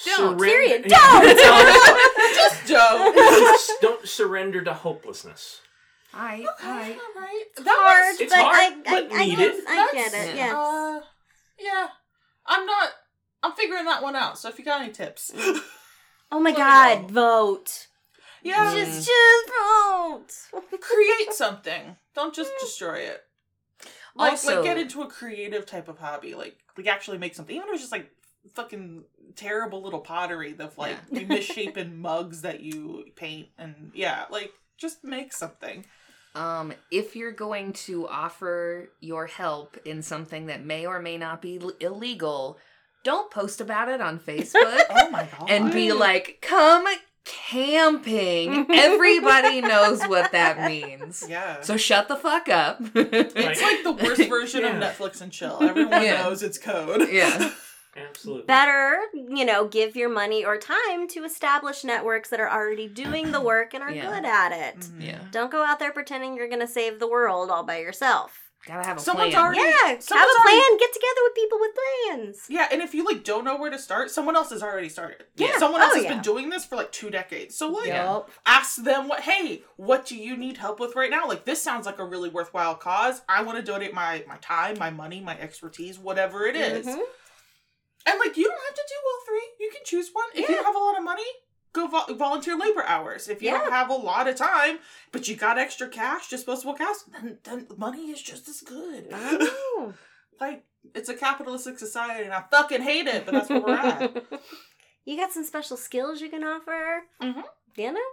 Don't. 0.05 0.39
Period. 0.39 0.85
Don't. 0.87 1.37
Just 2.35 2.65
don't. 2.67 3.15
don't, 3.15 3.61
don't 3.81 4.07
surrender 4.07 4.63
to 4.63 4.73
hopelessness. 4.73 5.61
Alright, 6.15 6.45
alright. 6.63 6.97
Alright. 7.15 7.45
It's 7.51 7.63
That 7.63 7.77
hard, 7.79 8.11
was- 8.13 8.21
It's 8.21 8.33
but 8.33 8.41
hard, 8.43 8.55
I, 8.55 8.81
but 8.83 9.11
I, 9.13 9.21
I, 9.21 9.25
needed. 9.25 9.37
get- 9.37 9.63
I 9.67 9.89
get 9.93 10.13
it. 10.13 10.35
yeah. 10.35 10.45
Yeah. 10.47 10.57
Uh, 10.59 11.01
yeah. 11.59 11.87
I'm 12.45 12.65
not. 12.65 12.89
I'm 13.41 13.51
figuring 13.53 13.85
that 13.85 14.03
one 14.03 14.15
out. 14.15 14.37
So 14.37 14.49
if 14.49 14.57
you 14.59 14.65
got 14.65 14.81
any 14.81 14.91
tips, 14.91 15.31
oh 16.31 16.39
my 16.39 16.51
God! 16.51 17.09
Vote. 17.11 17.87
yeah, 18.41 18.73
Just, 18.73 19.07
just 19.07 19.49
vote. 19.49 20.27
create 20.81 21.31
something. 21.33 21.95
Don't 22.15 22.33
just 22.33 22.51
destroy 22.59 22.99
it. 22.99 23.21
Like, 24.15 24.31
Also- 24.33 24.55
like 24.57 24.63
get 24.65 24.77
into 24.77 25.01
a 25.01 25.07
creative 25.09 25.65
type 25.65 25.87
of 25.87 25.97
hobby. 25.99 26.35
Like, 26.35 26.57
like 26.77 26.87
actually 26.87 27.17
make 27.17 27.33
something. 27.35 27.55
Even 27.55 27.67
if 27.69 27.73
it's 27.75 27.83
just 27.83 27.91
like 27.91 28.09
fucking 28.53 29.03
terrible 29.35 29.81
little 29.81 30.01
pottery 30.01 30.55
of 30.59 30.77
like 30.77 31.11
misshapen 31.11 31.97
mugs 32.01 32.41
that 32.41 32.59
you 32.61 33.05
paint, 33.15 33.47
and 33.57 33.91
yeah, 33.93 34.25
like 34.29 34.51
just 34.77 35.03
make 35.03 35.33
something. 35.33 35.85
Um, 36.35 36.73
if 36.89 37.15
you're 37.15 37.31
going 37.31 37.73
to 37.73 38.07
offer 38.07 38.89
your 38.99 39.27
help 39.27 39.77
in 39.85 40.01
something 40.01 40.47
that 40.47 40.65
may 40.65 40.85
or 40.85 40.99
may 40.99 41.17
not 41.17 41.41
be 41.41 41.59
l- 41.61 41.71
illegal, 41.79 42.57
don't 43.03 43.29
post 43.29 43.61
about 43.61 43.87
it 43.89 44.01
on 44.01 44.17
Facebook 44.19 44.53
Oh 44.89 45.09
my 45.11 45.27
god! 45.37 45.49
and 45.49 45.71
be 45.71 45.91
like, 45.91 46.39
"Come 46.41 46.85
camping." 47.25 48.65
Everybody 48.73 49.61
knows 49.61 50.01
what 50.03 50.31
that 50.31 50.65
means. 50.69 51.23
yeah. 51.29 51.61
So 51.61 51.77
shut 51.77 52.07
the 52.07 52.15
fuck 52.15 52.49
up. 52.49 52.79
it's 52.95 53.61
like 53.61 53.83
the 53.83 53.91
worst 54.03 54.23
version 54.29 54.61
Yeah. 54.61 54.77
of 54.77 54.83
Netflix 54.83 55.21
and 55.21 55.31
chill. 55.31 55.59
Everyone 55.61 56.01
Yeah. 56.03 56.23
knows 56.23 56.41
its 56.43 56.57
code. 56.57 57.09
yeah. 57.11 57.51
Absolutely. 57.95 58.45
Better, 58.45 58.97
you 59.13 59.45
know, 59.45 59.67
give 59.67 59.95
your 59.95 60.09
money 60.09 60.43
or 60.43 60.57
time 60.57 61.07
to 61.09 61.23
establish 61.23 61.83
networks 61.83 62.29
that 62.29 62.39
are 62.39 62.49
already 62.49 62.87
doing 62.87 63.31
the 63.31 63.41
work 63.41 63.73
and 63.73 63.83
are 63.83 63.91
Yeah. 63.91 64.09
good 64.09 64.25
at 64.25 64.51
it. 64.51 64.79
Mhm. 64.79 65.01
Yeah. 65.05 65.19
Don't 65.31 65.51
go 65.51 65.63
out 65.63 65.79
there 65.79 65.91
pretending 65.91 66.35
you're 66.35 66.47
going 66.47 66.59
to 66.59 66.67
save 66.67 66.99
the 66.99 67.07
world 67.07 67.51
all 67.51 67.63
by 67.63 67.77
yourself. 67.79 68.39
Gotta 68.65 68.87
have 68.87 68.95
a 68.95 68.99
Someone's 69.01 69.33
plan. 69.33 69.43
already- 69.43 69.59
Yeah, 69.59 69.87
have 69.87 69.99
a 69.99 70.01
plan. 70.05 70.21
already- 70.21 70.77
Get 70.79 70.93
together 70.93 71.21
with 71.23 71.35
people 71.35 71.59
with 71.59 71.71
plans. 71.75 72.45
Yeah, 72.47 72.69
and 72.71 72.81
if 72.81 72.95
you 72.95 73.03
like 73.03 73.25
don't 73.25 73.43
know 73.43 73.57
where 73.57 73.69
to 73.69 73.77
start, 73.77 74.09
someone 74.09 74.37
else 74.37 74.51
has 74.51 74.63
already 74.63 74.87
started. 74.87 75.25
Yeah. 75.35 75.57
Someone 75.57 75.81
else 75.81 75.91
Oh, 75.91 75.95
has 75.95 76.05
yeah. 76.05 76.13
been 76.13 76.21
doing 76.21 76.49
this 76.49 76.63
for 76.63 76.77
like 76.77 76.93
two 76.93 77.09
decades. 77.09 77.57
So 77.57 77.67
like 77.67 77.87
Yeah. 77.87 78.05
Yup. 78.05 78.31
ask 78.45 78.77
them 78.81 79.09
what 79.09 79.19
hey, 79.19 79.65
what 79.75 80.05
do 80.05 80.15
you 80.15 80.37
need 80.37 80.55
help 80.55 80.79
with 80.79 80.95
right 80.95 81.11
now? 81.11 81.27
Like 81.27 81.43
this 81.43 81.61
sounds 81.61 81.85
like 81.85 81.99
a 81.99 82.05
really 82.05 82.29
worthwhile 82.29 82.75
cause. 82.75 83.21
I 83.27 83.41
want 83.43 83.57
to 83.57 83.61
donate 83.63 83.93
my 83.93 84.23
my 84.29 84.37
time, 84.37 84.79
my 84.79 84.91
money, 84.91 85.19
my 85.19 85.37
expertise, 85.37 85.99
whatever 85.99 86.45
it 86.45 86.55
is. 86.55 86.87
Mhm. 86.87 87.01
And 88.05 88.19
like 88.19 88.35
you 88.37 88.43
don't 88.45 88.63
have 88.67 88.75
to 88.75 88.83
do 88.87 88.95
all 89.05 89.25
three. 89.25 89.47
You 89.59 89.71
can 89.71 89.81
choose 89.85 90.09
one. 90.13 90.25
If 90.33 90.39
you 90.49 90.55
Yeah. 90.55 90.61
don't 90.61 90.65
have 90.65 90.75
a 90.75 90.79
lot 90.79 90.97
of 90.97 91.03
money, 91.03 91.25
go 91.71 91.87
vo- 91.87 92.13
volunteer 92.15 92.57
labor 92.57 92.83
hours. 92.83 93.27
If 93.29 93.41
you 93.41 93.49
Yeah. 93.49 93.59
don't 93.59 93.71
have 93.71 93.89
a 93.89 93.93
lot 93.95 94.27
of 94.27 94.35
time, 94.35 94.79
but 95.11 95.27
you 95.27 95.35
got 95.35 95.57
extra 95.57 95.87
cash, 95.87 96.29
disposable 96.29 96.73
cash, 96.73 96.97
then 97.11 97.39
then 97.43 97.67
money 97.77 98.11
is 98.11 98.21
just 98.21 98.47
as 98.49 98.61
good. 98.61 99.13
Like 100.41 100.65
it's 100.93 101.09
a 101.09 101.13
capitalistic 101.15 101.79
society 101.79 102.23
and 102.25 102.33
I 102.33 102.43
fucking 102.51 102.81
hate 102.81 103.07
it, 103.07 103.25
but 103.25 103.31
that's 103.33 103.49
where 103.49 103.61
we're 103.61 103.75
at. 103.77 104.23
you 105.05 105.15
got 105.15 105.31
some 105.31 105.43
special 105.45 105.77
skills 105.77 106.19
you 106.21 106.29
can 106.29 106.43
offer. 106.43 107.03
Mhm. 107.21 107.43
You 107.77 107.91
know, 107.93 108.09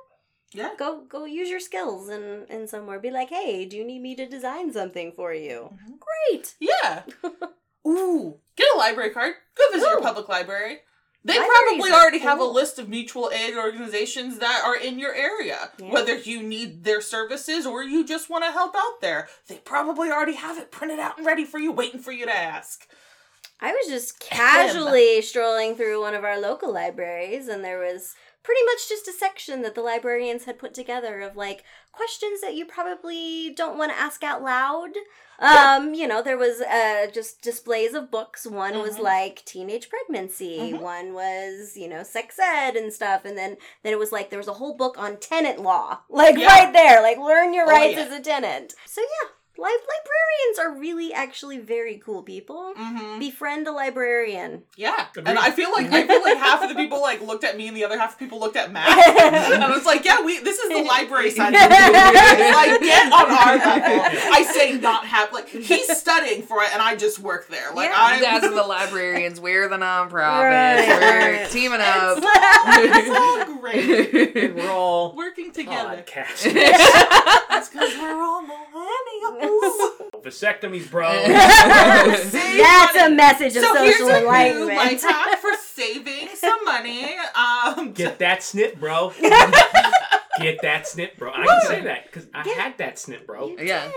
Yeah. 0.52 0.74
go 0.76 1.00
go 1.08 1.24
use 1.24 1.48
your 1.50 1.60
skills 1.60 2.08
in 2.10 2.46
in 2.48 2.68
somewhere. 2.68 3.00
Be 3.00 3.10
like, 3.10 3.30
hey, 3.30 3.64
do 3.64 3.76
you 3.76 3.84
need 3.84 4.02
me 4.02 4.14
to 4.16 4.26
design 4.26 4.72
something 4.72 5.12
for 5.12 5.32
you? 5.34 5.70
Mhm. 5.74 5.98
Great. 6.08 6.54
Yeah. 6.60 7.02
Ooh. 7.86 8.36
Get 8.56 8.68
a 8.74 8.78
library 8.78 9.10
card. 9.10 9.34
Go 9.56 9.64
visit 9.72 9.88
your 9.88 10.00
public 10.00 10.28
library. 10.28 10.80
They 11.22 11.38
Libraries 11.38 11.50
probably 11.50 11.92
already 11.92 12.18
have 12.20 12.40
a 12.40 12.44
list 12.44 12.78
of 12.78 12.88
mutual 12.88 13.30
aid 13.30 13.54
organizations 13.54 14.38
that 14.38 14.62
are 14.64 14.76
in 14.76 14.98
your 14.98 15.14
area. 15.14 15.70
Yeah. 15.78 15.92
Whether 15.92 16.16
you 16.16 16.42
need 16.42 16.84
their 16.84 17.02
services 17.02 17.66
or 17.66 17.82
you 17.82 18.06
just 18.06 18.30
want 18.30 18.44
to 18.44 18.52
help 18.52 18.74
out 18.74 19.02
there, 19.02 19.28
they 19.46 19.56
probably 19.56 20.10
already 20.10 20.34
have 20.34 20.56
it 20.56 20.70
printed 20.70 20.98
out 20.98 21.18
and 21.18 21.26
ready 21.26 21.44
for 21.44 21.58
you, 21.58 21.72
waiting 21.72 22.00
for 22.00 22.12
you 22.12 22.24
to 22.24 22.34
ask. 22.34 22.86
I 23.60 23.72
was 23.72 23.88
just 23.88 24.18
casually 24.18 25.20
strolling 25.20 25.76
through 25.76 26.00
one 26.00 26.14
of 26.14 26.24
our 26.24 26.40
local 26.40 26.72
libraries, 26.72 27.48
and 27.48 27.62
there 27.62 27.78
was 27.78 28.14
pretty 28.42 28.62
much 28.64 28.88
just 28.88 29.06
a 29.08 29.12
section 29.12 29.62
that 29.62 29.74
the 29.74 29.82
librarians 29.82 30.44
had 30.44 30.58
put 30.58 30.72
together 30.74 31.20
of 31.20 31.36
like 31.36 31.62
questions 31.92 32.40
that 32.40 32.54
you 32.54 32.64
probably 32.64 33.52
don't 33.54 33.76
want 33.78 33.92
to 33.92 33.98
ask 33.98 34.22
out 34.24 34.42
loud. 34.42 34.90
Um, 35.38 35.94
you 35.94 36.06
know, 36.06 36.22
there 36.22 36.36
was 36.38 36.60
uh 36.60 37.06
just 37.12 37.40
displays 37.42 37.94
of 37.94 38.10
books. 38.10 38.46
One 38.46 38.78
was 38.80 38.96
Mhm. 38.96 39.02
like 39.02 39.44
teenage 39.44 39.88
pregnancy, 39.88 40.58
Mhm. 40.74 40.80
one 40.80 41.14
was, 41.14 41.76
you 41.76 41.88
know, 41.88 42.02
sex 42.02 42.38
ed 42.38 42.76
and 42.76 42.92
stuff, 42.92 43.24
and 43.24 43.36
then 43.38 43.56
then 43.82 43.92
it 43.92 43.98
was 43.98 44.12
like 44.12 44.28
there 44.30 44.38
was 44.38 44.48
a 44.48 44.54
whole 44.54 44.74
book 44.74 44.98
on 44.98 45.16
tenant 45.18 45.60
law. 45.60 46.00
Like 46.10 46.36
Yeah. 46.36 46.46
right 46.46 46.72
there, 46.72 47.00
like 47.02 47.18
learn 47.18 47.54
your 47.54 47.64
Oh, 47.66 47.70
rights 47.70 47.96
yeah. 47.96 48.04
as 48.04 48.12
a 48.12 48.20
tenant. 48.20 48.74
So 48.86 49.00
yeah, 49.00 49.28
li- 49.60 49.78
librarians 49.94 50.58
are 50.58 50.78
really 50.78 51.12
actually 51.12 51.58
very 51.58 51.98
cool 51.98 52.22
people. 52.22 52.72
Mm-hmm. 52.78 53.18
Befriend 53.18 53.66
a 53.68 53.72
librarian. 53.72 54.62
Yeah. 54.76 55.06
Agreed. 55.10 55.28
And 55.28 55.38
I 55.38 55.50
feel 55.50 55.70
like 55.72 55.90
I 55.92 56.06
feel 56.06 56.22
like 56.22 56.38
half 56.38 56.62
of 56.62 56.68
the 56.68 56.74
people 56.74 57.00
like 57.00 57.20
looked 57.20 57.44
at 57.44 57.56
me 57.56 57.68
and 57.68 57.76
the 57.76 57.84
other 57.84 57.98
half 57.98 58.12
of 58.14 58.18
the 58.18 58.24
people 58.24 58.40
looked 58.40 58.56
at 58.56 58.72
Matt. 58.72 58.88
and 59.52 59.62
I 59.64 59.70
was 59.70 59.84
like, 59.84 60.04
yeah, 60.04 60.22
we 60.22 60.38
this 60.40 60.58
is 60.58 60.68
the 60.70 60.82
library 60.82 61.30
side 61.30 61.54
of 61.54 61.60
the 61.60 61.68
movie. 61.68 62.52
Like 62.52 62.80
get 62.80 63.12
on 63.12 63.30
our 63.30 63.56
level. 63.58 64.06
I 64.32 64.42
say 64.52 64.78
not 64.78 65.06
have 65.06 65.32
like 65.32 65.48
he's 65.48 65.96
studying 65.96 66.42
for 66.42 66.62
it 66.62 66.72
and 66.72 66.80
I 66.82 66.96
just 66.96 67.18
work 67.18 67.48
there. 67.48 67.72
Like 67.74 67.90
Yeah. 67.90 67.96
I 67.98 68.16
You 68.16 68.22
guys 68.22 68.44
are 68.44 68.54
the 68.54 68.62
librarians. 68.62 69.40
We're 69.40 69.68
the 69.68 69.76
nonprofits. 69.76 70.10
Right. 70.50 70.88
We're 71.40 71.48
teaming 71.48 71.80
up. 71.80 72.18
it's 72.22 73.10
all 73.18 73.58
great. 73.58 74.54
We're 74.54 74.70
all 74.70 75.14
Working 75.14 75.52
together. 75.52 76.04
podcasting. 76.06 76.54
That's 76.54 77.68
because 77.68 77.94
we're 77.98 78.22
all 78.22 78.42
millennials. 78.90 80.10
Vasectomies, 80.22 80.90
bro. 80.90 81.08
That's 81.28 82.96
a 82.96 83.10
message 83.10 83.56
of 83.56 83.62
so 83.64 83.82
here's 83.82 83.96
social 83.96 84.08
a 84.08 84.12
new 84.12 84.18
enlightenment. 84.18 84.76
life 84.76 85.02
hack 85.02 85.38
for 85.38 85.54
saving 85.62 86.28
some 86.34 86.64
money. 86.64 87.16
Um, 87.34 87.92
Get 87.92 88.18
that 88.18 88.42
snip, 88.42 88.78
bro. 88.78 89.12
Get 90.40 90.62
that 90.62 90.86
snip, 90.86 91.16
bro. 91.16 91.32
I 91.32 91.46
can 91.46 91.60
say 91.62 91.80
that 91.82 92.06
because 92.06 92.26
I 92.34 92.48
had 92.48 92.78
that 92.78 92.98
snip, 92.98 93.26
bro. 93.26 93.56
Yeah. 93.58 93.90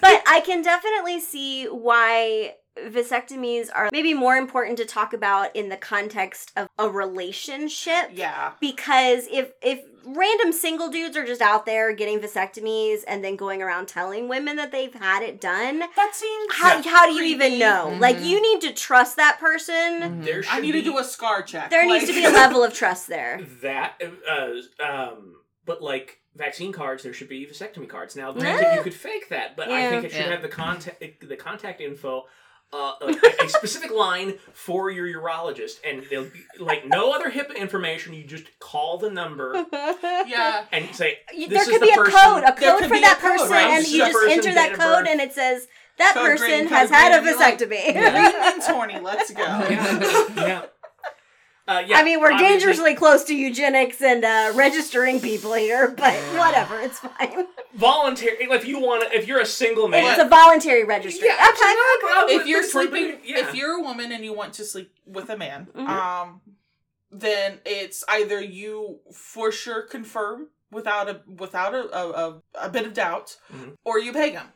but 0.00 0.22
I 0.26 0.40
can 0.44 0.62
definitely 0.62 1.20
see 1.20 1.66
why 1.66 2.54
vasectomies 2.78 3.68
are 3.74 3.88
maybe 3.92 4.14
more 4.14 4.36
important 4.36 4.78
to 4.78 4.84
talk 4.84 5.12
about 5.12 5.54
in 5.54 5.68
the 5.68 5.76
context 5.76 6.52
of 6.56 6.68
a 6.78 6.88
relationship. 6.88 8.10
yeah. 8.12 8.52
Because 8.60 9.26
if 9.30 9.52
if 9.62 9.80
random 10.04 10.52
single 10.52 10.88
dudes 10.88 11.16
are 11.16 11.24
just 11.24 11.40
out 11.40 11.64
there 11.64 11.92
getting 11.94 12.18
vasectomies 12.18 13.02
and 13.06 13.22
then 13.22 13.36
going 13.36 13.62
around 13.62 13.86
telling 13.86 14.26
women 14.28 14.56
that 14.56 14.72
they've 14.72 14.94
had 14.94 15.22
it 15.22 15.40
done, 15.40 15.78
That 15.78 16.10
seems. 16.14 16.52
how, 16.54 16.82
how 16.82 17.06
do 17.06 17.12
you 17.12 17.22
even 17.24 17.58
know? 17.58 17.96
Like 18.00 18.16
Mhm. 18.16 18.26
you 18.26 18.42
need 18.42 18.60
to 18.62 18.72
trust 18.72 19.16
that 19.16 19.38
person. 19.38 19.74
Mhm. 20.00 20.24
There 20.24 20.42
should 20.42 20.52
I 20.54 20.60
need 20.60 20.72
to 20.72 20.82
do 20.82 20.98
a 20.98 21.04
scar 21.04 21.42
check. 21.42 21.70
There 21.70 21.86
needs 21.86 22.06
to 22.06 22.12
be 22.12 22.24
a 22.24 22.30
level 22.30 22.64
of 22.64 22.74
trust 22.74 23.06
there. 23.08 23.42
that. 23.62 24.02
Uh, 24.28 24.82
um, 24.84 25.36
but 25.64 25.80
like 25.82 26.18
vaccine 26.34 26.72
cards, 26.72 27.02
there 27.04 27.12
should 27.12 27.28
be 27.28 27.46
vasectomy 27.46 27.88
cards. 27.88 28.16
Now, 28.16 28.32
granted, 28.32 28.74
you 28.76 28.82
could 28.82 28.94
fake 28.94 29.28
that, 29.28 29.54
but 29.56 29.70
I 29.70 29.88
think 29.90 30.04
it 30.04 30.10
should 30.12 30.20
Yeah. 30.24 30.30
have 30.32 30.42
the 30.42 30.48
contact 30.48 31.28
the 31.28 31.36
contact 31.36 31.80
info. 31.80 32.24
Uh, 32.74 32.94
a, 33.02 33.44
a 33.44 33.48
specific 33.50 33.90
line 33.90 34.32
for 34.54 34.90
your 34.90 35.06
urologist, 35.06 35.76
and 35.84 36.04
they'll 36.08 36.24
be, 36.24 36.40
like 36.58 36.86
no 36.86 37.12
other 37.12 37.30
HIPAA 37.30 37.54
information. 37.56 38.14
You 38.14 38.24
just 38.24 38.44
call 38.60 38.96
the 38.96 39.10
number 39.10 39.66
Yeah. 40.26 40.64
and 40.72 40.94
say, 40.94 41.18
You- 41.34 41.48
This 41.48 41.66
there 41.66 41.74
is 41.74 41.78
could 41.78 41.86
be 41.86 41.94
the 41.94 42.00
a 42.00 42.04
person- 42.04 42.18
code, 42.18 42.42
a 42.44 42.52
code 42.54 42.78
could 42.80 42.88
for 42.88 42.94
be 42.94 43.00
that 43.00 43.18
a 43.18 43.20
code, 43.20 43.30
person, 43.40 43.50
right? 43.50 43.66
and 43.72 43.78
This 43.84 43.88
is 43.88 43.92
you 43.92 43.98
the 43.98 44.04
just 44.06 44.14
person, 44.18 44.30
enter 44.38 44.54
that 44.54 44.64
date 44.68 44.72
of 44.72 44.78
code, 44.78 44.98
birth. 45.04 45.08
and 45.10 45.20
it 45.20 45.32
says 45.34 45.68
that 45.98 46.14
Code 46.14 46.24
person 46.26 46.48
green, 46.48 46.66
has 46.68 46.88
code 46.88 46.96
had 46.96 47.12
a 47.12 47.20
green, 47.20 47.30
you're 47.32 47.38
like, 47.40 47.58
vasectomy. 47.58 47.92
Green 47.92 48.40
means 48.40 48.66
horny. 48.66 49.00
Let's 49.00 49.30
go. 49.32 49.42
yeah, 49.44 50.26
yeah. 50.36 50.62
Uh, 51.68 51.82
yeah, 51.86 51.96
I 51.98 52.02
mean, 52.02 52.20
we're 52.20 52.32
obviously- 52.32 52.48
dangerously 52.58 52.94
close 52.96 53.22
to 53.24 53.34
eugenics 53.36 54.02
and 54.02 54.24
uh, 54.24 54.52
registering 54.54 55.20
people 55.20 55.54
here, 55.54 55.88
but 55.96 56.12
whatever, 56.36 56.80
it's 56.80 56.98
fine. 56.98 57.46
voluntary. 57.74 58.36
If 58.40 58.66
you 58.66 58.80
want 58.80 59.04
to, 59.08 59.16
if 59.16 59.28
you're 59.28 59.38
a 59.40 59.46
single 59.46 59.86
man, 59.86 60.04
It's 60.04 60.20
a 60.22 60.28
voluntary 60.28 60.82
registry. 60.84 61.28
Yeah, 61.28 61.34
okay, 61.34 61.44
actually, 61.44 61.66
no 61.68 61.82
okay. 61.96 62.12
problem. 62.14 62.40
if 62.40 62.46
you're 62.48 62.62
sleeping- 62.64 63.04
sleeping, 63.12 63.20
yeah. 63.24 63.38
if 63.48 63.54
you're 63.54 63.78
a 63.78 63.82
woman 63.82 64.10
and 64.10 64.24
you 64.24 64.32
want 64.32 64.54
to 64.54 64.64
sleep 64.64 64.92
with 65.06 65.30
a 65.30 65.36
man, 65.36 65.68
Mhm. 65.74 65.88
um, 65.88 66.40
then 67.12 67.60
it's 67.64 68.02
either 68.08 68.40
you 68.40 68.98
for 69.14 69.52
sure 69.52 69.82
confirm 69.82 70.48
without 70.72 71.08
a 71.08 71.20
without 71.28 71.74
a 71.74 71.96
a, 71.96 72.10
a, 72.10 72.42
a 72.62 72.68
bit 72.70 72.86
of 72.86 72.92
doubt, 72.94 73.36
Mhm. 73.54 73.76
or 73.84 74.00
you 74.00 74.12
pay 74.12 74.30
him. 74.30 74.48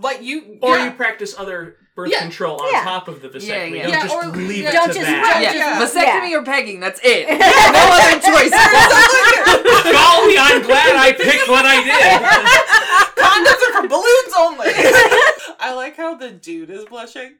Like 0.00 0.22
you 0.22 0.58
Or 0.62 0.76
yeah. 0.76 0.84
you 0.86 0.90
practice 0.92 1.34
other 1.38 1.76
birth 1.96 2.10
Yeah. 2.12 2.20
control 2.20 2.60
on 2.62 2.70
Yeah. 2.72 2.84
top 2.84 3.08
of 3.08 3.20
the 3.22 3.28
vasectomy. 3.28 3.76
yeah. 3.76 3.82
Don't 3.82 3.90
Yeah, 3.92 4.02
just 4.02 4.14
or- 4.14 4.26
leave 4.26 4.62
yeah. 4.62 4.68
it 4.68 4.72
Don't 4.72 4.88
to 4.88 4.94
just- 4.94 5.06
that. 5.06 5.32
don't 5.34 5.42
Yeah, 5.42 5.54
Yeah. 5.54 5.80
vasectomy 5.80 6.30
Yeah. 6.30 6.36
or 6.38 6.42
pegging. 6.44 6.80
That's 6.80 7.00
it. 7.02 7.26
no 7.38 7.84
other 7.96 8.20
choices. 8.20 8.52
Golly, 9.92 10.38
I'm 10.38 10.62
glad 10.62 10.96
I 10.96 11.12
picked 11.16 11.48
what 11.48 11.64
I 11.66 11.82
did. 11.82 12.22
condoms 13.18 13.68
are 13.68 13.82
for 13.82 13.88
balloons 13.88 14.34
only. 14.36 14.66
I 15.60 15.72
like 15.74 15.96
how 15.96 16.14
the 16.14 16.30
dude 16.30 16.70
is 16.70 16.84
blushing. 16.84 17.34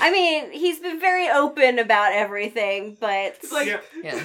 I 0.00 0.10
mean, 0.12 0.50
he's 0.52 0.78
been 0.80 1.00
very 1.00 1.28
open 1.28 1.78
about 1.78 2.12
everything, 2.12 2.96
but 3.00 3.36
It's 3.42 3.50
like 3.52 3.66
Yeah. 3.66 3.80
yeah. 4.02 4.20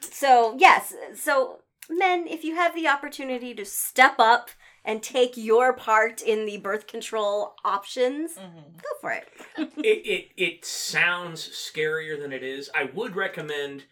so 0.00 0.56
yes. 0.58 0.92
So 1.14 1.60
men, 1.88 2.26
if 2.26 2.42
you 2.44 2.54
have 2.56 2.74
the 2.74 2.88
opportunity 2.88 3.54
to 3.54 3.64
step 3.64 4.14
up 4.18 4.50
and 4.86 5.02
take 5.02 5.36
your 5.36 5.74
part 5.74 6.22
in 6.22 6.46
the 6.46 6.56
birth 6.56 6.86
control 6.86 7.54
options, 7.64 8.32
Mm-hmm. 8.36 8.76
go 8.76 8.88
for 9.02 9.10
it. 9.10 9.28
it, 9.84 10.06
it 10.06 10.28
it 10.36 10.64
sounds 10.64 11.46
scarier 11.46 12.18
than 12.18 12.32
it 12.32 12.42
is. 12.42 12.70
I 12.74 12.84
would 12.94 13.14
recommend 13.16 13.84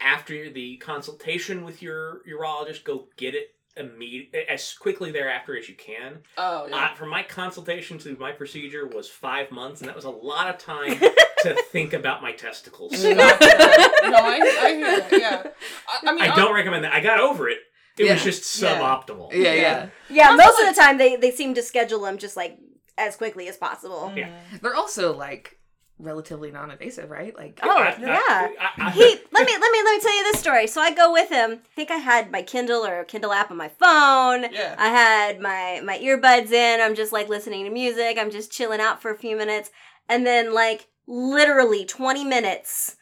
after 0.00 0.50
the 0.50 0.78
consultation 0.78 1.62
with 1.64 1.82
your 1.82 2.22
urologist, 2.28 2.84
go 2.84 3.08
get 3.16 3.34
it 3.34 3.54
immediate 3.76 4.34
as 4.48 4.72
quickly 4.74 5.12
thereafter 5.12 5.56
as 5.56 5.68
you 5.68 5.74
can. 5.76 6.18
oh 6.38 6.66
Uh, 6.72 6.94
from 6.94 7.08
my 7.08 7.22
consultation 7.22 7.98
to 7.98 8.16
my 8.18 8.32
procedure 8.32 8.86
was 8.86 9.08
five 9.08 9.50
months, 9.50 9.80
and 9.80 9.88
that 9.88 9.94
was 9.96 10.06
a 10.06 10.10
lot 10.10 10.48
of 10.52 10.58
time 10.58 10.98
to 11.42 11.54
think 11.70 11.92
about 11.92 12.20
my 12.22 12.32
testicles. 12.32 12.92
no, 13.04 13.10
I, 13.10 14.40
I 14.62 14.74
hear 14.74 15.00
that. 15.00 15.08
Yeah, 15.12 15.42
I, 15.88 16.10
I 16.10 16.12
mean, 16.14 16.22
I 16.22 16.34
don't 16.34 16.54
recommend 16.54 16.84
that. 16.84 16.92
I 16.94 17.00
got 17.00 17.20
over 17.20 17.48
it. 17.48 17.58
It 18.06 18.10
was 18.12 18.22
just 18.24 18.60
Yeah. 18.62 18.78
suboptimal. 18.80 19.32
Yeah, 19.32 19.38
Yeah. 19.38 19.52
yeah. 19.54 19.86
Yeah, 20.08 20.30
Also, 20.30 20.36
most 20.44 20.60
of 20.60 20.74
the 20.74 20.80
time 20.80 20.98
they 20.98 21.16
they 21.16 21.30
seem 21.30 21.54
to 21.54 21.62
schedule 21.62 22.00
them 22.00 22.18
just 22.18 22.36
like 22.36 22.58
as 22.98 23.16
quickly 23.16 23.48
as 23.48 23.56
possible. 23.56 24.12
Yeah. 24.16 24.28
Mm. 24.28 24.60
They're 24.62 24.74
also 24.74 25.14
like 25.16 25.56
relatively 26.02 26.50
non-invasive, 26.50 27.10
right? 27.10 27.36
Like, 27.36 27.60
Oh 27.62 27.68
I- 27.68 27.88
I- 27.90 27.96
yeah. 28.00 28.48
I- 28.58 28.70
I- 28.86 28.90
he 28.90 29.02
let 29.32 29.46
me 29.46 29.52
let 29.62 29.72
me 29.72 29.82
let 29.84 29.94
me 29.96 30.00
tell 30.00 30.16
you 30.16 30.24
this 30.32 30.40
story. 30.40 30.66
So 30.66 30.80
I 30.80 30.92
go 30.92 31.12
with 31.12 31.28
him. 31.28 31.60
I 31.62 31.74
think 31.76 31.90
I 31.90 31.96
had 31.96 32.30
my 32.30 32.42
Kindle 32.42 32.86
or 32.86 33.04
Kindle 33.04 33.32
app 33.34 33.50
on 33.50 33.56
my 33.58 33.68
phone. 33.68 34.50
Yeah. 34.52 34.74
I 34.78 34.88
had 34.88 35.40
my 35.40 35.80
my 35.84 35.98
earbuds 35.98 36.52
in. 36.52 36.80
I'm 36.80 36.94
just 36.94 37.12
like 37.12 37.28
listening 37.28 37.64
to 37.64 37.70
music. 37.70 38.16
I'm 38.18 38.30
just 38.30 38.50
chilling 38.50 38.80
out 38.80 39.02
for 39.02 39.10
a 39.10 39.18
few 39.18 39.36
minutes, 39.36 39.70
and 40.08 40.26
then 40.26 40.54
like 40.54 40.86
literally 41.06 41.84
20 41.84 42.24
minutes 42.24 42.96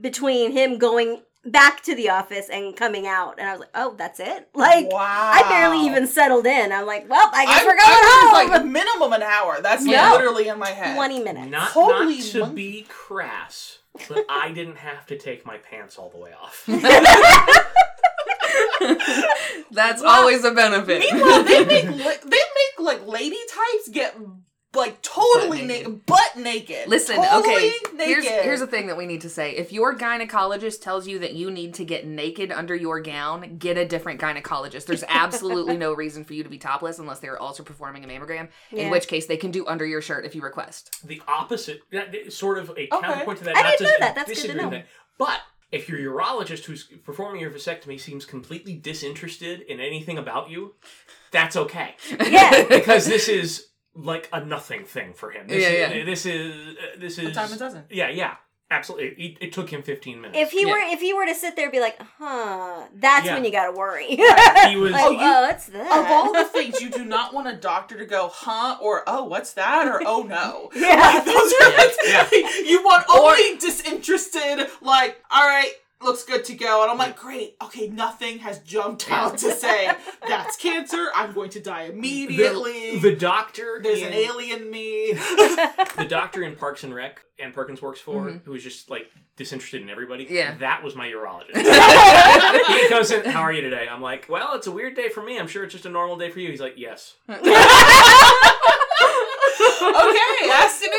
between 0.00 0.52
him 0.52 0.78
going 0.78 1.22
back 1.44 1.82
to 1.84 1.94
the 1.94 2.10
office 2.10 2.48
and 2.50 2.76
coming 2.76 3.06
out, 3.06 3.36
and 3.38 3.48
I 3.48 3.52
was 3.52 3.60
like, 3.60 3.70
oh, 3.74 3.94
that's 3.96 4.20
it. 4.20 4.48
Like 4.54 4.90
wow. 4.92 5.30
I 5.34 5.42
barely 5.48 5.86
even 5.86 6.06
settled 6.06 6.44
in. 6.46 6.70
I'm 6.72 6.84
like, 6.86 7.08
well, 7.08 7.30
I 7.32 7.46
guess 7.46 7.62
I- 7.62 7.64
we're 7.64 7.76
going 7.76 7.80
I 7.82 8.30
was 8.32 8.40
home. 8.42 8.50
Like 8.50 8.60
a 8.60 8.64
minimum 8.64 9.12
an 9.14 9.22
hour. 9.22 9.60
That's 9.62 9.82
No. 9.84 10.12
literally 10.12 10.48
in 10.48 10.58
my 10.58 10.70
head. 10.70 10.94
20 10.96 11.22
minutes. 11.22 11.50
Not, 11.50 11.68
Holy 11.70 12.16
not 12.18 12.24
to 12.26 12.40
monkey. 12.40 12.54
be 12.54 12.86
crass, 12.88 13.78
but 14.08 14.24
I 14.28 14.50
didn't 14.52 14.76
have 14.78 15.06
to 15.06 15.16
take 15.18 15.46
my 15.46 15.56
pants 15.58 15.96
all 15.98 16.10
the 16.10 16.18
way 16.18 16.32
off. 16.32 16.64
that's 19.70 20.02
always 20.02 20.44
a 20.44 20.50
benefit. 20.52 21.00
Meanwhile, 21.00 21.44
they 21.44 21.64
make 21.64 21.84
li- 21.86 22.18
they 22.24 22.30
make 22.30 22.78
like 22.80 23.06
lady 23.06 23.38
types 23.48 23.88
get 23.90 24.16
like 24.72 25.02
totally 25.02 25.58
Butt 25.58 25.66
naked. 25.66 25.86
naked, 25.88 26.06
butt 26.06 26.36
naked. 26.36 26.88
Listen, 26.88 27.16
totally 27.16 27.54
okay. 27.56 27.72
naked. 27.94 28.06
Here's 28.06 28.24
here's 28.26 28.60
the 28.60 28.66
thing 28.66 28.86
that 28.86 28.96
we 28.96 29.06
need 29.06 29.22
to 29.22 29.28
say. 29.28 29.52
If 29.56 29.72
your 29.72 29.96
gynecologist 29.96 30.80
tells 30.80 31.08
you 31.08 31.18
that 31.18 31.32
you 31.34 31.50
need 31.50 31.74
to 31.74 31.84
get 31.84 32.06
naked 32.06 32.52
under 32.52 32.74
your 32.76 33.00
gown, 33.00 33.56
get 33.58 33.76
a 33.76 33.84
different 33.84 34.20
gynecologist. 34.20 34.86
There's 34.86 35.04
absolutely 35.08 35.76
no 35.76 35.92
reason 35.92 36.24
for 36.24 36.34
you 36.34 36.44
to 36.44 36.48
be 36.48 36.58
topless 36.58 36.98
unless 36.98 37.18
they're 37.18 37.38
also 37.38 37.62
performing 37.64 38.04
a 38.04 38.08
mammogram. 38.08 38.48
Yeah. 38.70 38.84
In 38.84 38.90
which 38.90 39.08
case, 39.08 39.26
they 39.26 39.36
can 39.36 39.50
do 39.50 39.66
under 39.66 39.84
your 39.84 40.02
shirt 40.02 40.24
if 40.24 40.34
you 40.34 40.42
request. 40.42 41.04
the 41.04 41.20
opposite, 41.26 41.80
that- 41.90 42.12
that- 42.12 42.32
sort 42.32 42.58
of 42.58 42.70
a 42.76 42.86
counterpoint 42.86 43.38
to 43.38 43.44
that. 43.44 43.56
I 43.56 43.70
didn't 43.72 43.82
know 43.88 43.96
that. 44.00 44.14
That's 44.14 44.42
good 44.42 44.50
to 44.52 44.56
know. 44.56 44.70
that. 44.70 44.86
But 45.18 45.40
if 45.72 45.88
your 45.88 45.98
urologist 45.98 46.64
who's 46.64 46.84
performing 47.04 47.40
your 47.40 47.50
vasectomy 47.50 47.98
seems 48.00 48.24
completely 48.24 48.74
disinterested 48.74 49.62
in 49.62 49.80
anything 49.80 50.16
about 50.18 50.48
you, 50.50 50.74
that's 51.32 51.56
okay. 51.56 51.94
Yeah. 52.28 52.64
because 52.68 53.06
this 53.06 53.28
is 53.28 53.66
like 53.94 54.28
a 54.32 54.44
nothing 54.44 54.84
thing 54.84 55.12
for 55.14 55.30
him. 55.30 55.46
This 55.48 55.62
Yeah, 55.62 55.68
is, 55.86 55.96
yeah. 55.96 56.04
This 56.04 56.26
is 56.26 56.76
uh, 56.76 56.80
this 56.98 57.18
is 57.18 57.26
A 57.28 57.32
dime 57.32 57.52
a 57.52 57.56
dozen. 57.56 57.84
Yeah, 57.90 58.08
yeah, 58.08 58.36
absolutely. 58.70 59.08
It, 59.24 59.38
it 59.40 59.52
took 59.52 59.68
him 59.70 59.82
15 59.82 60.20
minutes. 60.20 60.38
If 60.38 60.52
he 60.52 60.62
Yeah. 60.62 60.72
were 60.72 60.78
if 60.78 61.00
he 61.00 61.12
were 61.12 61.26
to 61.26 61.34
sit 61.34 61.56
there 61.56 61.64
and 61.66 61.72
be 61.72 61.80
like, 61.80 62.00
huh, 62.18 62.84
that's 62.94 63.26
Yeah. 63.26 63.34
when 63.34 63.44
you 63.44 63.50
gotta 63.50 63.72
worry. 63.72 64.06
he 64.06 64.16
was. 64.76 64.92
Like, 64.92 65.02
Oh, 65.04 65.16
oh, 65.18 65.42
what's 65.42 65.66
that? 65.66 65.98
Of 65.98 66.06
all 66.10 66.32
the 66.32 66.44
things, 66.44 66.80
you 66.80 66.88
do 66.90 67.04
not 67.04 67.34
want 67.34 67.48
a 67.48 67.54
doctor 67.56 67.98
to 67.98 68.06
go, 68.06 68.28
huh, 68.32 68.76
or 68.80 69.02
oh, 69.08 69.24
what's 69.24 69.54
that, 69.54 69.88
or 69.88 70.00
oh 70.06 70.22
no. 70.22 70.70
Yeah. 70.74 70.94
Like, 70.96 71.24
those 71.24 71.52
are 71.60 72.08
Yeah. 72.08 72.28
you 72.64 72.82
want 72.84 73.04
only 73.12 73.56
disinterested, 73.58 74.68
like, 74.80 75.22
all 75.30 75.46
right, 75.46 75.72
looks 76.02 76.24
good 76.24 76.44
to 76.46 76.54
go. 76.54 76.82
And 76.82 76.90
I'm 76.90 76.98
like, 76.98 77.16
great, 77.18 77.56
okay, 77.62 77.88
nothing 77.88 78.38
has 78.38 78.58
jumped 78.60 79.10
out 79.10 79.38
to 79.38 79.52
say 79.52 79.90
that's 80.26 80.56
cancer. 80.56 81.08
I'm 81.14 81.32
going 81.32 81.50
to 81.50 81.60
die 81.60 81.82
immediately. 81.84 82.98
the, 82.98 83.10
the 83.10 83.16
doctor. 83.16 83.80
There's 83.82 84.00
in, 84.00 84.08
an 84.08 84.14
alien 84.14 84.70
me. 84.70 85.12
The 85.96 86.06
doctor 86.08 86.42
in 86.42 86.56
Parks 86.56 86.82
and 86.82 86.94
Rec, 86.94 87.20
and 87.38 87.52
Perkins 87.52 87.82
works 87.82 88.00
for, 88.00 88.26
Mhm. 88.26 88.42
who 88.44 88.52
was 88.52 88.62
just 88.62 88.88
like 88.88 89.10
disinterested 89.36 89.82
in 89.82 89.90
everybody. 89.90 90.26
Yeah. 90.30 90.54
that 90.58 90.82
was 90.82 90.94
my 90.94 91.06
urologist. 91.08 91.56
he 92.68 92.88
comes 92.88 93.10
in. 93.10 93.24
How 93.30 93.40
are 93.42 93.52
you 93.52 93.60
today? 93.60 93.86
I'm 93.90 94.00
like, 94.00 94.26
well, 94.28 94.54
it's 94.54 94.66
a 94.66 94.70
weird 94.72 94.94
day 94.96 95.08
for 95.10 95.22
me. 95.22 95.38
I'm 95.38 95.46
sure 95.48 95.64
it's 95.64 95.72
just 95.74 95.84
a 95.86 95.90
normal 95.90 96.16
day 96.16 96.30
for 96.30 96.40
you. 96.40 96.48
He's 96.50 96.60
like, 96.60 96.74
yes. 96.76 97.14
Okay, 99.48 100.50
asked 100.50 100.82
and 100.82 100.92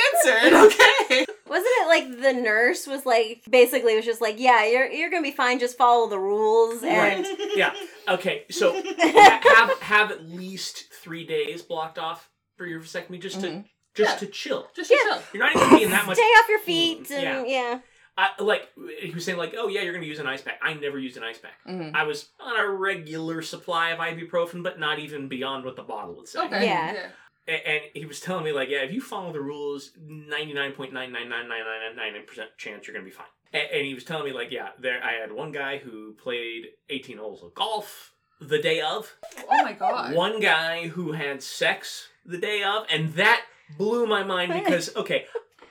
answered. 0.44 0.54
Okay. 0.66 1.26
Wasn't 1.48 1.68
it 1.68 1.88
like 1.88 2.22
the 2.22 2.34
nurse 2.34 2.88
was 2.88 3.06
like 3.06 3.44
basically 3.50 3.96
was 3.96 4.06
just 4.06 4.22
like, 4.22 4.40
yeah, 4.40 4.66
you're 4.66 4.88
you're 4.88 5.10
gonna 5.10 5.22
be 5.22 5.32
fine. 5.32 5.60
Just 5.60 5.78
follow 5.78 6.10
the 6.10 6.20
rules 6.20 6.84
and 6.84 7.26
Yeah. 7.56 7.74
Okay. 8.08 8.46
So 8.50 8.74
ha- 8.74 9.40
have 9.56 9.80
have 9.82 10.12
at 10.12 10.26
least 10.30 10.92
three 10.94 11.26
days 11.26 11.62
blocked 11.62 12.00
off 12.00 12.30
for 12.58 12.66
your 12.66 12.80
vasectomy, 12.82 13.20
just 13.22 13.42
to 13.42 13.48
Mhm. 13.48 13.66
just 13.96 14.14
Yeah. 14.14 14.18
to 14.20 14.28
chill. 14.28 14.68
Just 14.76 14.90
Yeah. 14.92 14.98
chill. 15.04 15.22
You're 15.34 15.44
not 15.44 15.56
even 15.56 15.78
being 15.78 15.90
that 15.92 16.06
much. 16.06 16.18
stay 16.18 16.24
off 16.24 16.50
your 16.50 16.60
feet 16.60 17.08
Yeah. 17.10 17.40
and 17.40 17.50
yeah. 17.50 17.80
I, 18.18 18.30
like 18.40 18.68
he 19.00 19.10
was 19.12 19.24
saying, 19.24 19.38
like, 19.38 19.56
oh 19.58 19.68
yeah, 19.70 19.82
you're 19.82 19.94
gonna 19.94 20.06
use 20.06 20.20
an 20.20 20.28
ice 20.28 20.42
pack. 20.42 20.60
I 20.62 20.74
never 20.74 21.00
used 21.00 21.16
an 21.18 21.24
ice 21.24 21.38
pack. 21.38 21.54
Mhm. 21.68 21.96
I 21.96 22.04
was 22.04 22.30
on 22.40 22.60
a 22.60 22.68
regular 22.70 23.42
supply 23.42 23.92
of 23.92 24.00
ibuprofen, 24.00 24.64
but 24.64 24.80
not 24.80 25.00
even 25.00 25.28
beyond 25.30 25.64
what 25.66 25.76
the 25.78 25.82
bottle 25.84 26.16
would 26.16 26.28
say. 26.28 26.40
Okay. 26.42 26.66
Yeah. 26.66 26.92
A- 26.92 27.10
And, 27.48 27.82
he 27.94 28.06
was 28.06 28.20
telling 28.20 28.46
me, 28.46 28.52
like, 28.52 28.70
yeah, 28.70 28.84
if 28.84 28.94
you 28.94 29.02
follow 29.02 29.34
the 29.34 29.42
rules, 29.42 29.92
ninety 30.00 30.54
nine 30.54 30.72
point 30.74 30.94
nine 30.94 31.12
nine 31.12 31.28
nine 31.28 31.48
nine 31.50 31.64
nine 31.66 31.96
nine 31.96 32.14
nine 32.14 32.26
percent 32.26 32.50
chance 32.58 32.88
you're 32.88 32.94
gonna 32.94 33.06
be 33.06 33.12
fine. 33.12 33.26
And 33.54 33.86
he 33.86 33.94
was 33.94 34.04
telling 34.06 34.26
me, 34.26 34.32
like, 34.32 34.52
yeah, 34.52 34.70
there 34.80 35.04
I 35.04 35.14
had 35.14 35.32
one 35.32 35.52
guy 35.52 35.78
who 35.80 36.14
played 36.14 36.68
eighteen 36.90 37.18
holes 37.18 37.44
of 37.44 37.54
golf 37.54 38.14
the 38.40 38.60
day 38.60 38.82
of, 38.82 39.14
Oh 39.50 39.64
my 39.64 39.74
god. 39.74 40.16
one 40.16 40.40
guy 40.40 40.88
who 40.88 41.12
had 41.12 41.44
sex 41.44 42.08
the 42.26 42.38
day 42.38 42.64
of, 42.64 42.86
and 42.90 43.14
that 43.14 43.44
blew 43.78 44.06
my 44.08 44.24
mind 44.24 44.54
because 44.54 44.96
okay, 44.96 45.26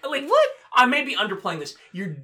like 0.09 0.29
what? 0.29 0.49
I 0.73 0.87
may 0.87 1.05
be 1.05 1.17
underplaying 1.17 1.61
this. 1.61 1.77
Your 1.93 2.17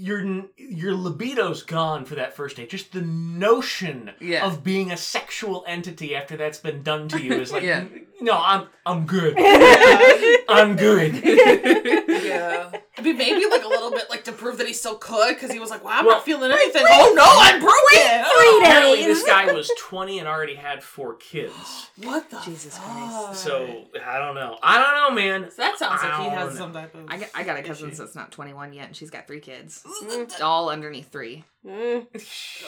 your 0.00 0.44
your 0.56 0.94
libido's 0.94 1.62
gone 1.62 2.04
for 2.04 2.14
that 2.14 2.34
first 2.34 2.56
date. 2.56 2.70
Just 2.70 2.92
the 2.92 3.02
notion 3.02 4.10
Yeah. 4.20 4.46
of 4.46 4.64
being 4.64 4.90
a 4.90 4.96
sexual 4.96 5.64
entity 5.68 6.16
after 6.16 6.36
that's 6.36 6.58
been 6.58 6.82
done 6.82 7.08
to 7.08 7.20
you 7.22 7.34
is 7.34 7.52
like, 7.52 7.62
Yeah. 7.72 7.84
no, 8.20 8.32
I'm 8.32 8.66
I'm 8.86 9.04
good. 9.06 9.34
I'm 10.48 10.76
good. 10.76 11.14
yeah. 12.40 12.80
I 12.98 13.02
mean, 13.02 13.16
maybe 13.16 13.44
like 13.50 13.64
a 13.64 13.68
little 13.68 13.90
bit 13.90 14.10
like 14.10 14.24
to 14.24 14.32
prove 14.32 14.58
that 14.58 14.66
he 14.66 14.72
still 14.72 14.96
could 14.96 15.34
because 15.34 15.50
he 15.52 15.58
was 15.58 15.70
like, 15.70 15.84
wow, 15.84 15.92
I'm 15.94 16.06
Well, 16.06 16.16
not 16.16 16.24
feeling 16.24 16.50
anything. 16.50 16.82
oh 16.88 17.12
no, 17.16 17.24
I'm 17.26 17.60
broken. 17.60 18.24
three 18.24 18.58
Apparently, 18.62 19.04
this 19.04 19.24
guy 19.24 19.52
was 19.52 19.70
20 19.78 20.18
and 20.18 20.28
already 20.28 20.54
had 20.54 20.82
four 20.82 21.14
kids. 21.14 21.54
What 22.02 22.30
the 22.30 22.38
Jesus 22.44 22.76
fuck? 22.78 22.86
Christ. 22.86 23.42
So 23.44 23.84
I 24.04 24.18
don't 24.18 24.34
know. 24.34 24.58
I 24.62 24.80
don't 24.80 24.94
know, 25.14 25.14
man. 25.22 25.50
So 25.50 25.56
that 25.58 25.78
sounds 25.78 26.02
like 26.02 26.12
he 26.20 26.26
I 26.28 26.30
has 26.30 26.48
don't 26.50 26.56
some 26.56 26.72
type 26.72 26.94
of. 26.94 27.04
I 27.08 27.18
got, 27.18 27.28
I 27.34 27.42
got 27.42 27.58
a 27.58 27.62
cousin 27.62 27.88
issue. 27.90 27.98
that's 27.98 28.14
not 28.14 28.30
21 28.32 28.72
yet, 28.72 28.86
and 28.88 28.96
she's 28.96 29.10
got 29.10 29.26
three 29.26 29.40
kids, 29.40 29.84
Mm. 30.02 30.40
all 30.40 30.70
underneath 30.70 31.10
three. 31.12 31.44
Mm. 31.66 32.06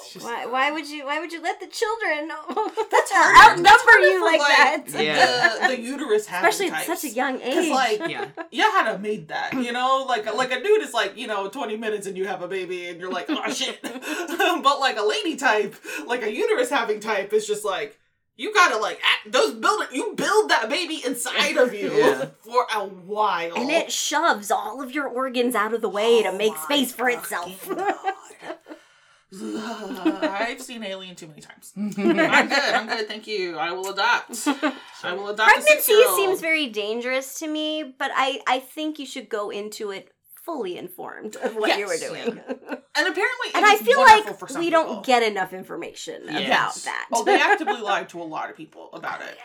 It's 0.00 0.12
just- 0.14 0.24
Why, 0.24 0.46
why 0.46 0.70
would 0.70 0.88
you 0.88 1.04
why 1.06 1.20
would 1.20 1.32
you 1.32 1.40
let 1.42 1.60
the 1.60 1.66
children 1.66 2.28
That's 2.90 3.10
hard. 3.12 3.34
That's 3.36 3.50
outnumber 3.50 3.78
harder 3.84 4.06
you 4.06 4.18
for, 4.18 4.24
like, 4.24 4.40
like, 4.40 4.86
that? 4.92 5.02
Yeah. 5.04 5.68
The, 5.68 5.76
the 5.76 5.80
uterus 5.80 6.26
having 6.26 6.48
Especially 6.48 6.72
at 6.74 6.86
such 6.86 7.04
a 7.04 7.14
young 7.14 7.40
age. 7.40 7.70
like 7.70 8.00
Yeah. 8.08 8.28
you 8.50 8.62
had 8.62 8.92
to 8.92 8.98
made 8.98 9.28
that, 9.28 9.52
you 9.54 9.72
know, 9.72 10.04
like 10.08 10.32
like 10.34 10.52
a 10.52 10.62
dude 10.62 10.82
is 10.82 10.94
like 10.94 11.16
you 11.16 11.26
know 11.26 11.48
twenty 11.48 11.76
minutes 11.76 12.06
and 12.06 12.16
you 12.16 12.26
have 12.26 12.42
a 12.42 12.48
baby 12.48 12.86
and 12.88 13.00
you're 13.00 13.10
like 13.12 13.26
oh 13.28 13.50
shit, 13.52 13.80
but 13.82 14.80
like 14.80 14.96
a 14.98 15.02
lady 15.02 15.36
type, 15.36 15.74
like 16.06 16.22
a 16.22 16.32
uterus 16.32 16.70
having 16.70 17.00
type 17.00 17.32
is 17.32 17.46
just 17.46 17.64
like 17.64 17.98
you 18.36 18.54
gotta 18.54 18.76
like 18.76 19.00
act, 19.02 19.32
those 19.32 19.52
build 19.54 19.82
you 19.92 20.14
build 20.16 20.48
that 20.50 20.68
baby 20.68 21.02
inside 21.04 21.56
of 21.56 21.74
you 21.74 21.92
Yeah. 21.92 22.26
for 22.40 22.66
a 22.72 22.84
while, 22.86 23.56
and 23.56 23.68
it 23.70 23.90
shoves 23.90 24.50
all 24.52 24.80
of 24.80 24.92
your 24.92 25.08
organs 25.08 25.56
out 25.56 25.74
of 25.74 25.80
the 25.80 25.88
way 25.88 26.20
oh 26.20 26.22
to 26.22 26.28
Oh 26.28 26.38
make 26.38 26.56
space 26.56 26.92
for 26.92 27.10
fucking 27.10 27.18
itself. 27.18 27.68
God. 29.32 30.24
I've 30.24 30.60
seen 30.62 30.82
Alien 30.82 31.14
too 31.14 31.26
many 31.26 31.40
times. 31.40 31.72
I'm 31.76 31.90
good. 31.92 32.18
I'm 32.18 32.86
good. 32.88 33.08
Thank 33.08 33.26
you. 33.26 33.56
I 33.58 33.72
will 33.72 33.88
adopt. 33.90 34.46
I 35.02 35.12
will 35.12 35.28
adopt 35.28 35.50
Pregnancy 35.50 35.72
six-year-old. 35.74 36.16
seems 36.16 36.40
very 36.40 36.66
dangerous 36.68 37.38
to 37.40 37.46
me, 37.48 37.94
but 37.98 38.10
I 38.14 38.40
I 38.46 38.60
think 38.60 38.98
you 38.98 39.06
should 39.06 39.28
go 39.28 39.50
into 39.50 39.90
it 39.90 40.12
fully 40.44 40.78
informed 40.78 41.36
of 41.36 41.56
what 41.56 41.78
you 41.78 41.86
were 41.86 41.98
doing. 41.98 42.22
and 42.26 42.38
apparently, 42.40 43.48
and 43.54 43.66
I 43.66 43.76
feel 43.76 44.00
like 44.00 44.24
we 44.24 44.32
people. 44.66 44.70
don't 44.70 45.04
get 45.04 45.22
enough 45.22 45.52
information 45.52 46.22
about 46.28 46.74
that. 46.84 47.08
Oh, 47.12 47.22
they 47.22 47.38
actively 47.40 47.80
lied 47.80 48.08
to 48.10 48.22
a 48.22 48.24
lot 48.24 48.48
of 48.48 48.56
people 48.56 48.88
about 48.94 49.20
it. 49.20 49.36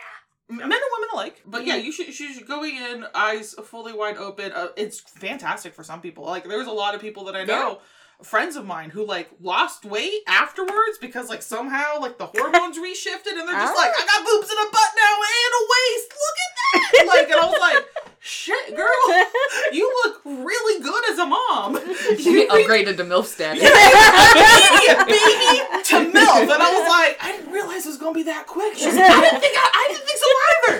M- 0.50 0.56
Men 0.56 0.72
and 0.72 0.72
women 0.72 1.08
alike. 1.12 1.42
But 1.46 1.66
yeah, 1.66 1.76
you 1.76 1.92
should, 1.92 2.06
you 2.06 2.12
should 2.12 2.46
go 2.46 2.64
in 2.64 3.04
eyes 3.14 3.54
fully 3.64 3.92
wide 3.92 4.16
open. 4.16 4.52
Uh, 4.52 4.68
it's 4.76 5.00
fantastic 5.00 5.74
for 5.74 5.82
some 5.84 6.00
people. 6.00 6.24
Like 6.24 6.44
there's 6.48 6.66
a 6.66 6.72
lot 6.72 6.94
of 6.94 7.00
people 7.02 7.24
that 7.24 7.36
I 7.36 7.44
know, 7.44 7.80
friends 8.22 8.56
of 8.56 8.66
mine, 8.66 8.90
who 8.90 9.04
like 9.06 9.30
lost 9.40 9.84
weight 9.84 10.22
afterwards 10.26 10.98
because 11.00 11.28
like 11.28 11.42
somehow 11.42 12.00
like 12.00 12.18
the 12.18 12.26
hormones 12.26 12.78
reshifted 12.78 13.32
and 13.38 13.48
they're 13.48 13.54
just 13.56 13.74
Oh. 13.76 13.80
like, 13.80 13.92
I 13.96 14.06
got 14.06 14.24
boobs 14.24 14.50
and 14.50 14.58
a 14.66 14.70
butt 14.70 14.90
now 14.96 15.14
and 15.14 15.52
a 15.54 15.62
waist. 15.74 16.12
Look 16.12 16.38
at 16.44 16.50
that. 16.56 17.06
like, 17.14 17.30
and 17.30 17.40
I 17.40 17.46
was 17.46 17.60
like, 17.60 17.84
shit, 18.20 18.76
girl, 18.76 18.88
you 19.72 19.92
look 20.04 20.20
really 20.24 20.82
good 20.82 21.10
as 21.10 21.18
a 21.18 21.26
mom. 21.26 21.76
She 22.18 22.46
upgraded 22.48 22.96
to 22.98 23.04
MILF 23.04 23.24
status. 23.26 23.62
immediate 23.62 25.06
baby 25.06 25.82
to 25.84 26.00
milk, 26.12 26.48
and 26.50 26.62
I 26.62 26.70
was 26.72 26.88
like, 26.88 27.16
I 27.20 27.32
didn't 27.36 27.52
realize 27.52 27.84
it 27.86 27.88
was 27.90 27.98
gonna 27.98 28.14
be 28.14 28.22
that 28.24 28.46
quick. 28.46 28.74
She's 28.74 28.94
like, 28.94 29.10
I 29.10 29.20
didn't 29.20 29.40
think 29.40 29.56
I, 29.56 29.68
I 29.74 29.92
didn't 29.92 30.06
think 30.06 30.18
so 30.18 30.28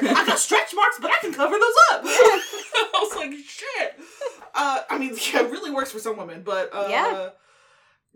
either. 0.09 0.21
I 0.21 0.27
got 0.27 0.39
stretch 0.39 0.75
marks, 0.75 0.99
but 1.01 1.11
I 1.11 1.19
can 1.21 1.33
cover 1.33 1.55
those 1.59 1.79
up. 1.93 2.03
I 2.05 2.91
was 3.01 3.17
like, 3.17 3.33
shit. 3.47 3.99
Uh, 4.55 4.81
I 4.89 4.99
mean, 4.99 5.11
yeah, 5.33 5.43
it 5.45 5.51
really 5.51 5.71
works 5.71 5.84
for 5.95 6.01
some 6.01 6.17
women, 6.19 6.43
but 6.45 6.71
uh, 6.75 6.87
Yeah. 6.91 7.29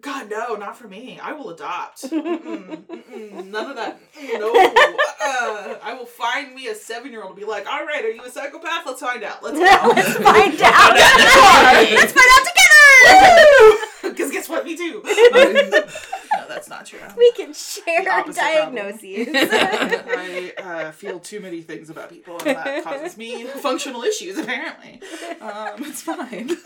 God, 0.00 0.30
no, 0.30 0.54
not 0.54 0.76
for 0.76 0.86
me. 0.86 1.18
I 1.20 1.32
will 1.32 1.50
adopt. 1.50 2.02
Mm-mm, 2.08 2.86
mm-mm, 2.86 3.46
none 3.46 3.70
of 3.70 3.76
that. 3.76 4.00
No. 4.34 4.52
Uh, 4.54 5.76
I 5.82 5.94
will 5.98 6.06
find 6.06 6.54
me 6.54 6.68
a 6.68 6.74
seven-year-old 6.76 7.30
and 7.32 7.38
be 7.40 7.44
like, 7.44 7.66
all 7.68 7.84
right, 7.84 8.04
are 8.04 8.10
you 8.10 8.22
a 8.22 8.30
psychopath? 8.30 8.86
Let's 8.86 9.00
find 9.00 9.24
out. 9.24 9.42
Let's. 9.42 9.58
Let's 9.58 10.14
find 10.18 10.60
out. 10.62 10.94
Let's 10.94 12.12
find 12.12 12.30
out 12.30 12.46
together. 12.46 14.12
Because 14.14 14.30
guess 14.36 14.48
what? 14.48 14.64
Me 14.64 14.76
too. 14.76 15.02
no, 15.04 16.46
that's 16.48 16.68
not 16.68 16.86
true. 16.86 17.00
we 17.16 17.32
can 17.32 17.52
share 17.52 18.08
our 18.08 18.24
diagnoses. 18.24 19.28
I 19.32 20.52
uh, 20.58 20.90
feel 20.92 21.18
too 21.18 21.40
many 21.40 21.62
things 21.62 21.90
about 21.90 22.10
people, 22.10 22.38
and 22.38 22.56
that 22.56 22.84
causes 22.84 23.16
me 23.16 23.44
functional 23.46 24.04
issues. 24.04 24.38
Apparently, 24.38 25.00
um, 25.40 25.82
it's 25.84 26.02
fine. 26.02 26.56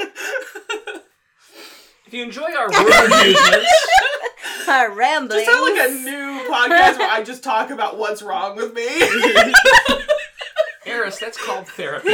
If 2.13 2.19
you 2.19 2.25
enjoy 2.25 2.55
our 2.55 2.69
word 2.69 3.25
usements, 3.25 3.73
our 4.69 4.93
ramblings. 4.93 5.47
Just 5.47 5.51
sound 5.51 5.75
like 5.75 5.89
a 5.89 5.93
new 5.95 6.45
podcast 6.47 6.99
where 6.99 7.11
I 7.11 7.23
just 7.23 7.43
talk 7.43 7.71
about 7.71 7.97
what's 7.97 8.21
wrong 8.21 8.55
with 8.55 8.75
me. 8.75 8.87
Eris, 10.93 11.19
that's 11.19 11.43
called 11.43 11.67
therapy. 11.69 12.11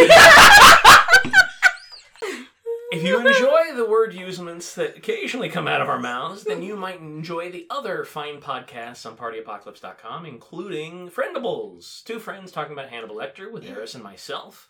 If 2.92 3.02
you 3.02 3.18
enjoy 3.18 3.74
the 3.74 3.86
word 3.88 4.14
usements 4.14 4.76
that 4.76 4.98
occasionally 4.98 5.48
come 5.48 5.66
out 5.66 5.80
of 5.80 5.88
our 5.88 5.98
mouths, 5.98 6.44
then 6.44 6.62
you 6.62 6.76
might 6.76 7.00
enjoy 7.00 7.50
the 7.50 7.66
other 7.68 8.04
fine 8.04 8.40
podcasts 8.40 9.04
on 9.04 9.16
partyapocalypse.com, 9.16 10.24
including 10.24 11.10
Friendables, 11.10 12.04
two 12.04 12.20
friends 12.20 12.52
talking 12.52 12.72
about 12.72 12.88
Hannibal 12.88 13.16
Lecter 13.16 13.50
with 13.50 13.64
Eris 13.64 13.96
and 13.96 14.04
myself. 14.04 14.68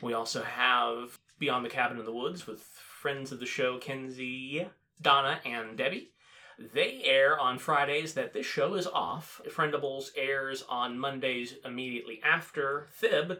We 0.00 0.14
also 0.14 0.42
have 0.42 1.18
Beyond 1.38 1.66
the 1.66 1.70
Cabin 1.70 1.98
in 1.98 2.06
the 2.06 2.12
Woods 2.12 2.46
with 2.46 2.79
friends 3.00 3.32
of 3.32 3.40
the 3.40 3.46
show, 3.46 3.78
Kenzie, 3.78 4.68
Donna, 5.00 5.40
and 5.46 5.78
Debbie. 5.78 6.10
They 6.58 7.00
air 7.04 7.40
on 7.40 7.58
Fridays 7.58 8.12
that 8.12 8.34
this 8.34 8.44
show 8.44 8.74
is 8.74 8.86
off. 8.86 9.40
Friendables 9.48 10.10
airs 10.14 10.62
on 10.68 10.98
Mondays 10.98 11.54
immediately 11.64 12.20
after 12.22 12.88
Fib. 12.92 13.38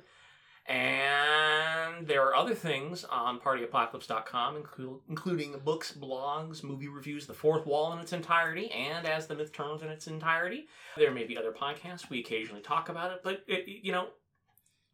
And 0.66 2.06
there 2.06 2.22
are 2.22 2.34
other 2.34 2.54
things 2.54 3.04
on 3.04 3.38
partyapocalypse.com, 3.40 4.62
inclu- 4.62 5.00
including 5.10 5.56
books, 5.62 5.92
blogs, 5.92 6.62
movie 6.62 6.88
reviews, 6.88 7.26
The 7.26 7.34
Fourth 7.34 7.66
Wall 7.66 7.92
in 7.92 7.98
its 7.98 8.14
entirety, 8.14 8.70
and 8.70 9.06
As 9.06 9.26
the 9.26 9.34
Myth 9.34 9.52
Turns 9.52 9.82
in 9.82 9.88
its 9.88 10.06
entirety. 10.06 10.68
There 10.96 11.10
may 11.10 11.24
be 11.24 11.36
other 11.36 11.52
podcasts. 11.52 12.08
We 12.08 12.20
occasionally 12.20 12.62
talk 12.62 12.88
about 12.88 13.12
it, 13.12 13.20
but, 13.22 13.42
it, 13.46 13.68
you 13.68 13.92
know, 13.92 14.08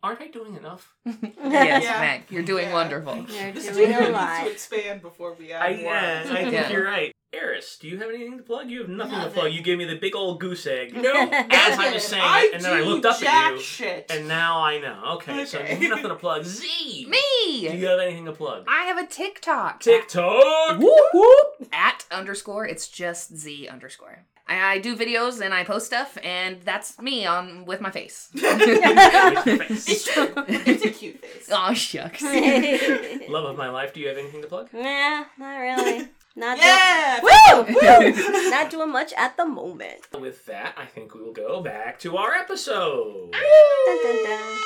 aren't 0.06 0.22
I 0.22 0.28
doing 0.28 0.56
enough? 0.56 0.94
yes, 1.04 1.82
Yeah. 1.84 2.00
Meg, 2.00 2.22
you're 2.30 2.42
doing 2.42 2.68
Yeah. 2.68 2.72
wonderful. 2.74 3.16
You're 3.28 3.52
this 3.52 3.64
doing 3.64 3.90
studio 3.92 4.08
a 4.08 4.12
lot. 4.12 4.44
to 4.44 4.50
expand 4.50 5.02
before 5.02 5.34
we 5.34 5.52
add 5.52 5.62
I, 5.62 5.72
more. 5.76 5.92
yeah, 5.92 6.22
I 6.24 6.28
think 6.36 6.52
Yeah. 6.52 6.70
you're 6.70 6.84
right. 6.84 7.12
Eris, 7.32 7.76
do 7.78 7.88
you 7.88 7.98
have 7.98 8.08
anything 8.08 8.38
to 8.38 8.42
plug? 8.44 8.70
You 8.70 8.80
have 8.80 8.88
nothing, 8.88 9.20
to 9.20 9.28
plug. 9.28 9.52
You 9.52 9.60
gave 9.60 9.76
me 9.76 9.84
the 9.84 9.96
big 9.96 10.14
old 10.16 10.40
goose 10.40 10.66
egg. 10.66 10.94
No, 10.96 11.12
As 11.50 11.78
I 11.78 11.90
was 11.92 12.04
saying 12.04 12.22
it, 12.24 12.54
and 12.54 12.62
then 12.64 12.72
I 12.72 12.80
looked 12.80 13.04
up 13.04 13.18
jack 13.18 13.48
at 13.52 13.54
you, 13.56 13.60
Shit. 13.60 14.06
and 14.10 14.26
now 14.28 14.60
I 14.62 14.78
know. 14.78 15.02
Okay, 15.16 15.44
so 15.44 15.58
nothing 15.58 16.02
to 16.08 16.14
plug. 16.14 16.44
Z! 16.58 17.06
Me. 17.08 17.68
Do 17.68 17.76
you 17.76 17.86
have 17.88 17.98
anything 18.00 18.24
to 18.26 18.32
plug? 18.32 18.64
I 18.68 18.84
have 18.84 18.96
a 18.96 19.06
TikTok. 19.06 19.80
TikTok! 19.80 20.78
Whoop 20.78 21.04
whoop. 21.12 21.68
At 21.72 22.06
underscore, 22.10 22.66
it's 22.66 22.88
just 22.88 23.36
Z 23.36 23.68
underscore. 23.68 24.24
I, 24.48 24.74
I 24.74 24.78
do 24.78 24.96
videos 24.96 25.40
and 25.40 25.52
I 25.52 25.64
post 25.64 25.86
stuff, 25.86 26.16
and 26.22 26.60
that's 26.62 26.98
me 27.00 27.26
on 27.26 27.64
with 27.64 27.80
my 27.80 27.90
face. 27.90 28.28
it's 28.34 30.04
true. 30.04 30.32
It's 30.48 30.84
a 30.84 30.90
cute 30.90 31.20
face. 31.20 31.48
oh 31.50 31.74
shucks. 31.74 32.22
Love 33.28 33.44
of 33.44 33.56
my 33.56 33.68
life, 33.70 33.92
do 33.92 34.00
you 34.00 34.08
have 34.08 34.18
anything 34.18 34.42
to 34.42 34.48
plug? 34.48 34.72
Nah, 34.72 35.24
not 35.38 35.56
really. 35.58 36.08
Not 36.38 36.58
Yeah. 36.58 37.20
doing, 37.22 37.74
woo! 37.74 38.50
not 38.50 38.70
doing 38.70 38.90
much 38.92 39.12
at 39.14 39.36
the 39.38 39.46
moment. 39.46 40.06
With 40.18 40.44
that, 40.46 40.74
I 40.76 40.84
think 40.84 41.14
we 41.14 41.22
will 41.22 41.32
go 41.32 41.62
back 41.62 41.98
to 42.00 42.16
our 42.18 42.34
episode. 42.34 43.30
Ah! 43.34 43.40
Dun, 43.86 43.98
dun, 44.02 44.24
dun. 44.24 44.58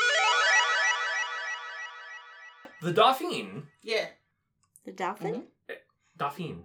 The 2.82 2.92
Dauphine. 2.92 3.62
Yeah. 3.82 4.06
The 4.84 4.92
dolphin. 4.92 5.34
Mm-hmm. 5.34 5.42
Eh, 5.70 5.74
Dauphine. 6.16 6.64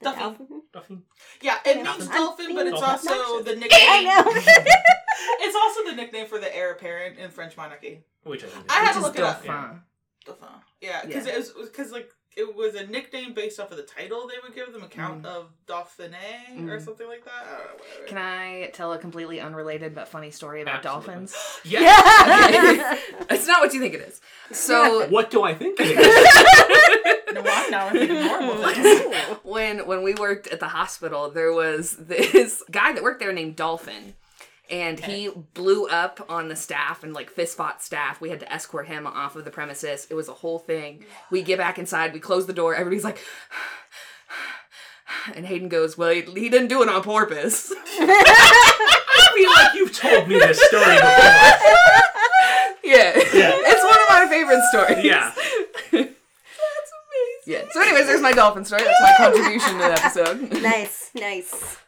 The 0.00 0.04
Dolphin. 0.04 0.22
dolphin. 0.22 0.62
Dauphine. 0.72 1.02
Yeah, 1.42 1.58
it 1.64 1.76
Yeah. 1.78 1.82
means 1.82 2.08
dolphin, 2.08 2.54
but 2.54 2.66
it's 2.66 2.80
being 2.80 2.84
also 2.90 3.10
obnoxious. 3.10 3.44
the 3.46 3.56
nickname. 3.60 3.80
I 3.88 4.02
know. 4.04 4.74
It's 5.40 5.56
also 5.56 5.84
the 5.90 5.96
nickname 5.96 6.26
for 6.26 6.38
the 6.38 6.54
heir 6.56 6.72
apparent 6.72 7.18
in 7.18 7.30
French 7.30 7.56
monarchy. 7.56 8.04
Which 8.22 8.44
I 8.44 8.46
think 8.48 8.64
I 8.70 8.74
had 8.84 8.92
to 8.92 8.98
is 8.98 9.04
look 9.04 9.16
it 9.16 9.22
up. 9.24 9.42
dauphin. 9.44 9.80
Dauphin. 10.24 10.48
Yeah, 10.80 11.04
because 11.04 11.26
Yeah. 11.26 11.32
it 11.34 11.38
was 11.38 11.68
because 11.68 11.90
like 11.92 12.10
it 12.36 12.54
was 12.54 12.76
a 12.76 12.86
nickname 12.86 13.34
based 13.34 13.58
off 13.58 13.72
of 13.72 13.76
the 13.76 13.82
title 13.82 14.28
they 14.28 14.34
would 14.42 14.54
give 14.54 14.72
them, 14.72 14.84
account 14.84 15.24
Mm. 15.24 15.26
of 15.26 15.50
Dauphiné 15.66 16.68
or 16.70 16.78
something 16.78 17.08
like 17.08 17.24
that. 17.24 17.32
I 17.46 17.50
don't 17.50 17.78
know. 17.78 18.06
Can 18.06 18.18
I 18.18 18.70
tell 18.72 18.92
a 18.92 18.98
completely 18.98 19.40
unrelated 19.40 19.92
but 19.94 20.06
funny 20.06 20.30
story 20.30 20.62
about 20.62 20.84
Absolutely. 20.86 21.06
dolphins? 21.14 21.34
Yeah. 21.64 22.96
it's 23.30 23.46
not 23.48 23.60
what 23.60 23.74
you 23.74 23.80
think 23.80 23.94
it 23.94 24.02
is. 24.02 24.20
So 24.52 25.08
What 25.08 25.30
do 25.30 25.42
I 25.42 25.54
think 25.54 25.80
it 25.80 25.98
is? 25.98 26.87
No, 27.44 27.50
I'm 27.52 27.70
now 27.70 27.90
thinking 27.90 28.22
horrible 28.22 28.72
things. 28.72 29.14
when 29.42 29.86
when 29.86 30.02
we 30.02 30.14
worked 30.14 30.46
at 30.48 30.60
the 30.60 30.68
hospital, 30.68 31.30
there 31.30 31.52
was 31.52 31.96
this 31.96 32.62
guy 32.70 32.92
that 32.92 33.02
worked 33.02 33.20
there 33.20 33.32
named 33.32 33.56
Dolphin. 33.56 34.14
And 34.70 35.00
he 35.00 35.30
blew 35.54 35.86
up 35.86 36.26
on 36.28 36.48
the 36.48 36.56
staff 36.56 37.02
and 37.02 37.14
like 37.14 37.30
fist 37.30 37.56
fought 37.56 37.82
staff. 37.82 38.20
We 38.20 38.28
had 38.28 38.40
to 38.40 38.52
escort 38.52 38.86
him 38.86 39.06
off 39.06 39.34
of 39.34 39.46
the 39.46 39.50
premises. 39.50 40.06
It 40.10 40.14
was 40.14 40.28
a 40.28 40.34
whole 40.34 40.58
thing. 40.58 41.06
We 41.30 41.40
get 41.42 41.56
back 41.56 41.78
inside, 41.78 42.12
we 42.12 42.20
close 42.20 42.46
the 42.46 42.52
door, 42.52 42.74
everybody's 42.74 43.02
like 43.04 43.18
and 45.34 45.46
Hayden 45.46 45.68
goes, 45.68 45.96
Well, 45.96 46.10
he, 46.10 46.22
he 46.22 46.48
didn't 46.48 46.68
do 46.68 46.82
it 46.82 46.88
on 46.88 47.02
purpose. 47.02 47.72
I 48.00 49.30
feel 49.34 49.50
like 49.50 49.74
you've 49.74 49.96
told 49.96 50.28
me 50.28 50.38
this 50.38 50.62
story 50.62 50.84
before. 50.84 51.08
yeah. 52.84 53.16
Yeah. 53.32 53.52
It's 53.54 53.82
one 53.82 54.00
of 54.00 54.08
my 54.08 54.26
favorite 54.28 54.62
stories. 54.72 55.04
Yeah. 55.04 55.32
Yeah. 57.48 57.64
So 57.70 57.80
anyways, 57.80 58.04
there's 58.06 58.20
my 58.20 58.32
dolphin 58.32 58.64
story. 58.66 58.82
That's 58.84 59.00
my 59.00 59.14
contribution 59.16 59.72
to 59.72 59.78
the 59.78 59.92
episode. 59.92 60.62
nice, 60.62 61.10
nice. 61.14 61.78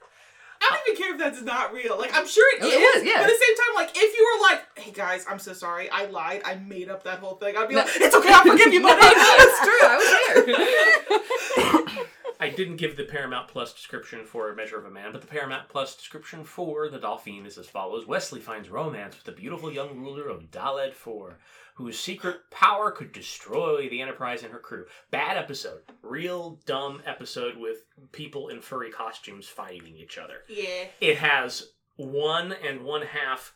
I 0.62 0.70
don't 0.70 0.80
even 0.88 1.02
care 1.02 1.12
if 1.14 1.18
that's 1.18 1.42
not 1.42 1.72
real. 1.74 1.98
Like 1.98 2.14
I'm 2.14 2.26
sure 2.26 2.44
it 2.56 2.62
oh, 2.62 2.66
It 2.66 2.70
is. 2.80 2.94
was, 2.96 3.04
yeah. 3.04 3.14
But 3.20 3.24
at 3.24 3.26
the 3.28 3.44
same 3.46 3.56
time, 3.56 3.74
like 3.76 3.90
if 3.94 4.16
you 4.16 4.24
were 4.24 4.42
like, 4.48 4.78
"Hey 4.78 4.90
guys, 4.92 5.26
I'm 5.28 5.38
so 5.38 5.52
sorry, 5.52 5.90
I 5.90 6.06
lied, 6.06 6.42
I 6.46 6.54
made 6.54 6.88
up 6.88 7.04
that 7.04 7.18
whole 7.18 7.34
thing," 7.36 7.56
I'd 7.58 7.68
be 7.68 7.74
No. 7.74 7.82
like, 7.82 7.90
"It's 7.96 8.14
okay, 8.14 8.30
I 8.32 8.42
forgive 8.42 8.72
you, 8.72 8.80
No, 8.80 8.88
buddy." 8.98 9.00
that's 9.00 9.60
true. 9.60 9.82
I 9.82 9.96
was 9.96 11.94
there. 11.96 12.06
I 12.40 12.48
didn't 12.48 12.76
give 12.76 12.96
the 12.96 13.04
Paramount 13.04 13.48
Plus 13.48 13.74
description 13.74 14.24
for 14.24 14.54
Measure 14.54 14.78
of 14.78 14.86
a 14.86 14.90
Man, 14.90 15.12
but 15.12 15.20
the 15.20 15.26
Paramount 15.26 15.68
Plus 15.68 15.94
description 15.94 16.42
for 16.42 16.88
the 16.88 16.98
Dauphine 16.98 17.44
is 17.44 17.58
as 17.58 17.66
follows 17.66 18.06
Wesley 18.06 18.40
finds 18.40 18.70
romance 18.70 19.14
with 19.14 19.24
the 19.24 19.32
beautiful 19.32 19.70
young 19.70 19.98
ruler 19.98 20.26
of 20.28 20.50
Daled 20.50 20.94
4, 20.94 21.38
whose 21.74 22.00
secret 22.00 22.38
power 22.50 22.90
could 22.90 23.12
destroy 23.12 23.90
the 23.90 24.00
Enterprise 24.00 24.42
and 24.42 24.52
her 24.52 24.58
crew. 24.58 24.86
Bad 25.10 25.36
episode. 25.36 25.82
Real 26.02 26.58
dumb 26.64 27.02
episode 27.04 27.58
with 27.58 27.84
people 28.12 28.48
in 28.48 28.62
furry 28.62 28.90
costumes 28.90 29.46
fighting 29.46 29.96
each 29.96 30.16
other. 30.16 30.38
yeah. 30.48 30.84
It 31.00 31.18
has 31.18 31.72
one 31.96 32.54
and 32.66 32.82
one 32.82 33.02
half 33.02 33.52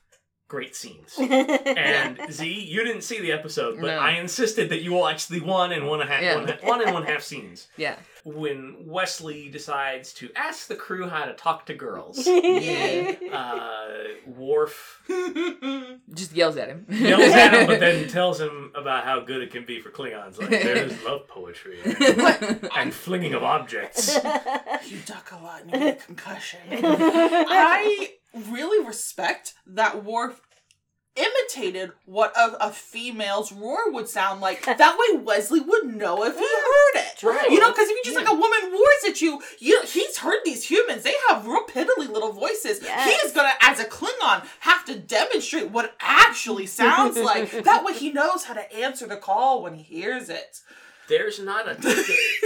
great 0.49 0.77
scenes. 0.77 1.15
And 1.19 2.19
Z, 2.33 2.47
you 2.49 2.85
didn't 2.85 3.03
see 3.03 3.21
the 3.21 3.33
episode, 3.33 3.81
but 3.81 3.87
No. 3.89 3.99
I 3.99 4.13
insisted 4.13 4.69
that 4.71 4.83
you 4.83 4.93
watch 4.93 5.29
the 5.29 5.41
one 5.41 5.73
and 5.73 5.87
one 5.89 6.01
and 6.01 6.09
a 6.11 6.13
half, 6.13 6.23
Yeah. 6.23 6.37
one, 6.37 6.49
one 6.63 6.83
and 6.83 6.95
one 6.95 7.03
half 7.05 7.23
scenes 7.23 7.69
Yeah. 7.77 7.97
when 8.25 8.77
Wesley 8.87 9.49
decides 9.49 10.13
to 10.15 10.31
ask 10.37 10.69
the 10.69 10.77
crew 10.77 11.09
how 11.09 11.25
to 11.25 11.33
talk 11.35 11.67
to 11.67 11.75
girls. 11.75 12.27
Yeah. 12.27 13.15
Uh, 13.33 13.89
Worf 14.27 15.03
Just 16.15 16.33
yells 16.33 16.57
at 16.57 16.69
him. 16.69 16.87
yells 16.89 17.23
at 17.23 17.53
him, 17.55 17.67
but 17.67 17.81
then 17.81 18.09
tells 18.09 18.41
him 18.41 18.71
about 18.75 19.05
how 19.05 19.21
good 19.21 19.43
it 19.43 19.51
can 19.51 19.65
be 19.65 19.81
for 19.81 19.91
Klingons. 19.91 20.39
Like 20.39 20.51
there's 20.51 21.03
love 21.05 21.27
poetry 21.29 21.81
and, 21.85 22.69
and 22.77 22.95
flinging 22.95 23.35
of 23.35 23.43
objects. 23.43 24.15
You 24.87 24.99
duck 25.07 25.33
a 25.33 25.43
lot 25.43 25.63
and 25.63 25.73
you 25.73 25.79
get 25.79 26.01
a 26.03 26.07
concussion. 26.07 26.61
I 26.73 28.13
really 28.35 28.85
respect 28.85 29.55
that 29.67 30.05
Worf 30.05 30.41
imitated 31.17 31.93
what 32.07 32.37
a, 32.37 32.67
a 32.67 32.71
female's 32.71 33.53
roar 33.53 33.93
would 33.93 34.09
sound 34.09 34.41
like. 34.41 34.65
That 34.85 34.99
way 34.99 35.23
Wesley 35.23 35.61
would 35.61 35.97
know 35.97 36.25
if 36.25 36.37
he 36.37 36.45
heard 36.45 37.07
it. 37.07 37.23
Right. 37.23 37.51
You 37.51 37.61
know, 37.61 37.71
because 37.71 37.89
if 37.89 37.97
you 37.97 38.03
just 38.05 38.17
like 38.17 38.29
a 38.29 38.35
woman 38.35 38.73
roars 38.73 39.05
at 39.09 39.23
you, 39.23 39.41
you 39.61 39.81
he's 39.87 40.19
heard 40.19 40.41
these 40.45 40.69
humans. 40.69 41.05
They 41.05 41.15
have 41.29 41.47
real 41.47 41.65
piddly 41.67 42.09
little 42.09 42.33
voices. 42.33 42.81
Yes. 42.83 43.09
He 43.09 43.27
is 43.27 43.33
gonna, 43.33 43.53
as 43.61 43.79
a 43.79 43.85
Klingon, 43.85 44.45
have 44.61 44.85
to 44.87 44.99
demonstrate 44.99 45.71
what 45.71 45.95
actually 46.01 46.67
sounds 46.67 47.17
like. 47.17 47.51
that 47.65 47.85
way 47.85 47.95
he 47.95 48.13
knows 48.13 48.45
how 48.45 48.55
to 48.55 48.77
answer 48.77 49.07
the 49.07 49.17
call 49.17 49.63
when 49.63 49.75
he 49.75 49.83
hears 49.83 50.29
it. 50.29 50.61
There's 51.09 51.39
not 51.41 51.69
a 51.69 51.75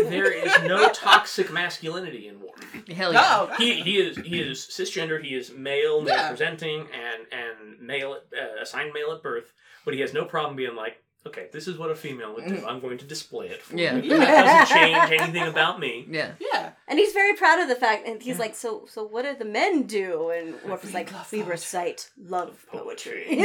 there 0.09 0.31
is 0.33 0.53
no 0.65 0.89
toxic 0.91 1.53
masculinity 1.53 2.29
in 2.29 2.41
Worf. 2.41 2.89
Hell 2.89 3.13
yeah. 3.13 3.47
No, 3.49 3.55
He 3.57 3.81
he 3.81 3.99
is 3.99 4.17
he 4.19 4.41
is 4.41 4.59
cisgendered. 4.67 5.23
He 5.25 5.35
is 5.35 5.53
male, 5.53 6.01
male 6.03 6.15
Yeah. 6.17 6.29
presenting, 6.29 6.81
and 6.93 7.27
and 7.33 7.81
male 7.81 8.13
uh, 8.37 8.63
assigned 8.63 8.93
male 8.93 9.13
at 9.13 9.23
birth. 9.23 9.53
But 9.85 9.95
he 9.95 10.01
has 10.01 10.13
no 10.13 10.25
problem 10.25 10.57
being 10.57 10.75
like, 10.77 11.03
okay, 11.27 11.49
this 11.53 11.67
is 11.69 11.79
what 11.79 11.91
a 11.91 11.95
female 11.95 12.35
would 12.35 12.47
do. 12.47 12.65
I'm 12.67 12.81
going 12.81 12.99
to 12.99 13.05
display 13.05 13.49
it 13.49 13.63
for 13.63 13.77
Yeah. 13.77 13.97
you. 13.97 14.19
That 14.19 14.45
doesn't 14.45 14.77
change 14.79 15.21
anything 15.21 15.47
about 15.47 15.79
me. 15.81 16.07
Yeah. 16.11 16.33
yeah. 16.41 16.71
And 16.89 16.99
he's 16.99 17.13
very 17.13 17.35
proud 17.35 17.59
of 17.61 17.69
the 17.69 17.75
fact, 17.75 18.07
and 18.07 18.21
he's 18.23 18.39
like, 18.39 18.55
"So, 18.55 18.87
so 18.87 19.05
what 19.05 19.25
do 19.25 19.35
the 19.37 19.45
men 19.45 19.85
do?" 19.85 20.31
And 20.31 20.55
Worf 20.69 20.85
is 20.85 20.91
We 20.91 20.95
like, 20.95 21.13
love 21.13 21.31
"We 21.33 21.39
poetry." 21.39 21.53
recite 21.53 22.11
love 22.19 22.67
Poetry. 22.71 23.25
poetry." 23.29 23.45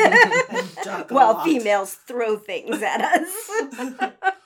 And 0.50 0.76
duck 0.84 1.12
a 1.12 1.14
While 1.18 1.34
lot. 1.34 1.46
females 1.46 1.94
throw 1.94 2.38
things 2.38 2.82
at 2.82 3.02
us. 3.02 3.50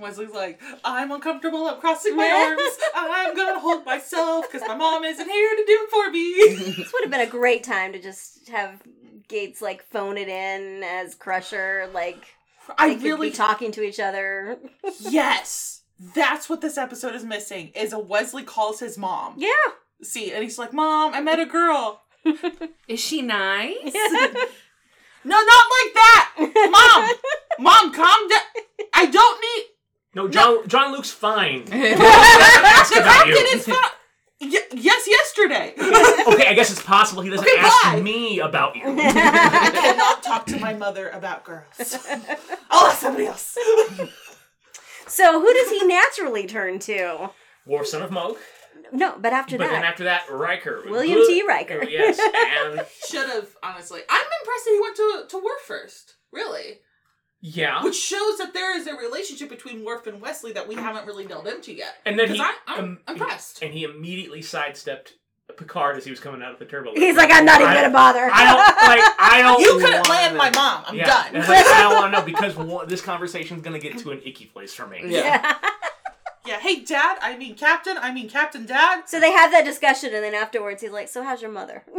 Wesley's 0.00 0.30
like, 0.30 0.60
I'm 0.84 1.10
uncomfortable. 1.10 1.66
I'm 1.66 1.80
crossing 1.80 2.16
my 2.16 2.30
arms. 2.58 2.78
I'm 2.94 3.36
gonna 3.36 3.58
hold 3.58 3.84
myself 3.84 4.46
because 4.50 4.66
my 4.66 4.74
mom 4.74 5.04
isn't 5.04 5.28
here 5.28 5.56
to 5.56 5.64
do 5.66 5.78
it 5.82 5.90
for 5.90 6.10
me. 6.10 6.74
this 6.76 6.92
would 6.92 7.02
have 7.02 7.10
been 7.10 7.20
a 7.20 7.26
great 7.26 7.64
time 7.64 7.92
to 7.92 8.00
just 8.00 8.48
have 8.48 8.82
Gates 9.28 9.62
like 9.62 9.82
phone 9.90 10.18
it 10.18 10.28
in 10.28 10.82
as 10.82 11.14
Crusher, 11.14 11.88
like 11.94 12.34
I 12.78 12.94
really, 12.94 13.30
be 13.30 13.36
talking 13.36 13.72
to 13.72 13.82
each 13.82 14.00
other. 14.00 14.58
yes, 15.00 15.82
that's 16.14 16.48
what 16.48 16.60
this 16.60 16.76
episode 16.76 17.14
is 17.14 17.24
missing. 17.24 17.70
Is 17.74 17.92
a 17.92 17.98
Wesley 17.98 18.42
calls 18.42 18.80
his 18.80 18.98
mom. 18.98 19.34
Yeah. 19.36 19.50
See, 20.02 20.32
and 20.32 20.42
he's 20.42 20.58
like, 20.58 20.72
Mom, 20.72 21.12
I 21.12 21.20
met 21.20 21.38
a 21.38 21.44
girl. 21.46 22.00
Is 22.88 23.00
she 23.00 23.20
nice? 23.22 23.94
No, 25.22 25.36
not 25.36 25.64
like 25.84 25.94
that, 25.94 26.34
Mom. 26.38 27.10
Mom, 27.58 27.92
calm 27.92 28.28
down. 28.28 28.40
I 28.94 29.06
don't 29.06 29.40
need. 29.40 29.59
No, 30.14 30.28
Jean 30.28 30.66
John 30.68 30.92
Luke's 30.92 31.10
fine. 31.10 31.64
yeah. 31.72 31.94
Ask 31.98 32.94
about 32.96 33.26
you. 33.26 33.34
Captain 33.36 33.58
is 33.58 33.64
fine. 33.66 33.76
Y- 34.42 34.66
yes, 34.72 35.06
yesterday. 35.06 35.74
Okay, 36.32 36.46
I 36.48 36.54
guess 36.54 36.70
it's 36.70 36.82
possible 36.82 37.22
he 37.22 37.30
doesn't 37.30 37.46
Okay, 37.46 37.56
ask 37.58 37.82
bye. 37.94 38.00
me 38.00 38.38
about 38.40 38.76
you. 38.76 38.82
I 38.86 39.70
cannot 39.72 40.22
talk 40.22 40.46
to 40.46 40.58
my 40.60 40.74
mother 40.74 41.08
about 41.10 41.44
girls. 41.44 41.66
I'll 42.70 42.86
ask 42.86 43.00
somebody 43.00 43.26
else. 43.26 43.56
so 45.06 45.40
who 45.40 45.52
does 45.52 45.70
he 45.70 45.84
naturally 45.86 46.46
turn 46.46 46.78
to? 46.80 47.30
Worf 47.66 47.86
son 47.88 48.02
of 48.02 48.10
Mogh. 48.10 48.36
No, 48.92 49.16
but 49.18 49.32
after 49.32 49.56
that 49.58 49.64
But 49.64 49.70
then 49.72 49.84
after 49.84 50.04
that, 50.04 50.30
Riker. 50.30 50.82
William 50.88 51.18
Good- 51.18 51.28
T. 51.28 51.42
Riker. 51.46 51.80
Oh, 51.82 51.88
yes, 51.88 52.18
and 52.18 52.86
Should 53.08 53.28
have 53.28 53.48
honestly. 53.62 54.00
I'm 54.08 54.26
impressed 54.40 54.64
that 54.64 54.72
he 54.72 54.80
went 54.80 54.96
to 54.96 55.24
to 55.36 55.44
Worf 55.44 55.60
first. 55.66 56.14
Really, 56.32 56.78
yeah, 57.40 57.82
which 57.82 57.94
shows 57.96 58.38
that 58.38 58.52
there 58.52 58.76
is 58.76 58.86
a 58.86 58.94
relationship 58.94 59.48
between 59.48 59.84
Worf 59.84 60.06
and 60.06 60.20
Wesley 60.20 60.52
that 60.52 60.68
we 60.68 60.74
haven't 60.74 61.06
really 61.06 61.24
delved 61.26 61.48
into 61.48 61.72
yet. 61.72 61.94
and 62.04 62.18
then 62.18 62.30
he, 62.34 62.40
I, 62.40 62.54
I'm 62.66 62.84
um, 62.84 62.98
impressed. 63.08 63.62
and 63.62 63.72
he 63.72 63.84
immediately 63.84 64.42
sidestepped 64.42 65.14
Picard 65.56 65.96
as 65.96 66.04
he 66.04 66.10
was 66.10 66.20
coming 66.20 66.42
out 66.42 66.52
of 66.52 66.58
the 66.58 66.64
turbo. 66.64 66.92
he's 66.94 67.16
like, 67.16 67.30
"I'm 67.32 67.44
not 67.44 67.60
even 67.60 67.74
gonna 67.74 67.90
bother." 67.90 68.30
I 68.32 68.44
don't 68.44 68.88
like. 68.88 69.14
I 69.18 69.42
don't. 69.42 69.60
You 69.60 69.72
couldn't 69.80 70.08
wanna- 70.08 70.08
land 70.08 70.36
my 70.36 70.50
mom. 70.50 70.84
I'm 70.86 70.94
yeah, 70.96 71.06
done. 71.06 71.34
and 71.34 71.44
I 71.44 71.78
I 71.78 71.82
don't 71.82 71.94
want 71.94 72.14
to 72.14 72.18
know 72.20 72.24
because 72.24 72.56
one, 72.56 72.88
this 72.88 73.00
conversation's 73.02 73.60
gonna 73.62 73.78
get 73.80 73.98
to 73.98 74.10
an 74.12 74.22
icky 74.24 74.46
place 74.46 74.72
for 74.74 74.86
me. 74.86 75.00
Yeah. 75.06 75.56
Yeah. 76.46 76.58
Hey, 76.58 76.80
Dad. 76.84 77.18
I 77.20 77.36
mean, 77.36 77.54
Captain. 77.54 77.98
I 77.98 78.12
mean, 78.14 78.28
Captain 78.28 78.64
Dad. 78.64 79.02
So 79.06 79.20
they 79.20 79.30
have 79.32 79.50
that 79.52 79.64
discussion, 79.64 80.14
and 80.14 80.24
then 80.24 80.34
afterwards, 80.34 80.80
he's 80.80 80.90
like, 80.90 81.08
"So 81.08 81.22
how's 81.22 81.42
your 81.42 81.50
mother?" 81.50 81.84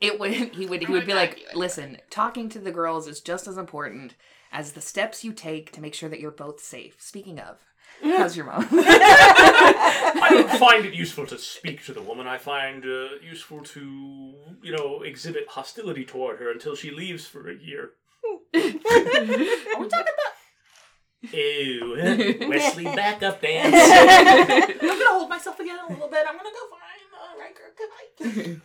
It 0.00 0.18
would 0.18 0.32
he 0.54 0.66
would 0.66 0.82
he 0.82 0.92
would 0.92 1.06
be 1.06 1.14
like, 1.14 1.30
like 1.46 1.54
listen, 1.54 1.98
talking 2.10 2.48
to 2.50 2.58
the 2.58 2.70
girls 2.70 3.06
is 3.06 3.20
just 3.20 3.46
as 3.46 3.56
important 3.58 4.14
as 4.52 4.72
the 4.72 4.80
steps 4.80 5.24
you 5.24 5.32
take 5.32 5.72
to 5.72 5.80
make 5.80 5.94
sure 5.94 6.08
that 6.08 6.20
you're 6.20 6.30
both 6.30 6.60
safe. 6.60 6.96
Speaking 6.98 7.38
of, 7.38 7.58
how's 8.02 8.36
your 8.36 8.46
mom? 8.46 8.66
I 8.72 10.28
don't 10.30 10.58
find 10.58 10.86
it 10.86 10.94
useful 10.94 11.26
to 11.26 11.38
speak 11.38 11.84
to 11.86 11.92
the 11.92 12.02
woman. 12.02 12.26
I 12.26 12.38
find 12.38 12.84
uh, 12.84 13.08
useful 13.22 13.62
to, 13.62 14.34
you 14.62 14.72
know, 14.72 15.02
exhibit 15.02 15.48
hostility 15.48 16.04
toward 16.04 16.38
her 16.38 16.50
until 16.50 16.74
she 16.74 16.90
leaves 16.90 17.26
for 17.26 17.50
a 17.50 17.54
year. 17.54 17.90
Are 18.54 18.60
we 18.62 19.88
talking 19.88 19.88
about? 19.90 21.32
Ew. 21.32 22.46
Wesley, 22.48 22.84
back 22.84 23.22
up 23.22 23.42
dance. 23.42 23.74
I'm 23.74 24.78
gonna 24.78 25.10
hold 25.10 25.28
myself 25.28 25.58
again 25.58 25.78
a 25.86 25.92
little 25.92 26.08
bit. 26.08 26.24
I'm 26.28 26.36
gonna 26.36 26.50
go 26.50 26.68
find 26.70 27.02
uh, 27.18 27.34
Riker. 27.40 28.54
Goodbye. 28.56 28.60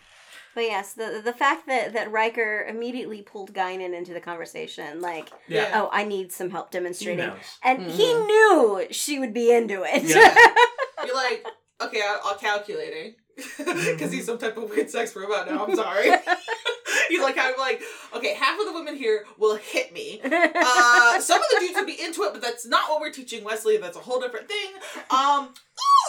But 0.56 0.62
yes, 0.66 0.93
the 0.93 1.22
the 1.24 1.34
fact 1.34 1.68
that 1.68 1.93
that 1.93 2.12
Riker 2.12 2.66
immediately 2.70 3.22
pulled 3.22 3.54
Guinan 3.54 3.95
into 3.97 4.14
the 4.14 4.20
conversation, 4.22 5.01
like, 5.01 5.30
Yeah. 5.47 5.72
oh, 5.76 5.89
I 5.91 6.04
need 6.04 6.32
some 6.32 6.49
help 6.51 6.72
He 6.72 6.78
demonstrating, 6.78 7.26
knows. 7.28 7.38
and 7.64 7.82
he 7.84 8.14
knew 8.14 8.86
she 8.91 9.20
would 9.20 9.34
be 9.34 9.51
into 9.51 9.84
it. 9.86 10.04
Yeah. 10.04 10.36
You're 11.06 11.16
like, 11.16 11.45
okay, 11.82 12.01
I'll, 12.08 12.22
I'll 12.26 12.36
calculating. 12.38 13.16
Because 13.58 14.12
he's 14.12 14.26
some 14.28 14.38
type 14.38 14.58
of 14.58 14.70
weird 14.70 14.89
sex 14.91 15.16
robot 15.16 15.49
now. 15.49 15.66
I'm 15.66 15.76
sorry. 15.76 16.08
he's 17.10 17.20
like, 17.22 17.36
I'm 17.38 17.56
like, 17.58 17.82
okay, 18.16 18.36
half 18.36 18.60
of 18.60 18.66
the 18.68 18.74
women 18.74 18.95
here 18.95 19.26
will 19.39 19.56
hit 19.56 19.91
me. 19.91 20.22
Uh, 20.24 21.20
some 21.20 21.41
of 21.41 21.45
the 21.51 21.58
dudes 21.60 21.74
would 21.76 21.88
be 21.88 21.99
into 22.01 22.22
it, 22.24 22.34
but 22.34 22.41
that's 22.43 22.66
not 22.66 22.89
what 22.89 23.01
we're 23.01 23.12
teaching 23.12 23.43
Wesley. 23.43 23.78
That's 23.78 23.97
a 23.97 24.01
whole 24.01 24.20
different 24.22 24.47
thing. 24.47 24.70
Um, 25.10 25.54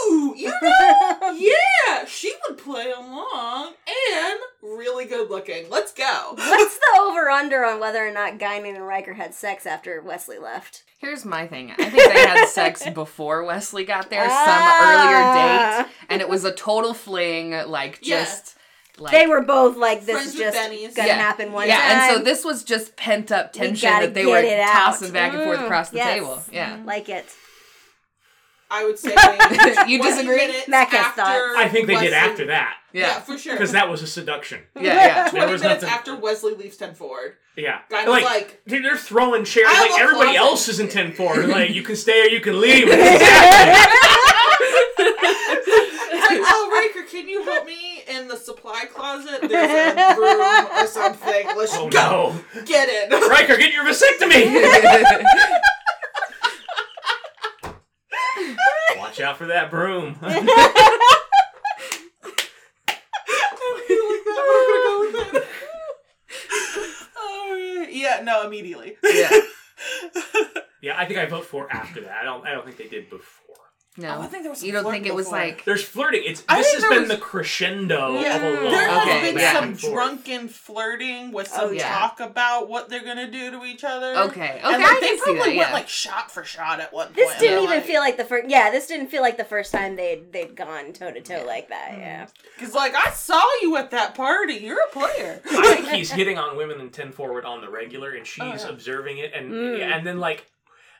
ooh, 0.08 0.34
you 0.36 0.48
know, 0.48 1.30
yeah, 1.38 2.04
she 2.06 2.32
would 2.48 2.58
play 2.58 2.90
along 2.92 3.72
and 4.14 4.38
really 4.62 5.04
good 5.04 5.30
looking. 5.30 5.68
Let's 5.70 5.92
go. 5.92 6.32
What's 6.34 6.78
the 6.78 7.00
over 7.00 7.28
under 7.30 7.64
on 7.64 7.80
whether 7.80 8.06
or 8.06 8.12
not 8.12 8.38
Guinan 8.38 8.74
and 8.76 8.86
Riker 8.86 9.14
had 9.14 9.34
sex 9.34 9.66
after 9.66 10.00
Wesley 10.02 10.38
left? 10.38 10.82
Here's 10.98 11.24
my 11.24 11.46
thing. 11.46 11.70
I 11.72 11.74
think 11.90 11.92
they 12.12 12.20
had 12.26 12.48
sex 12.48 12.88
before 12.94 13.44
Wesley 13.44 13.84
got 13.84 14.08
there, 14.10 14.24
some 14.24 14.32
Ah. 14.36 15.78
earlier 15.78 15.84
date, 15.84 15.94
and 16.08 16.20
it 16.22 16.28
was 16.28 16.44
a 16.44 16.52
total 16.52 16.94
fling. 16.94 17.50
Like 17.66 17.98
Yeah. 18.02 18.24
just 18.24 18.56
like 18.96 19.12
They 19.12 19.26
were 19.26 19.42
both 19.42 19.76
like, 19.76 20.06
"This 20.06 20.28
is 20.28 20.34
just 20.36 20.56
Bennies. 20.56 20.94
gonna 20.94 21.08
Yeah. 21.08 21.14
happen 21.16 21.52
one 21.52 21.66
yeah, 21.66 21.76
time." 21.80 21.90
and 22.10 22.16
so 22.18 22.22
this 22.24 22.44
was 22.44 22.62
just 22.64 22.96
pent 22.96 23.32
up 23.32 23.52
tension 23.52 23.90
that 23.90 24.14
they 24.14 24.24
were 24.24 24.38
it 24.38 24.58
out. 24.60 24.72
tossing 24.72 25.10
back 25.12 25.34
and 25.34 25.42
forth 25.42 25.58
Mm, 25.58 25.64
across 25.64 25.90
the 25.90 25.96
yes. 25.96 26.14
table. 26.14 26.42
Yeah. 26.52 26.78
like 26.84 27.08
it. 27.08 27.26
I 28.70 28.84
would 28.84 28.98
say 28.98 29.10
You 29.88 30.02
disagree? 30.02 30.36
minutes 30.36 30.68
Mac 30.68 30.90
has 30.90 31.06
after. 31.18 31.22
I 31.56 31.68
think 31.68 31.86
they 31.86 31.96
did 32.00 32.12
after 32.12 32.46
that. 32.46 32.76
Yeah, 32.92 33.00
Yeah. 33.06 33.20
for 33.20 33.38
sure. 33.38 33.54
Because 33.54 33.72
that 33.72 33.88
was 33.88 34.02
a 34.02 34.06
seduction. 34.06 34.62
Yeah, 34.80 34.94
yeah. 34.94 35.28
20 35.30 35.52
was 35.52 35.62
minutes 35.62 35.82
nothing- 35.82 35.94
after 35.96 36.16
Wesley 36.16 36.54
leaves 36.54 36.76
10 36.76 36.94
forward. 36.94 37.34
Yeah. 37.56 37.80
Guy 37.88 38.08
was 38.08 38.22
like, 38.24 38.62
dude, 38.66 38.84
they're 38.84 38.96
throwing 38.96 39.44
chairs 39.44 39.68
like 39.68 39.98
everybody 40.00 40.32
closet. 40.34 40.38
else 40.40 40.68
is 40.68 40.80
in 40.80 40.88
10 40.88 41.12
4. 41.12 41.36
Like, 41.46 41.70
you 41.70 41.82
can 41.82 41.94
stay 41.96 42.22
or 42.22 42.28
you 42.28 42.40
can 42.40 42.60
leave. 42.60 42.88
It's 42.88 43.22
happening. 43.22 43.94
It's 46.16 46.30
like, 46.30 46.40
oh, 46.42 46.70
Riker, 46.94 47.06
can 47.08 47.28
you 47.28 47.44
help 47.44 47.66
me 47.66 48.02
in 48.08 48.28
the 48.28 48.36
supply 48.36 48.84
closet? 48.92 49.48
There's 49.48 49.92
a 49.96 50.20
room 50.20 50.66
or 50.80 50.86
something. 50.86 51.46
Let's 51.56 51.72
oh 51.76 51.88
go. 51.90 52.34
no. 52.54 52.62
Get 52.64 52.88
in. 52.88 53.10
Riker, 53.28 53.56
get 53.56 53.72
your 53.72 53.84
vasectomy! 53.84 55.62
Watch 59.14 59.20
out 59.20 59.36
for 59.38 59.46
that 59.46 59.70
broom. 59.70 60.16
Oh, 67.16 67.86
yeah, 67.92 68.22
no, 68.24 68.44
immediately. 68.44 68.96
yeah. 69.04 69.30
yeah, 70.82 70.98
I 70.98 71.06
think 71.06 71.20
I 71.20 71.26
vote 71.26 71.44
for 71.44 71.72
after 71.72 72.00
that. 72.00 72.10
I 72.10 72.24
don't 72.24 72.44
I 72.44 72.50
don't 72.50 72.66
think 72.66 72.78
they 72.78 72.88
did 72.88 73.08
before. 73.08 73.53
No, 73.96 74.16
Oh, 74.18 74.22
I 74.22 74.26
think 74.26 74.42
there 74.42 74.50
was 74.50 74.64
you 74.64 74.72
don't 74.72 74.90
think 74.90 75.06
it 75.06 75.14
was 75.14 75.26
before. 75.26 75.38
like 75.38 75.64
There's 75.64 75.84
flirting. 75.84 76.22
It's 76.26 76.42
I 76.48 76.58
this 76.58 76.74
has 76.74 76.82
been 76.84 77.02
was- 77.02 77.08
the 77.10 77.16
crescendo 77.16 78.18
Yeah, 78.18 78.36
of 78.38 78.42
a 78.42 78.50
long 78.62 78.72
there 78.72 78.88
has 78.88 79.02
Okay, 79.02 79.20
been 79.32 79.38
yeah. 79.40 79.52
some 79.52 79.74
drunken 79.74 80.48
flirting 80.48 81.30
with 81.30 81.46
some 81.46 81.68
Oh, 81.68 81.70
yeah. 81.70 81.88
talk 81.96 82.18
about 82.18 82.68
what 82.68 82.88
they're 82.88 83.04
gonna 83.04 83.30
do 83.30 83.52
to 83.52 83.64
each 83.64 83.84
other. 83.84 84.16
okay, 84.16 84.26
okay? 84.56 84.60
and 84.64 84.82
I 84.82 84.90
like, 84.94 85.00
they 85.00 85.06
can 85.06 85.18
see 85.18 85.24
probably 85.36 85.52
that. 85.52 85.56
went 85.58 85.72
like 85.74 85.88
shot 85.88 86.28
for 86.32 86.42
shot 86.42 86.80
at 86.80 86.92
one 86.92 87.12
This 87.14 87.26
point. 87.28 87.38
This 87.38 87.48
didn't 87.48 87.62
even 87.64 87.76
like- 87.76 87.84
feel 87.86 88.00
like 88.00 88.16
the 88.16 88.24
first. 88.24 88.48
Yeah, 88.48 88.70
this 88.72 88.88
didn't 88.88 89.08
feel 89.08 89.22
like 89.22 89.36
the 89.36 89.44
first 89.44 89.70
time 89.70 89.94
they'd 89.94 90.32
they'd 90.32 90.56
gone 90.56 90.92
toe 90.92 91.12
to 91.12 91.20
toe 91.20 91.44
like 91.46 91.68
that. 91.68 91.94
Yeah. 91.96 92.26
Cause 92.58 92.74
like 92.74 92.96
I 92.96 93.10
saw 93.10 93.42
you 93.62 93.76
at 93.76 93.92
that 93.92 94.16
party. 94.16 94.54
You're 94.54 94.82
a 94.82 94.90
player. 94.90 95.40
I 95.48 95.74
think 95.76 95.88
he's 95.90 96.10
hitting 96.10 96.36
on 96.36 96.56
women 96.56 96.80
in 96.80 96.90
ten 96.90 97.12
forward 97.12 97.44
on 97.44 97.60
the 97.60 97.68
regular, 97.70 98.10
and 98.10 98.26
she's 98.26 98.42
Oh, 98.42 98.46
yeah. 98.54 98.68
observing 98.70 99.18
it, 99.18 99.32
and 99.32 99.52
Mm. 99.52 99.80
and 99.80 100.04
then 100.04 100.18
like 100.18 100.46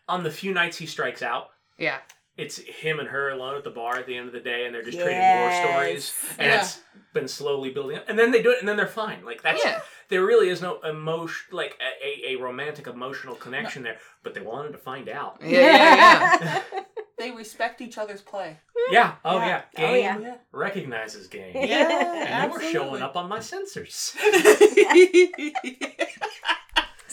on 0.09 0.22
the 0.22 0.30
few 0.30 0.53
nights 0.55 0.76
he 0.76 0.86
strikes 0.86 1.22
out, 1.22 1.51
yeah. 1.76 1.97
It's 2.37 2.59
him 2.59 2.99
and 2.99 3.09
her 3.09 3.30
alone 3.30 3.57
at 3.57 3.64
the 3.64 3.70
bar 3.70 3.97
at 3.97 4.07
the 4.07 4.16
end 4.16 4.26
of 4.26 4.32
the 4.32 4.41
day, 4.41 4.66
and 4.66 4.74
they're 4.74 4.82
just 4.82 4.97
Yes. 4.99 5.05
trading 5.05 5.22
war 5.22 5.53
stories, 5.72 6.12
and 6.39 6.47
Yeah. 6.49 6.61
it's 6.61 6.80
been 7.12 7.28
slowly 7.28 7.70
building 7.70 7.97
up, 7.99 8.09
and 8.09 8.18
then 8.18 8.30
they 8.32 8.43
do 8.43 8.51
it, 8.51 8.59
and 8.61 8.68
then 8.68 8.76
they're 8.76 8.87
fine. 8.87 9.24
Like 9.24 9.43
that's 9.43 9.64
Yeah. 9.64 9.80
there 10.09 10.24
really 10.24 10.49
is 10.49 10.61
no 10.61 10.80
emotion, 10.80 11.57
like 11.57 11.78
a, 11.80 12.30
a, 12.30 12.35
a 12.35 12.37
romantic 12.43 12.87
emotional 12.87 13.37
connection 13.37 13.82
there, 13.85 13.99
but 14.22 14.35
they 14.35 14.41
wanted 14.41 14.72
to 14.72 14.78
find 14.78 15.09
out. 15.09 15.39
Yeah, 15.41 15.61
yeah, 15.61 16.62
yeah. 16.74 16.82
They 17.16 17.30
respect 17.30 17.80
each 17.80 17.97
other's 17.97 18.20
play. 18.20 18.59
Yeah. 18.91 19.14
Oh 19.24 19.39
Yeah. 19.39 19.47
yeah. 19.47 19.62
Oh, 19.78 19.80
Game 19.80 20.03
yeah. 20.03 20.18
Yeah. 20.18 20.35
recognizes 20.51 21.28
game. 21.28 21.53
Yeah. 21.55 22.43
And 22.43 22.53
you 22.53 22.59
were 22.59 22.72
showing 22.72 23.03
up 23.03 23.16
on 23.16 23.28
my 23.28 23.39
sensors. 23.39 24.16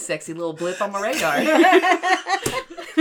Sexy 0.02 0.34
little 0.34 0.54
blip 0.54 0.82
on 0.82 0.92
my 0.92 1.02
radar. 1.02 1.34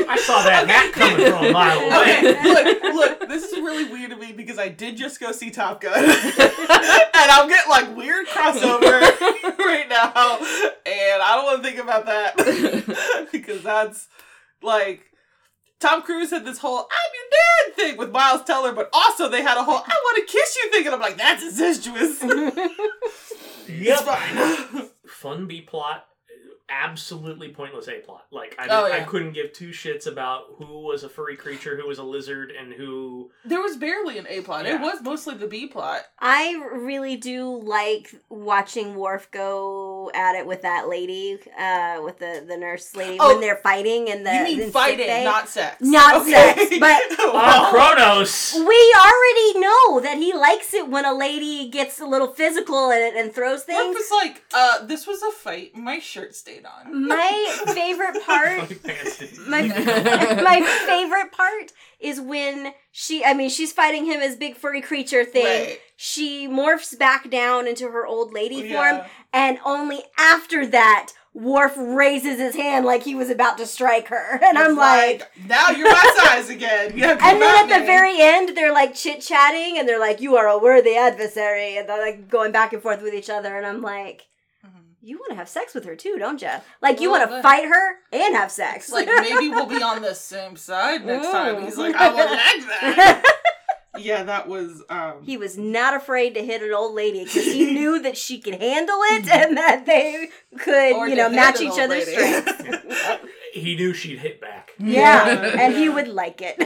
I 0.09 0.17
saw 0.19 0.43
that 0.43 0.69
hat 0.69 0.93
coming 0.93 1.27
from 1.27 1.47
a 1.47 1.53
mile 1.53 1.79
away. 1.79 2.19
Okay, 2.19 2.43
look, 2.43 2.83
look, 2.95 3.29
this 3.29 3.45
is 3.45 3.59
really 3.59 3.91
weird 3.91 4.11
to 4.11 4.17
me 4.17 4.33
because 4.33 4.59
I 4.59 4.69
did 4.69 4.97
just 4.97 5.21
go 5.21 5.33
see 5.33 5.51
Top 5.51 5.81
Gun. 5.81 5.95
and 6.05 7.31
I'm 7.31 7.49
getting 7.49 7.71
like 7.71 7.97
weird 7.97 8.27
crossover 8.27 9.01
right 9.59 9.89
now. 9.89 10.39
And 10.87 11.23
I 11.23 11.35
don't 11.37 11.45
want 11.45 11.63
to 11.63 11.69
think 11.69 11.81
about 11.81 12.07
that 12.07 13.29
because 13.33 13.63
that's 13.63 14.09
like 14.63 15.03
Tom 15.79 16.03
Cruise 16.03 16.31
had 16.31 16.45
this 16.45 16.59
whole 16.59 16.79
I'm 16.79 17.13
your 17.15 17.31
dad 17.31 17.77
thing 17.77 17.97
with 17.97 18.11
Miles 18.11 18.45
Teller, 18.45 18.73
but 18.73 18.91
also 18.93 19.29
they 19.29 19.43
had 19.43 19.57
a 19.57 19.65
whole 19.65 19.77
I 19.77 20.01
want 20.05 20.29
to 20.29 20.33
kiss 20.33 20.57
you 20.63 20.71
thing. 20.71 20.87
And 20.87 20.95
I'm 20.95 21.01
like, 21.01 21.17
that's 21.17 21.43
incestuous. 21.43 22.19
It's 23.73 24.01
fine. 24.03 24.89
Fun 25.07 25.47
B 25.47 25.61
plot, 25.61 26.07
absolutely 26.71 27.49
pointless 27.51 27.89
A 27.89 27.99
plot. 28.01 28.27
Like 28.31 28.57
I, 28.59 28.67
Oh, 28.71 28.87
didn't- 28.89 29.03
I 29.03 29.05
couldn't 29.05 29.33
give 29.33 29.53
two 29.53 29.71
shits 29.71 30.07
about 30.07 30.45
who 30.59 30.81
was 30.81 31.05
a 31.05 31.09
furry 31.09 31.37
creature, 31.37 31.77
who 31.77 31.87
was 31.87 31.99
a 31.99 32.03
lizard, 32.03 32.53
and 32.53 32.73
who. 32.73 33.31
There 33.45 33.61
was 33.61 33.77
barely 33.77 34.19
an 34.19 34.27
A 34.29 34.41
plot. 34.43 34.67
It 34.67 34.81
was 34.81 35.03
mostly 35.03 35.35
the 35.35 35.47
B 35.47 35.67
plot. 35.67 36.03
I 36.19 36.55
really 36.73 37.17
do 37.17 37.61
like 37.63 38.15
watching 38.29 38.95
Worf 38.95 39.31
go 39.31 40.11
at 40.15 40.35
it 40.37 40.47
with 40.47 40.63
that 40.63 40.89
lady, 40.89 41.39
uh, 41.59 42.01
with 42.05 42.19
the 42.19 42.45
the 42.47 42.57
nurse 42.57 42.95
lady 42.97 43.17
Oh, 43.21 43.33
when 43.33 43.41
they're 43.41 43.57
fighting 43.57 44.09
and 44.11 44.25
the 44.27 44.33
you 44.51 44.59
mean 44.59 44.71
fighting, 44.71 45.25
not 45.25 45.49
sex. 45.49 45.77
Not 45.81 46.25
sex, 46.27 46.63
but- 46.81 47.01
Oh, 47.33 47.69
Kronos! 47.71 48.55
We 48.55 48.95
already 48.97 49.59
know 49.61 50.01
that 50.01 50.17
he 50.19 50.33
likes 50.35 50.75
it 50.75 50.89
when 50.89 51.05
a 51.05 51.13
lady 51.15 51.69
gets 51.69 52.01
a 52.01 52.07
little 52.07 52.29
physical 52.29 52.91
and, 52.91 53.17
and 53.17 53.33
throws 53.33 53.61
Worf 53.61 53.67
things. 53.67 53.95
was 53.97 54.11
like, 54.23 54.43
uh, 54.53 54.85
this 54.87 55.07
was 55.07 55.23
a 55.23 55.31
fight. 55.31 55.75
My 55.77 55.99
shirt 55.99 56.35
stayed 56.61 56.67
on. 56.67 57.09
My 57.09 57.57
favorite 57.75 58.25
part 58.25 58.71
My 59.49 59.63
my 60.43 60.85
favorite 60.87 61.33
part 61.33 61.73
is 61.99 62.21
when 62.21 62.73
she 62.93 63.25
I 63.25 63.35
mean 63.35 63.51
she's 63.51 63.73
fighting 63.73 64.07
him 64.07 64.21
as 64.21 64.37
big 64.37 64.57
furry 64.57 64.81
creature 64.81 65.25
thing. 65.25 65.45
Right. 65.45 65.81
She 65.97 66.49
morphs 66.49 66.99
back 66.99 67.31
down 67.31 67.67
into 67.67 67.91
her 67.91 68.07
old 68.07 68.33
lady 68.33 68.71
oh, 68.71 68.75
form 68.75 69.07
and 69.33 69.59
only 69.65 70.03
after 70.19 70.67
that 70.67 71.13
Worf 71.33 71.75
raises 71.77 72.41
his 72.41 72.57
hand 72.57 72.85
like 72.85 73.05
he 73.05 73.15
was 73.15 73.31
about 73.31 73.57
to 73.59 73.67
strike 73.67 74.09
her. 74.09 74.41
And 74.43 74.59
I'm 74.59 74.73
It's 74.73 74.79
like, 74.79 75.31
now 75.47 75.71
you're 75.71 75.89
my 75.89 76.15
size 76.17 76.51
again. 76.51 76.93
Yeah, 76.97 77.13
and 77.13 77.41
then 77.41 77.43
at 77.43 77.71
at 77.71 77.79
the 77.79 77.87
very 77.87 78.21
end, 78.21 78.57
they're 78.57 78.73
like 78.73 78.97
chit 78.97 79.21
chatting 79.21 79.79
and 79.79 79.89
they're 79.89 80.01
like, 80.01 80.21
You 80.21 80.35
are 80.35 80.49
a 80.49 80.59
worthy 80.59 80.97
adversary. 80.97 81.77
And 81.77 81.89
they're 81.89 82.05
like 82.05 82.29
going 82.29 82.51
back 82.51 82.73
and 82.73 82.83
forth 82.83 83.01
with 83.01 83.15
each 83.15 83.31
other. 83.31 83.57
And 83.57 83.65
I'm 83.65 83.81
like. 83.81 84.27
You 85.03 85.17
want 85.19 85.31
to 85.31 85.37
have 85.37 85.49
sex 85.49 85.75
with 85.75 85.85
her 85.87 85.97
too, 85.97 86.17
don't 86.19 86.43
you? 86.43 86.51
Like, 86.83 87.01
you 87.01 87.11
Well, 87.11 87.21
want 87.27 87.31
to 87.31 87.43
fight 87.43 87.65
her 87.65 87.95
and 88.13 88.35
have 88.35 88.51
sex. 88.51 88.91
Like 88.93 89.07
maybe 89.07 89.49
we'll 89.49 89.67
be 89.67 89.83
on 89.83 90.03
the 90.03 90.15
same 90.15 90.57
side 90.57 91.07
next 91.07 91.29
time. 91.31 91.57
Mm. 91.57 91.65
He's 91.65 91.79
like, 91.79 91.95
I 91.95 92.09
would 92.09 92.17
like 92.31 92.69
that. 92.69 93.23
yeah, 93.99 94.23
that 94.25 94.47
was 94.49 94.83
um 94.91 95.23
He 95.25 95.37
was 95.39 95.57
not 95.57 95.95
afraid 95.95 96.35
to 96.35 96.45
hit 96.45 96.63
an 96.63 96.73
old 96.75 96.95
lady 96.95 97.25
because 97.25 97.45
he 97.47 97.73
knew 97.73 98.01
that 98.03 98.17
she 98.19 98.41
could 98.41 98.57
handle 98.57 98.99
it 99.13 99.29
and 99.31 99.57
that 99.57 99.87
they 99.87 100.29
could, 100.59 100.93
Or 100.97 101.09
you 101.09 101.17
know, 101.17 101.31
match 101.31 101.61
each 101.63 101.79
other's 101.79 102.07
lady. 102.07 102.13
strengths. 102.43 102.63
He 103.53 103.75
knew 103.75 103.93
she'd 103.93 104.21
hit 104.21 104.41
back. 104.41 104.71
yeah, 104.79 105.27
Yeah. 105.27 105.61
and 105.61 105.75
he 105.75 105.89
would 105.89 106.07
like 106.07 106.41
it. 106.41 106.57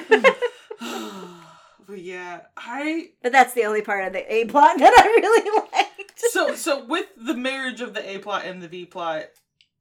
but 1.86 1.98
yeah, 1.98 2.40
I 2.56 3.08
but 3.22 3.32
that's 3.32 3.54
the 3.54 3.64
only 3.64 3.80
part 3.82 4.04
of 4.06 4.12
the 4.12 4.32
A 4.32 4.44
plot 4.46 4.78
that 4.78 4.92
I 4.98 5.06
really 5.06 5.50
liked. 5.72 5.90
So 6.16 6.54
so 6.54 6.84
with 6.84 7.06
the 7.16 7.34
marriage 7.34 7.80
of 7.80 7.94
the 7.94 8.08
A 8.08 8.18
plot 8.18 8.44
and 8.44 8.62
the 8.62 8.68
V 8.68 8.86
plot, 8.86 9.24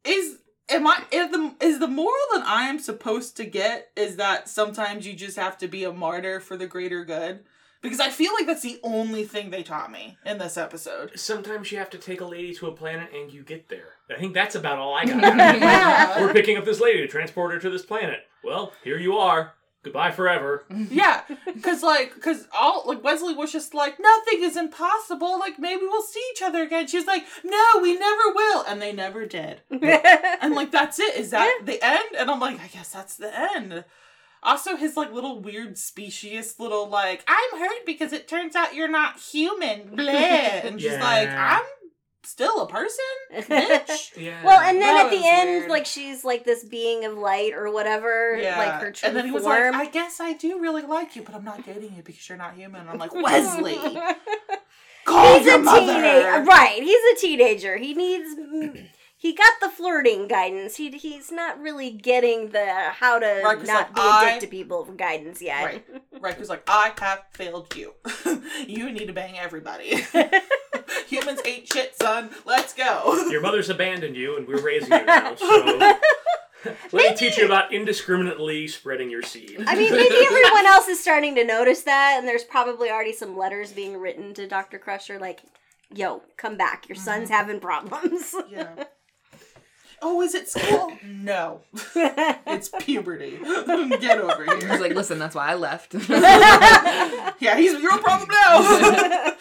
is 0.03 0.37
am 0.69 0.87
I 0.87 1.03
is 1.11 1.31
the 1.31 1.55
is 1.61 1.79
the 1.79 1.87
moral 1.87 2.13
that 2.33 2.45
I 2.45 2.63
am 2.69 2.79
supposed 2.79 3.37
to 3.37 3.45
get 3.45 3.89
is 3.95 4.15
that 4.17 4.49
sometimes 4.49 5.05
you 5.07 5.13
just 5.13 5.37
have 5.37 5.57
to 5.59 5.67
be 5.67 5.83
a 5.83 5.93
martyr 5.93 6.39
for 6.39 6.57
the 6.57 6.67
greater 6.67 7.03
good? 7.05 7.43
Because 7.81 7.99
I 7.99 8.09
feel 8.11 8.31
like 8.33 8.47
that's 8.47 8.61
the 8.61 8.79
only 8.81 9.25
thing 9.25 9.49
they 9.49 9.61
taught 9.61 9.91
me 9.91 10.17
in 10.25 10.37
this 10.37 10.55
episode. 10.55 11.19
Sometimes 11.19 11.69
you 11.69 11.77
have 11.79 11.89
to 11.89 11.97
take 11.97 12.21
a 12.21 12.25
lady 12.25 12.53
to 12.53 12.67
a 12.67 12.71
planet 12.71 13.09
and 13.13 13.29
you 13.29 13.43
get 13.43 13.67
there. 13.67 13.89
I 14.09 14.17
think 14.17 14.33
that's 14.33 14.55
about 14.55 14.79
all 14.79 14.93
I 14.93 15.03
got. 15.07 15.21
out 15.21 15.33
of 15.33 15.55
it. 15.55 15.59
Yeah. 15.61 16.21
We're 16.21 16.31
picking 16.31 16.55
up 16.55 16.63
this 16.63 16.79
lady 16.79 16.99
to 17.01 17.07
transport 17.09 17.51
her 17.53 17.59
to 17.59 17.69
this 17.69 17.85
planet. 17.85 18.21
Well, 18.41 18.71
here 18.85 18.97
you 18.97 19.17
are. 19.17 19.55
Goodbye 19.83 20.11
forever. 20.11 20.63
Yeah, 20.89 21.21
because 21.45 21.81
like, 21.83 22.13
because 22.15 22.47
all 22.57 22.83
like 22.85 23.03
Wesley 23.03 23.33
was 23.33 23.51
just 23.51 23.73
like, 23.73 23.99
nothing 23.99 24.43
is 24.43 24.55
impossible. 24.57 25.39
Like 25.39 25.59
maybe 25.59 25.81
we'll 25.83 26.01
see 26.01 26.23
each 26.33 26.41
other 26.41 26.61
again. 26.63 26.87
She's 26.87 27.05
like, 27.05 27.23
no, 27.43 27.63
we 27.81 27.97
never 27.97 28.33
will, 28.33 28.63
and 28.67 28.81
they 28.81 28.91
never 28.93 29.25
did. 29.25 29.61
And 30.41 30.55
like 30.55 30.71
that's 30.71 30.99
it. 30.99 31.15
Is 31.15 31.31
that 31.31 31.61
the 31.65 31.83
end? 31.83 32.15
And 32.17 32.29
I'm 32.29 32.39
like, 32.39 32.59
I 32.61 32.67
guess 32.67 32.89
that's 32.89 33.15
the 33.15 33.31
end. 33.55 33.85
Also, 34.41 34.75
his 34.75 34.97
like 34.97 35.11
little 35.13 35.39
weird 35.39 35.77
specious 35.77 36.59
little 36.59 36.87
like, 36.89 37.23
I'm 37.27 37.59
hurt 37.59 37.85
because 37.85 38.11
it 38.13 38.27
turns 38.27 38.55
out 38.55 38.75
you're 38.75 38.89
not 38.89 39.19
human. 39.19 39.95
Blah. 39.95 40.11
And 40.11 40.81
she's 40.81 40.91
like, 40.91 41.29
I'm 41.29 41.63
still 42.23 42.61
a 42.61 42.67
person, 42.67 43.03
bitch. 43.33 44.17
Yeah. 44.17 44.43
well, 44.43 44.59
and 44.59 44.81
then 44.81 44.95
That 44.95 45.05
at 45.05 45.11
the 45.11 45.21
end, 45.27 45.49
weird. 45.61 45.69
like 45.69 45.85
she's 45.85 46.23
like 46.23 46.43
this 46.45 46.63
being 46.63 47.05
of 47.05 47.17
light 47.17 47.53
or 47.53 47.71
whatever, 47.71 48.37
Yeah. 48.41 48.57
like 48.57 48.81
her 48.81 48.91
true 48.91 49.07
and 49.07 49.17
then 49.17 49.25
he 49.25 49.31
was 49.31 49.43
form. 49.43 49.73
like, 49.73 49.87
I 49.89 49.91
guess 49.91 50.19
I 50.19 50.33
do 50.33 50.59
really 50.59 50.81
like 50.83 51.15
you, 51.15 51.21
but 51.23 51.35
I'm 51.35 51.43
not 51.43 51.65
dating 51.65 51.93
you 51.95 52.03
because 52.03 52.27
you're 52.29 52.37
not 52.37 52.55
human. 52.55 52.87
I'm 52.87 52.97
like, 52.97 53.13
Wesley, 53.15 53.77
call 55.05 55.37
he's 55.37 55.45
your 55.47 55.55
a 55.55 55.59
mother. 55.59 55.79
teenager, 55.85 56.43
right? 56.43 56.81
He's 56.81 57.17
a 57.17 57.19
teenager. 57.21 57.77
He 57.77 57.93
needs. 57.93 58.79
He 59.15 59.31
got 59.33 59.53
the 59.61 59.69
flirting 59.69 60.27
guidance. 60.27 60.75
He 60.75 60.91
he's 60.97 61.31
not 61.31 61.57
really 61.57 61.91
getting 61.91 62.49
the 62.49 62.65
how 62.91 63.19
to 63.19 63.41
Right, 63.41 63.57
'cause, 63.57 63.67
not 63.69 63.85
like, 63.85 63.95
be 63.95 64.01
a 64.01 64.03
I- 64.03 64.31
dick 64.31 64.41
to 64.41 64.47
people 64.47 64.83
guidance 64.83 65.41
yet. 65.41 65.63
Right. 65.63 65.85
Right, 66.19 66.33
who's 66.35 66.49
like, 66.49 66.63
I 66.67 66.91
have 66.99 67.21
failed 67.31 67.73
you. 67.73 67.93
you 68.67 68.91
need 68.91 69.05
to 69.05 69.13
bang 69.13 69.39
everybody. 69.39 70.03
Humans 71.13 71.41
ain't 71.45 71.71
shit, 71.71 71.95
son. 71.95 72.29
Let's 72.45 72.73
go. 72.73 73.27
Your 73.29 73.41
mother's 73.41 73.69
abandoned 73.69 74.15
you, 74.15 74.35
and 74.37 74.47
we're 74.47 74.61
raising 74.61 74.91
you 74.91 75.05
now. 75.05 75.35
So 76.65 76.69
let 76.93 77.11
me 77.11 77.17
teach 77.17 77.37
you 77.37 77.45
about 77.45 77.73
indiscriminately 77.73 78.69
spreading 78.69 79.09
your 79.09 79.21
seed. 79.21 79.61
I 79.67 79.75
mean, 79.75 79.91
maybe 79.91 80.15
everyone 80.15 80.65
else 80.65 80.87
is 80.87 80.97
starting 80.97 81.35
to 81.35 81.43
notice 81.43 81.81
that, 81.83 82.15
and 82.17 82.25
there's 82.25 82.45
probably 82.45 82.89
already 82.89 83.11
some 83.11 83.37
letters 83.37 83.73
being 83.73 83.97
written 83.97 84.33
to 84.35 84.47
Dr. 84.47 84.79
Crusher, 84.79 85.19
like, 85.19 85.41
"Yo, 85.93 86.21
come 86.37 86.55
back. 86.55 86.87
Your 86.87 86.95
son's 86.95 87.25
Mm-hmm. 87.25 87.33
having 87.33 87.59
problems." 87.59 88.33
Yeah. 88.49 88.85
Oh, 90.01 90.21
is 90.21 90.35
it 90.35 90.47
school? 90.49 90.93
No. 91.05 91.61
It's 91.95 92.69
puberty. 92.79 93.37
Get 93.41 94.19
over 94.19 94.45
here. 94.45 94.55
He's 94.55 94.63
here. 94.65 94.79
like, 94.79 94.93
listen, 94.93 95.17
that's 95.19 95.35
why 95.35 95.47
I 95.49 95.55
left. 95.55 95.93
Yeah, 97.39 97.57
he's 97.57 97.73
your 97.81 97.97
problem 97.97 98.29
now. 98.29 99.33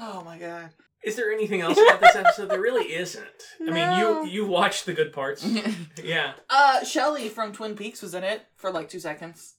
Oh 0.00 0.22
my 0.24 0.38
god. 0.38 0.70
Is 1.02 1.16
there 1.16 1.32
anything 1.32 1.62
else 1.62 1.78
about 1.78 2.00
this 2.00 2.14
episode? 2.16 2.50
There 2.50 2.60
really 2.60 2.92
isn't. 2.92 3.24
I 3.66 3.70
mean, 3.70 3.98
you 3.98 4.26
you 4.26 4.46
watched 4.46 4.84
the 4.86 4.92
good 4.92 5.12
parts. 5.12 5.46
yeah. 6.04 6.32
Uh, 6.50 6.84
Shelly 6.84 7.28
from 7.28 7.52
Twin 7.52 7.74
Peaks 7.74 8.02
was 8.02 8.14
in 8.14 8.22
it 8.24 8.42
for 8.56 8.70
like 8.70 8.88
two 8.90 9.00
seconds. 9.00 9.54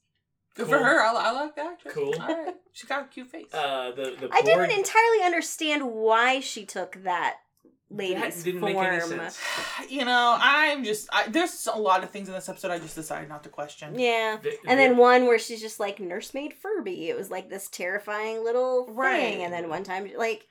Good 0.55 0.67
for 0.67 0.77
her. 0.77 1.01
I, 1.01 1.13
I 1.13 1.31
like 1.31 1.55
that. 1.55 1.65
actress. 1.73 1.93
Cool. 1.93 2.13
All 2.19 2.27
right. 2.27 2.55
She 2.73 2.85
got 2.85 3.05
a 3.05 3.07
cute 3.07 3.29
face. 3.29 3.53
Uh, 3.53 3.91
the 3.95 4.15
the 4.19 4.27
I 4.31 4.41
board- 4.41 4.45
didn't 4.45 4.71
entirely 4.71 5.23
understand 5.23 5.83
why 5.91 6.41
she 6.41 6.65
took 6.65 7.03
that 7.03 7.37
lady's 7.91 8.43
didn't 8.43 8.61
form. 8.61 8.73
make 8.73 8.83
any 8.83 9.01
sense. 9.01 9.39
You 9.89 10.05
know, 10.05 10.37
I'm 10.39 10.83
just 10.83 11.09
I, 11.11 11.27
there's 11.27 11.67
a 11.73 11.77
lot 11.79 12.03
of 12.03 12.09
things 12.11 12.27
in 12.29 12.33
this 12.33 12.47
episode 12.49 12.71
I 12.71 12.79
just 12.79 12.95
decided 12.95 13.29
not 13.29 13.43
to 13.43 13.49
question. 13.49 13.97
Yeah. 13.99 14.37
The- 14.41 14.57
And 14.67 14.79
the- 14.79 14.83
then 14.83 14.97
one 14.97 15.25
where 15.27 15.39
she's 15.39 15.61
just 15.61 15.79
like 15.79 15.99
nursemaid 15.99 16.53
Furby. 16.53 17.09
It 17.09 17.15
was 17.17 17.29
like 17.29 17.49
this 17.49 17.67
terrifying 17.69 18.43
little 18.43 18.87
Right. 18.89 19.19
thing. 19.19 19.43
And 19.43 19.53
then 19.53 19.69
one 19.69 19.83
time, 19.83 20.09
like, 20.17 20.47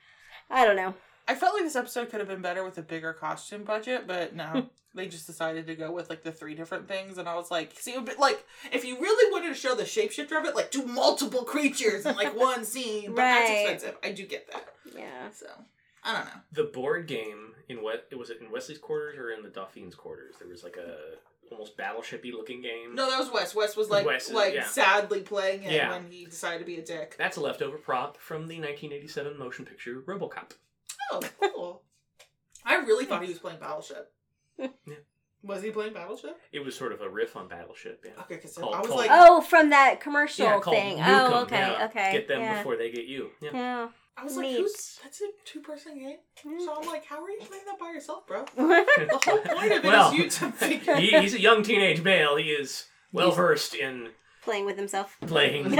I 0.49 0.65
don't 0.65 0.75
know. 0.75 0.93
I 1.27 1.35
felt 1.35 1.53
like 1.53 1.63
this 1.63 1.75
episode 1.75 2.09
could 2.09 2.19
have 2.19 2.27
been 2.27 2.41
better 2.41 2.63
with 2.63 2.77
a 2.77 2.81
bigger 2.81 3.13
costume 3.13 3.63
budget, 3.63 4.05
but 4.07 4.35
no. 4.35 4.43
Hmm. 4.45 4.59
they 4.93 5.07
just 5.07 5.25
decided 5.27 5.65
to 5.67 5.75
go 5.75 5.89
with 5.91 6.09
like 6.09 6.21
the 6.23 6.31
three 6.33 6.53
different 6.53 6.85
things 6.87 7.17
and 7.17 7.29
I 7.29 7.35
was 7.35 7.49
like, 7.49 7.79
see 7.79 7.95
but 8.03 8.19
like 8.19 8.45
if 8.73 8.83
you 8.83 8.99
really 8.99 9.31
wanted 9.31 9.47
to 9.49 9.55
show 9.55 9.73
the 9.73 9.83
shapeshifter 9.83 10.37
of 10.37 10.45
it, 10.45 10.55
like 10.55 10.69
do 10.71 10.85
multiple 10.85 11.43
creatures 11.43 12.05
in 12.05 12.15
like 12.17 12.37
one 12.49 12.65
scene. 12.65 13.11
But 13.11 13.15
that's 13.17 13.49
expensive. 13.49 13.97
I 14.03 14.11
do 14.11 14.25
get 14.25 14.51
that. 14.51 14.65
Yeah. 14.97 15.29
So 15.33 15.45
I 16.03 16.13
don't 16.13 16.25
know. 16.25 16.31
the 16.51 16.63
board 16.65 17.07
game 17.07 17.53
in 17.69 17.81
what 17.83 18.07
was 18.17 18.29
it 18.29 18.39
in 18.41 18.51
Wesley's 18.51 18.77
quarters 18.79 19.17
or 19.17 19.31
in 19.31 19.43
the 19.43 19.49
Dauphine's 19.49 19.95
quarters? 19.95 20.35
There 20.39 20.47
was 20.47 20.63
like 20.63 20.77
a 20.77 20.97
almost 21.51 21.77
battleshipy 21.77 22.31
looking 22.31 22.61
game. 22.61 22.95
No, 22.95 23.09
that 23.09 23.19
was 23.19 23.29
Wes. 23.31 23.53
Wes 23.53 23.75
was 23.75 23.89
like 23.89 24.05
Wes 24.05 24.27
is- 24.27 24.33
like 24.33 24.53
yeah. 24.53 24.63
sadly 24.65 25.19
playing 25.21 25.63
it 25.63 25.73
Yeah. 25.73 25.89
when 25.91 26.09
he 26.09 26.25
decided 26.25 26.59
to 26.59 26.65
be 26.65 26.77
a 26.77 26.81
dick. 26.81 27.15
That's 27.17 27.37
a 27.37 27.41
leftover 27.41 27.77
prop 27.77 28.17
from 28.17 28.47
the 28.47 28.55
1987 28.59 29.37
motion 29.37 29.65
picture 29.65 30.01
RoboCop. 30.01 30.51
Oh, 31.11 31.19
cool. 31.41 31.81
I 32.65 32.75
really 32.77 33.05
thought 33.05 33.21
he 33.23 33.29
was 33.29 33.39
playing 33.39 33.59
Battleship. 33.59 34.11
Yeah. 34.57 34.67
Was 35.43 35.63
he 35.63 35.71
playing 35.71 35.93
Battleship? 35.93 36.39
It 36.51 36.59
was 36.63 36.75
sort 36.75 36.91
of 36.93 37.01
a 37.01 37.09
riff 37.09 37.35
on 37.35 37.47
Battleship. 37.47 38.03
Yeah. 38.05 38.11
Okay, 38.21 38.35
because 38.35 38.57
I 38.57 38.61
was 38.61 38.87
called- 38.87 38.99
like, 38.99 39.09
Oh, 39.11 39.41
from 39.41 39.71
that 39.71 39.99
commercial 39.99 40.45
Yeah, 40.45 40.59
thing. 40.61 40.97
Nuke 40.99 41.03
Oh, 41.07 41.25
'em, 41.25 41.43
okay, 41.45 41.57
yeah. 41.57 41.85
okay. 41.87 42.11
Get 42.13 42.27
them 42.27 42.41
yeah. 42.41 42.57
before 42.59 42.77
they 42.77 42.91
get 42.91 43.05
you. 43.05 43.31
Yeah. 43.41 43.89
Yeah. 44.21 44.23
I 44.23 44.25
was 44.25 44.37
like, 44.37 44.47
Neat. 44.47 44.57
who's 44.57 44.99
that's 45.03 45.21
a 45.21 45.25
two 45.45 45.61
person 45.61 45.97
game? 45.97 46.17
So 46.59 46.75
I'm 46.75 46.83
mm. 46.83 46.87
like, 46.87 47.05
how 47.05 47.23
are 47.23 47.29
you 47.29 47.39
playing 47.39 47.63
that 47.65 47.79
by 47.79 47.89
yourself, 47.91 48.27
bro? 48.27 48.45
The 48.55 49.19
whole 49.25 49.39
point 49.57 49.71
of 49.71 49.77
it 49.77 49.77
is 49.77 49.83
well, 49.83 50.13
you 50.13 50.29
to 50.29 50.51
figure. 50.51 50.95
he, 50.97 51.07
he's 51.19 51.33
a 51.33 51.41
young 51.41 51.63
teenage 51.63 52.03
male. 52.03 52.35
He 52.37 52.49
is 52.51 52.85
well 53.11 53.31
versed 53.31 53.73
in 53.75 54.09
Playing 54.43 54.65
with 54.65 54.77
himself. 54.77 55.17
playing 55.21 55.77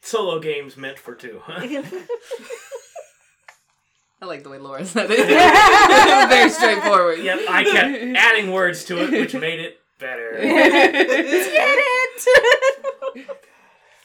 solo 0.00 0.38
games 0.40 0.76
meant 0.76 0.98
for 0.98 1.14
two. 1.14 1.40
I 4.22 4.26
like 4.26 4.42
the 4.42 4.50
way 4.50 4.58
Laura 4.58 4.84
said 4.84 5.10
it. 5.10 5.26
Very 6.28 6.50
straightforward. 6.50 7.18
yep, 7.18 7.40
I 7.48 7.64
kept 7.64 8.16
adding 8.16 8.52
words 8.52 8.84
to 8.84 9.02
it, 9.02 9.10
which 9.10 9.34
made 9.34 9.60
it 9.60 9.78
better. 9.98 10.38
Get 10.40 11.04
it! 13.14 13.28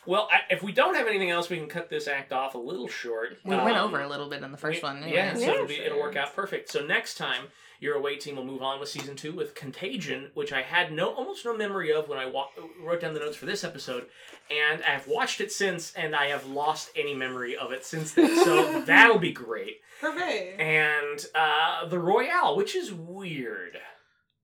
Well, 0.05 0.27
I, 0.31 0.39
if 0.53 0.63
we 0.63 0.71
don't 0.71 0.95
have 0.95 1.07
anything 1.07 1.29
else, 1.29 1.49
we 1.49 1.57
can 1.57 1.67
cut 1.67 1.89
this 1.89 2.07
act 2.07 2.31
off 2.31 2.55
a 2.55 2.57
little 2.57 2.87
short. 2.87 3.37
We 3.43 3.55
went 3.55 3.77
Um, 3.77 3.85
over 3.89 4.01
a 4.01 4.07
little 4.07 4.29
bit 4.29 4.41
in 4.41 4.51
the 4.51 4.57
first 4.57 4.81
we- 4.81 4.87
one. 4.89 5.03
Yeah, 5.07 5.25
anyways. 5.25 5.45
so 5.45 5.53
it'll, 5.53 5.67
be, 5.67 5.79
it'll 5.79 5.99
work 5.99 6.15
out 6.15 6.35
perfect. 6.35 6.69
So 6.69 6.85
next 6.85 7.15
time, 7.15 7.45
your 7.81 7.95
away 7.95 8.17
team 8.17 8.35
will 8.35 8.45
move 8.45 8.61
on 8.61 8.79
with 8.79 8.89
season 8.89 9.15
two 9.15 9.31
with 9.33 9.55
Contagion, 9.55 10.31
which 10.33 10.51
I 10.51 10.61
had 10.61 10.91
no 10.91 11.13
almost 11.13 11.45
no 11.45 11.55
memory 11.55 11.93
of 11.93 12.09
when 12.09 12.17
I 12.19 12.25
wa- 12.25 12.49
wrote 12.83 13.01
down 13.01 13.13
the 13.13 13.19
notes 13.21 13.37
for 13.37 13.45
this 13.45 13.63
episode, 13.63 14.07
and 14.51 14.81
I've 14.83 15.07
watched 15.07 15.39
it 15.41 15.51
since, 15.51 15.93
and 15.93 16.15
I 16.15 16.27
have 16.27 16.45
lost 16.47 16.89
any 16.95 17.13
memory 17.13 17.55
of 17.55 17.71
it 17.71 17.85
since 17.85 18.13
then. 18.13 18.43
So 18.43 18.81
that'll 18.85 19.19
be 19.19 19.31
great. 19.31 19.77
Hooray! 20.01 20.55
And 20.57 21.25
uh, 21.35 21.87
the 21.87 21.99
Royale, 21.99 22.55
which 22.57 22.75
is 22.75 22.91
weird. 22.93 23.77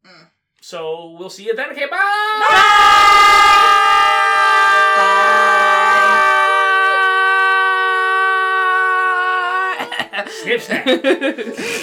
Mm. 0.06 0.28
So 0.62 1.16
we'll 1.20 1.30
see 1.30 1.46
you 1.46 1.56
then. 1.56 1.72
Okay, 1.72 1.88
bye. 1.90 3.82
Snip. 10.46 10.62